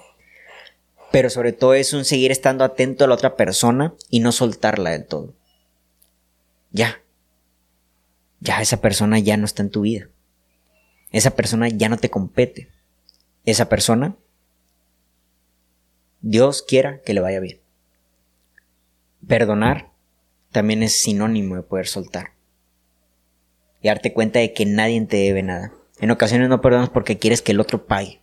Pero 1.13 1.29
sobre 1.29 1.53
todo 1.53 1.75
es 1.75 1.93
un 1.93 2.07
seguir 2.07 2.33
estando 2.33 2.65
atento 2.65 3.05
a 3.05 3.07
la 3.07 3.15
otra 3.15 3.37
persona 3.37 3.93
y 4.09 4.21
no 4.21 4.33
soltarla 4.33 4.93
del 4.93 5.05
todo. 5.05 5.35
Ya. 6.71 7.03
Ya 8.41 8.63
esa 8.63 8.81
persona 8.81 9.19
ya 9.19 9.37
no 9.37 9.45
está 9.45 9.63
en 9.63 9.71
tu 9.71 9.83
vida. 9.83 10.09
Esa 11.15 11.37
persona 11.37 11.69
ya 11.69 11.89
no 11.89 11.97
te 11.97 12.11
compete. 12.11 12.67
Esa 13.45 13.69
persona, 13.69 14.17
Dios 16.23 16.65
quiera 16.67 17.03
que 17.03 17.15
le 17.15 17.21
vaya 17.21 17.39
bien. 17.39 17.61
Perdonar 19.25 19.93
también 20.51 20.83
es 20.83 21.01
sinónimo 21.01 21.55
de 21.55 21.63
poder 21.63 21.87
soltar. 21.87 22.33
Y 23.81 23.87
darte 23.87 24.13
cuenta 24.13 24.41
de 24.41 24.53
que 24.53 24.67
nadie 24.67 25.01
te 25.07 25.19
debe 25.19 25.45
nada. 25.45 25.73
En 26.01 26.11
ocasiones 26.11 26.49
no 26.49 26.61
perdonas 26.61 26.91
porque 26.91 27.17
quieres 27.17 27.43
que 27.43 27.53
el 27.53 27.61
otro 27.61 27.87
pague. 27.87 28.21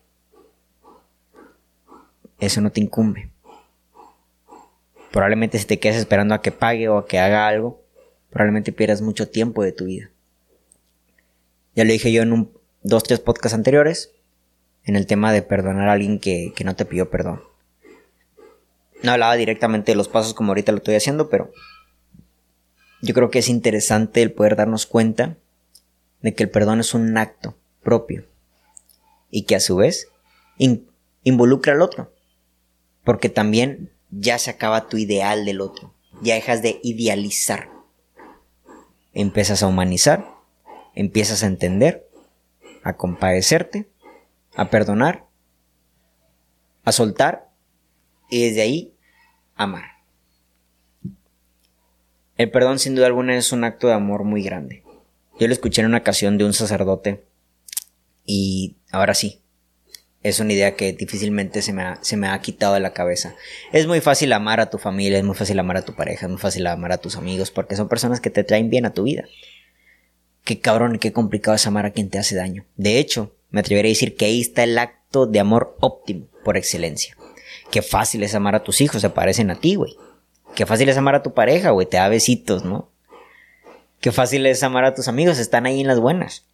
Eso 2.39 2.59
no 2.59 2.73
te 2.73 2.81
incumbe. 2.81 3.31
Probablemente 5.13 5.57
si 5.59 5.65
te 5.65 5.79
quedas 5.79 5.95
esperando 5.95 6.35
a 6.35 6.41
que 6.41 6.51
pague 6.51 6.89
o 6.89 6.97
a 6.97 7.07
que 7.07 7.19
haga 7.19 7.47
algo, 7.47 7.81
probablemente 8.31 8.73
pierdas 8.73 9.01
mucho 9.01 9.29
tiempo 9.29 9.63
de 9.63 9.71
tu 9.71 9.85
vida. 9.85 10.11
Ya 11.73 11.85
lo 11.85 11.93
dije 11.93 12.11
yo 12.11 12.23
en 12.23 12.33
un 12.33 12.60
dos, 12.83 13.03
tres 13.03 13.19
podcasts 13.19 13.55
anteriores, 13.55 14.11
en 14.83 14.95
el 14.95 15.05
tema 15.05 15.31
de 15.31 15.41
perdonar 15.41 15.89
a 15.89 15.93
alguien 15.93 16.19
que, 16.19 16.53
que 16.55 16.63
no 16.63 16.75
te 16.75 16.85
pidió 16.85 17.09
perdón. 17.09 17.43
No 19.03 19.11
hablaba 19.11 19.35
directamente 19.35 19.91
de 19.91 19.95
los 19.95 20.07
pasos 20.07 20.33
como 20.33 20.51
ahorita 20.51 20.71
lo 20.71 20.79
estoy 20.79 20.95
haciendo, 20.95 21.29
pero 21.29 21.51
yo 23.01 23.13
creo 23.13 23.29
que 23.31 23.39
es 23.39 23.49
interesante 23.49 24.21
el 24.21 24.31
poder 24.31 24.55
darnos 24.55 24.85
cuenta 24.85 25.37
de 26.21 26.33
que 26.33 26.43
el 26.43 26.49
perdón 26.49 26.79
es 26.79 26.93
un 26.93 27.17
acto 27.17 27.55
propio 27.83 28.25
y 29.31 29.43
que 29.43 29.55
a 29.55 29.59
su 29.59 29.75
vez 29.75 30.09
involucra 31.23 31.73
al 31.73 31.81
otro, 31.81 32.13
porque 33.03 33.29
también 33.29 33.91
ya 34.11 34.37
se 34.37 34.51
acaba 34.51 34.87
tu 34.87 34.97
ideal 34.97 35.45
del 35.45 35.61
otro, 35.61 35.95
ya 36.21 36.35
dejas 36.35 36.61
de 36.61 36.79
idealizar, 36.83 37.69
empiezas 39.13 39.63
a 39.63 39.67
humanizar, 39.67 40.27
empiezas 40.93 41.43
a 41.43 41.47
entender, 41.47 42.07
a 42.83 42.93
compadecerte, 42.97 43.89
a 44.55 44.69
perdonar, 44.69 45.25
a 46.83 46.91
soltar 46.91 47.49
y 48.29 48.47
desde 48.47 48.61
ahí 48.61 48.93
amar. 49.55 49.85
El 52.37 52.49
perdón 52.49 52.79
sin 52.79 52.95
duda 52.95 53.07
alguna 53.07 53.35
es 53.37 53.51
un 53.51 53.63
acto 53.63 53.87
de 53.87 53.93
amor 53.93 54.23
muy 54.23 54.41
grande. 54.41 54.83
Yo 55.39 55.47
lo 55.47 55.53
escuché 55.53 55.81
en 55.81 55.87
una 55.87 55.99
ocasión 55.99 56.37
de 56.37 56.45
un 56.45 56.53
sacerdote 56.53 57.23
y 58.25 58.77
ahora 58.91 59.13
sí, 59.13 59.41
es 60.23 60.39
una 60.39 60.53
idea 60.53 60.75
que 60.75 60.93
difícilmente 60.93 61.61
se 61.61 61.73
me, 61.73 61.81
ha, 61.81 61.99
se 62.01 62.15
me 62.15 62.27
ha 62.27 62.39
quitado 62.39 62.75
de 62.75 62.79
la 62.79 62.93
cabeza. 62.93 63.35
Es 63.71 63.87
muy 63.87 64.01
fácil 64.01 64.33
amar 64.33 64.59
a 64.59 64.69
tu 64.69 64.77
familia, 64.77 65.17
es 65.17 65.23
muy 65.23 65.35
fácil 65.35 65.57
amar 65.59 65.77
a 65.77 65.85
tu 65.85 65.95
pareja, 65.95 66.27
es 66.27 66.31
muy 66.31 66.39
fácil 66.39 66.67
amar 66.67 66.91
a 66.91 66.97
tus 66.97 67.15
amigos 67.15 67.49
porque 67.49 67.75
son 67.75 67.89
personas 67.89 68.21
que 68.21 68.29
te 68.29 68.43
traen 68.43 68.69
bien 68.69 68.85
a 68.85 68.93
tu 68.93 69.03
vida. 69.03 69.25
Qué 70.43 70.59
cabrón 70.59 70.95
y 70.95 70.99
qué 70.99 71.13
complicado 71.13 71.55
es 71.55 71.67
amar 71.67 71.85
a 71.85 71.91
quien 71.91 72.09
te 72.09 72.19
hace 72.19 72.35
daño. 72.35 72.65
De 72.75 72.97
hecho, 72.97 73.31
me 73.51 73.59
atrevería 73.59 73.89
a 73.89 73.93
decir 73.93 74.15
que 74.15 74.25
ahí 74.25 74.41
está 74.41 74.63
el 74.63 74.77
acto 74.77 75.25
de 75.25 75.39
amor 75.39 75.77
óptimo 75.79 76.25
por 76.43 76.57
excelencia. 76.57 77.15
Qué 77.69 77.81
fácil 77.81 78.23
es 78.23 78.35
amar 78.35 78.55
a 78.55 78.63
tus 78.63 78.81
hijos, 78.81 79.01
se 79.01 79.09
parecen 79.09 79.51
a 79.51 79.59
ti, 79.59 79.75
güey. 79.75 79.95
Qué 80.55 80.65
fácil 80.65 80.89
es 80.89 80.97
amar 80.97 81.15
a 81.15 81.23
tu 81.23 81.33
pareja, 81.33 81.69
güey, 81.69 81.87
te 81.87 81.97
da 81.97 82.09
besitos, 82.09 82.65
¿no? 82.65 82.89
Qué 83.99 84.11
fácil 84.11 84.45
es 84.47 84.63
amar 84.63 84.83
a 84.83 84.95
tus 84.95 85.07
amigos, 85.07 85.37
están 85.37 85.65
ahí 85.65 85.79
en 85.79 85.87
las 85.87 85.99
buenas. 85.99 86.45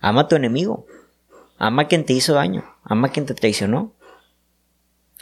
Ama 0.00 0.22
a 0.22 0.28
tu 0.28 0.34
enemigo. 0.34 0.84
Ama 1.58 1.82
a 1.82 1.88
quien 1.88 2.04
te 2.04 2.12
hizo 2.12 2.34
daño. 2.34 2.64
Ama 2.82 3.08
a 3.08 3.10
quien 3.12 3.24
te 3.24 3.34
traicionó. 3.34 3.92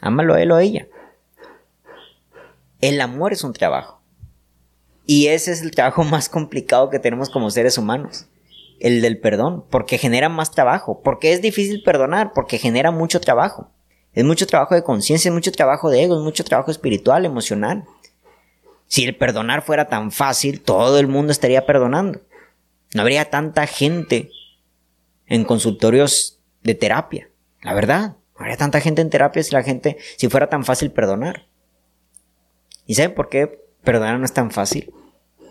Ámalo 0.00 0.34
a 0.34 0.42
él 0.42 0.50
o 0.50 0.56
a 0.56 0.62
ella. 0.62 0.88
El 2.80 2.98
amor 3.02 3.34
es 3.34 3.44
un 3.44 3.52
trabajo. 3.52 3.99
Y 5.06 5.28
ese 5.28 5.52
es 5.52 5.62
el 5.62 5.70
trabajo 5.70 6.04
más 6.04 6.28
complicado 6.28 6.90
que 6.90 6.98
tenemos 6.98 7.30
como 7.30 7.50
seres 7.50 7.78
humanos. 7.78 8.26
El 8.78 9.02
del 9.02 9.18
perdón. 9.18 9.64
Porque 9.70 9.98
genera 9.98 10.28
más 10.28 10.50
trabajo. 10.52 11.00
Porque 11.02 11.32
es 11.32 11.42
difícil 11.42 11.82
perdonar. 11.82 12.32
Porque 12.34 12.58
genera 12.58 12.90
mucho 12.90 13.20
trabajo. 13.20 13.70
Es 14.12 14.24
mucho 14.24 14.46
trabajo 14.46 14.74
de 14.74 14.82
conciencia, 14.82 15.28
es 15.28 15.34
mucho 15.34 15.52
trabajo 15.52 15.88
de 15.88 16.02
ego, 16.02 16.16
es 16.16 16.22
mucho 16.22 16.44
trabajo 16.44 16.70
espiritual, 16.70 17.24
emocional. 17.24 17.84
Si 18.86 19.04
el 19.04 19.16
perdonar 19.16 19.62
fuera 19.62 19.88
tan 19.88 20.10
fácil, 20.10 20.60
todo 20.62 20.98
el 20.98 21.06
mundo 21.06 21.30
estaría 21.30 21.64
perdonando. 21.64 22.20
No 22.92 23.02
habría 23.02 23.30
tanta 23.30 23.66
gente 23.68 24.30
en 25.26 25.44
consultorios 25.44 26.40
de 26.62 26.74
terapia. 26.74 27.30
La 27.62 27.72
verdad, 27.72 28.16
no 28.34 28.40
habría 28.40 28.56
tanta 28.56 28.80
gente 28.80 29.00
en 29.00 29.10
terapia 29.10 29.42
si 29.44 29.52
la 29.52 29.62
gente, 29.62 29.96
si 30.16 30.28
fuera 30.28 30.48
tan 30.48 30.64
fácil 30.64 30.90
perdonar. 30.90 31.46
¿Y 32.84 32.96
saben 32.96 33.14
por 33.14 33.28
qué 33.28 33.59
perdonar 33.82 34.18
no 34.18 34.24
es 34.24 34.32
tan 34.32 34.50
fácil? 34.50 34.92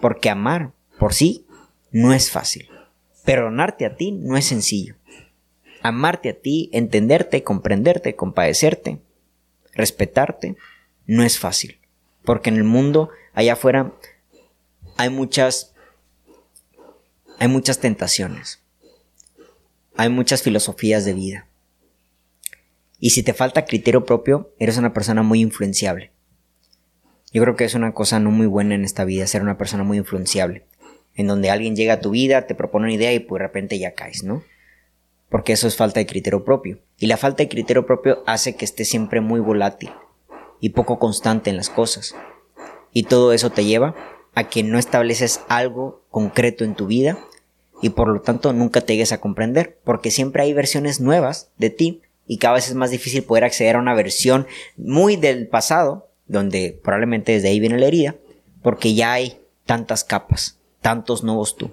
Porque 0.01 0.29
amar 0.29 0.71
por 0.97 1.13
sí 1.13 1.45
no 1.91 2.13
es 2.13 2.31
fácil. 2.31 2.69
Perdonarte 3.25 3.85
a 3.85 3.95
ti 3.95 4.11
no 4.11 4.37
es 4.37 4.45
sencillo. 4.45 4.95
Amarte 5.81 6.29
a 6.29 6.33
ti, 6.33 6.69
entenderte, 6.73 7.43
comprenderte, 7.43 8.15
compadecerte, 8.15 8.99
respetarte, 9.73 10.57
no 11.05 11.23
es 11.23 11.39
fácil. 11.39 11.79
Porque 12.23 12.49
en 12.49 12.57
el 12.57 12.63
mundo 12.63 13.09
allá 13.33 13.53
afuera 13.53 13.93
hay 14.97 15.09
muchas 15.09 15.73
hay 17.39 17.47
muchas 17.47 17.79
tentaciones. 17.79 18.61
Hay 19.95 20.09
muchas 20.09 20.43
filosofías 20.43 21.05
de 21.05 21.13
vida. 21.13 21.47
Y 22.99 23.11
si 23.11 23.23
te 23.23 23.33
falta 23.33 23.65
criterio 23.65 24.05
propio, 24.05 24.53
eres 24.59 24.77
una 24.77 24.93
persona 24.93 25.23
muy 25.23 25.39
influenciable. 25.39 26.11
Yo 27.31 27.43
creo 27.43 27.55
que 27.55 27.65
es 27.65 27.75
una 27.75 27.93
cosa 27.93 28.19
no 28.19 28.31
muy 28.31 28.47
buena 28.47 28.75
en 28.75 28.83
esta 28.83 29.05
vida 29.05 29.27
ser 29.27 29.41
una 29.43 29.57
persona 29.57 29.83
muy 29.83 29.97
influenciable, 29.97 30.65
en 31.15 31.27
donde 31.27 31.51
alguien 31.51 31.75
llega 31.75 31.93
a 31.93 31.99
tu 31.99 32.11
vida, 32.11 32.47
te 32.47 32.55
propone 32.55 32.85
una 32.85 32.93
idea 32.93 33.13
y 33.13 33.19
pues 33.19 33.39
de 33.39 33.45
repente 33.45 33.77
ya 33.77 33.93
caes, 33.93 34.23
¿no? 34.23 34.43
Porque 35.29 35.53
eso 35.53 35.67
es 35.67 35.75
falta 35.75 35.99
de 35.99 36.07
criterio 36.07 36.43
propio. 36.43 36.79
Y 36.97 37.05
la 37.05 37.17
falta 37.17 37.43
de 37.43 37.49
criterio 37.49 37.85
propio 37.85 38.23
hace 38.25 38.55
que 38.55 38.65
estés 38.65 38.89
siempre 38.89 39.21
muy 39.21 39.39
volátil 39.39 39.91
y 40.59 40.69
poco 40.69 40.97
constante 40.97 41.51
en 41.51 41.57
las 41.57 41.69
cosas. 41.69 42.15
Y 42.93 43.03
todo 43.03 43.31
eso 43.31 43.51
te 43.51 43.63
lleva 43.63 43.95
a 44.33 44.49
que 44.49 44.63
no 44.63 44.79
estableces 44.79 45.41
algo 45.47 46.01
concreto 46.09 46.63
en 46.63 46.73
tu 46.73 46.87
vida 46.87 47.19
y 47.81 47.89
por 47.89 48.07
lo 48.07 48.21
tanto 48.21 48.53
nunca 48.53 48.81
te 48.81 48.93
llegues 48.93 49.11
a 49.11 49.21
comprender, 49.21 49.77
porque 49.83 50.09
siempre 50.09 50.43
hay 50.43 50.53
versiones 50.53 50.99
nuevas 50.99 51.51
de 51.57 51.69
ti 51.69 52.01
y 52.27 52.37
cada 52.37 52.55
vez 52.55 52.67
es 52.67 52.75
más 52.75 52.91
difícil 52.91 53.23
poder 53.23 53.43
acceder 53.43 53.75
a 53.75 53.79
una 53.79 53.93
versión 53.93 54.47
muy 54.77 55.15
del 55.15 55.47
pasado, 55.47 56.08
donde 56.29 56.79
probablemente 56.81 57.33
desde 57.33 57.49
ahí 57.49 57.59
viene 57.59 57.77
la 57.77 57.87
herida, 57.87 58.15
porque 58.61 58.93
ya 58.93 59.11
hay 59.11 59.41
tantas 59.65 60.05
capas, 60.05 60.57
tantos 60.79 61.23
nuevos 61.23 61.57
tú. 61.57 61.71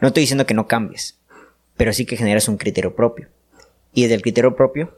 No 0.00 0.08
estoy 0.08 0.22
diciendo 0.22 0.46
que 0.46 0.54
no 0.54 0.66
cambies, 0.66 1.18
pero 1.76 1.92
sí 1.92 2.06
que 2.06 2.16
generas 2.16 2.48
un 2.48 2.56
criterio 2.56 2.96
propio. 2.96 3.28
Y 3.92 4.02
desde 4.02 4.14
el 4.14 4.22
criterio 4.22 4.56
propio 4.56 4.96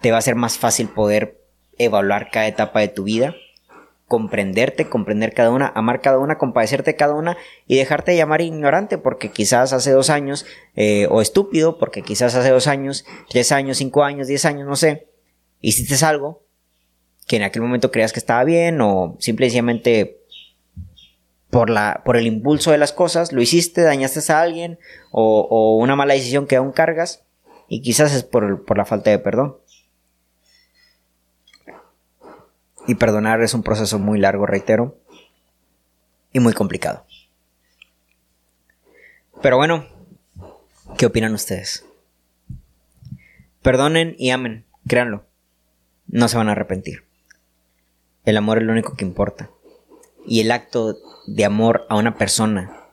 te 0.00 0.10
va 0.10 0.16
a 0.16 0.22
ser 0.22 0.34
más 0.34 0.56
fácil 0.56 0.88
poder 0.88 1.42
evaluar 1.76 2.30
cada 2.30 2.46
etapa 2.46 2.80
de 2.80 2.88
tu 2.88 3.04
vida 3.04 3.34
comprenderte, 4.10 4.88
comprender 4.88 5.32
cada 5.34 5.52
una, 5.52 5.68
amar 5.68 6.00
cada 6.00 6.18
una, 6.18 6.36
compadecerte 6.36 6.96
cada 6.96 7.14
una 7.14 7.36
y 7.68 7.76
dejarte 7.76 8.16
llamar 8.16 8.40
ignorante 8.40 8.98
porque 8.98 9.30
quizás 9.30 9.72
hace 9.72 9.92
dos 9.92 10.10
años, 10.10 10.46
eh, 10.74 11.06
o 11.10 11.22
estúpido 11.22 11.78
porque 11.78 12.02
quizás 12.02 12.34
hace 12.34 12.50
dos 12.50 12.66
años, 12.66 13.04
tres 13.28 13.52
años, 13.52 13.76
cinco 13.76 14.02
años, 14.02 14.26
diez 14.26 14.44
años, 14.46 14.66
no 14.66 14.74
sé, 14.74 15.06
hiciste 15.60 16.04
algo 16.04 16.42
que 17.30 17.36
en 17.36 17.44
aquel 17.44 17.62
momento 17.62 17.92
creías 17.92 18.12
que 18.12 18.18
estaba 18.18 18.42
bien 18.42 18.80
o 18.80 19.14
simplemente 19.20 20.18
por, 21.48 21.70
la, 21.70 22.02
por 22.04 22.16
el 22.16 22.26
impulso 22.26 22.72
de 22.72 22.78
las 22.78 22.92
cosas, 22.92 23.30
lo 23.30 23.40
hiciste, 23.40 23.82
dañaste 23.82 24.32
a 24.32 24.40
alguien 24.40 24.80
o, 25.12 25.76
una 25.80 25.94
mala 25.94 26.14
decisión 26.14 26.48
que 26.48 26.56
aún 26.56 26.72
cargas 26.72 27.22
y 27.68 27.82
quizás 27.82 28.12
es 28.14 28.24
por, 28.24 28.64
por 28.64 28.76
la 28.76 28.84
falta 28.84 29.10
de 29.10 29.20
perdón. 29.20 29.58
Y 32.88 32.96
perdonar 32.96 33.40
es 33.42 33.54
un 33.54 33.62
proceso 33.62 34.00
muy 34.00 34.18
largo, 34.18 34.44
reitero, 34.44 34.98
y 36.32 36.40
muy 36.40 36.52
complicado. 36.52 37.06
Pero 39.40 39.56
bueno, 39.56 39.86
¿qué 40.98 41.06
opinan 41.06 41.34
ustedes? 41.34 41.86
Perdonen 43.62 44.16
y 44.18 44.30
amen, 44.30 44.64
créanlo. 44.88 45.26
No 46.08 46.26
se 46.26 46.36
van 46.36 46.48
a 46.48 46.52
arrepentir. 46.52 47.08
El 48.24 48.36
amor 48.36 48.58
es 48.58 48.64
lo 48.64 48.72
único 48.72 48.96
que 48.96 49.04
importa. 49.04 49.50
Y 50.26 50.40
el 50.40 50.50
acto 50.50 50.96
de 51.26 51.44
amor 51.44 51.86
a 51.88 51.96
una 51.96 52.16
persona 52.16 52.88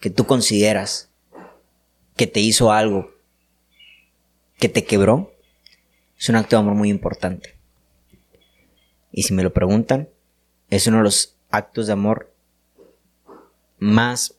que 0.00 0.10
tú 0.10 0.26
consideras 0.26 1.10
que 2.16 2.26
te 2.26 2.40
hizo 2.40 2.72
algo 2.72 3.10
que 4.58 4.68
te 4.68 4.84
quebró, 4.84 5.32
es 6.18 6.28
un 6.28 6.36
acto 6.36 6.56
de 6.56 6.62
amor 6.62 6.74
muy 6.74 6.90
importante. 6.90 7.54
Y 9.12 9.22
si 9.22 9.32
me 9.32 9.42
lo 9.42 9.52
preguntan, 9.52 10.08
es 10.68 10.86
uno 10.86 10.98
de 10.98 11.04
los 11.04 11.36
actos 11.50 11.86
de 11.86 11.92
amor 11.92 12.32
más 13.78 14.34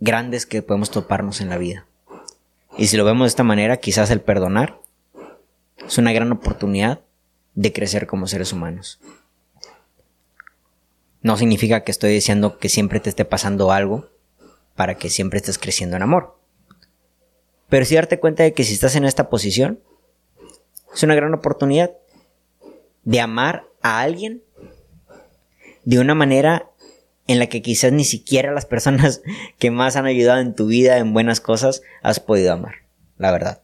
grandes 0.00 0.46
que 0.46 0.62
podemos 0.62 0.90
toparnos 0.90 1.40
en 1.40 1.48
la 1.48 1.58
vida. 1.58 1.86
Y 2.76 2.86
si 2.86 2.96
lo 2.96 3.04
vemos 3.04 3.24
de 3.24 3.28
esta 3.28 3.42
manera, 3.42 3.78
quizás 3.78 4.10
el 4.10 4.20
perdonar 4.20 4.78
es 5.84 5.98
una 5.98 6.12
gran 6.12 6.30
oportunidad 6.30 7.00
de 7.54 7.72
crecer 7.72 8.06
como 8.06 8.28
seres 8.28 8.52
humanos. 8.52 9.00
No 11.22 11.36
significa 11.36 11.82
que 11.82 11.90
estoy 11.90 12.12
diciendo 12.12 12.58
que 12.58 12.68
siempre 12.68 13.00
te 13.00 13.10
esté 13.10 13.24
pasando 13.24 13.72
algo 13.72 14.08
para 14.76 14.96
que 14.96 15.10
siempre 15.10 15.38
estés 15.38 15.58
creciendo 15.58 15.96
en 15.96 16.02
amor. 16.02 16.38
Pero 17.68 17.84
sí 17.84 17.96
darte 17.96 18.20
cuenta 18.20 18.44
de 18.44 18.54
que 18.54 18.64
si 18.64 18.74
estás 18.74 18.96
en 18.96 19.04
esta 19.04 19.28
posición, 19.28 19.80
es 20.94 21.02
una 21.02 21.14
gran 21.14 21.34
oportunidad 21.34 21.92
de 23.04 23.20
amar 23.20 23.64
a 23.82 24.00
alguien 24.00 24.42
de 25.84 25.98
una 25.98 26.14
manera 26.14 26.70
en 27.26 27.38
la 27.38 27.46
que 27.46 27.62
quizás 27.62 27.92
ni 27.92 28.04
siquiera 28.04 28.52
las 28.52 28.66
personas 28.66 29.22
que 29.58 29.70
más 29.70 29.96
han 29.96 30.06
ayudado 30.06 30.40
en 30.40 30.54
tu 30.54 30.66
vida 30.66 30.98
en 30.98 31.12
buenas 31.12 31.40
cosas 31.40 31.82
has 32.02 32.20
podido 32.20 32.52
amar, 32.52 32.76
la 33.16 33.30
verdad. 33.30 33.62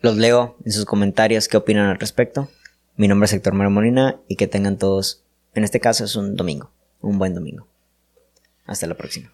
Los 0.00 0.16
leo 0.16 0.56
en 0.64 0.72
sus 0.72 0.84
comentarios 0.84 1.48
qué 1.48 1.56
opinan 1.56 1.88
al 1.88 1.98
respecto. 1.98 2.48
Mi 2.94 3.08
nombre 3.08 3.24
es 3.24 3.32
Héctor 3.32 3.54
Molina 3.54 4.20
y 4.28 4.36
que 4.36 4.46
tengan 4.46 4.76
todos, 4.76 5.24
en 5.54 5.64
este 5.64 5.80
caso 5.80 6.04
es 6.04 6.14
un 6.14 6.36
domingo, 6.36 6.70
un 7.00 7.18
buen 7.18 7.34
domingo. 7.34 7.66
Hasta 8.66 8.86
la 8.86 8.96
próxima. 8.96 9.32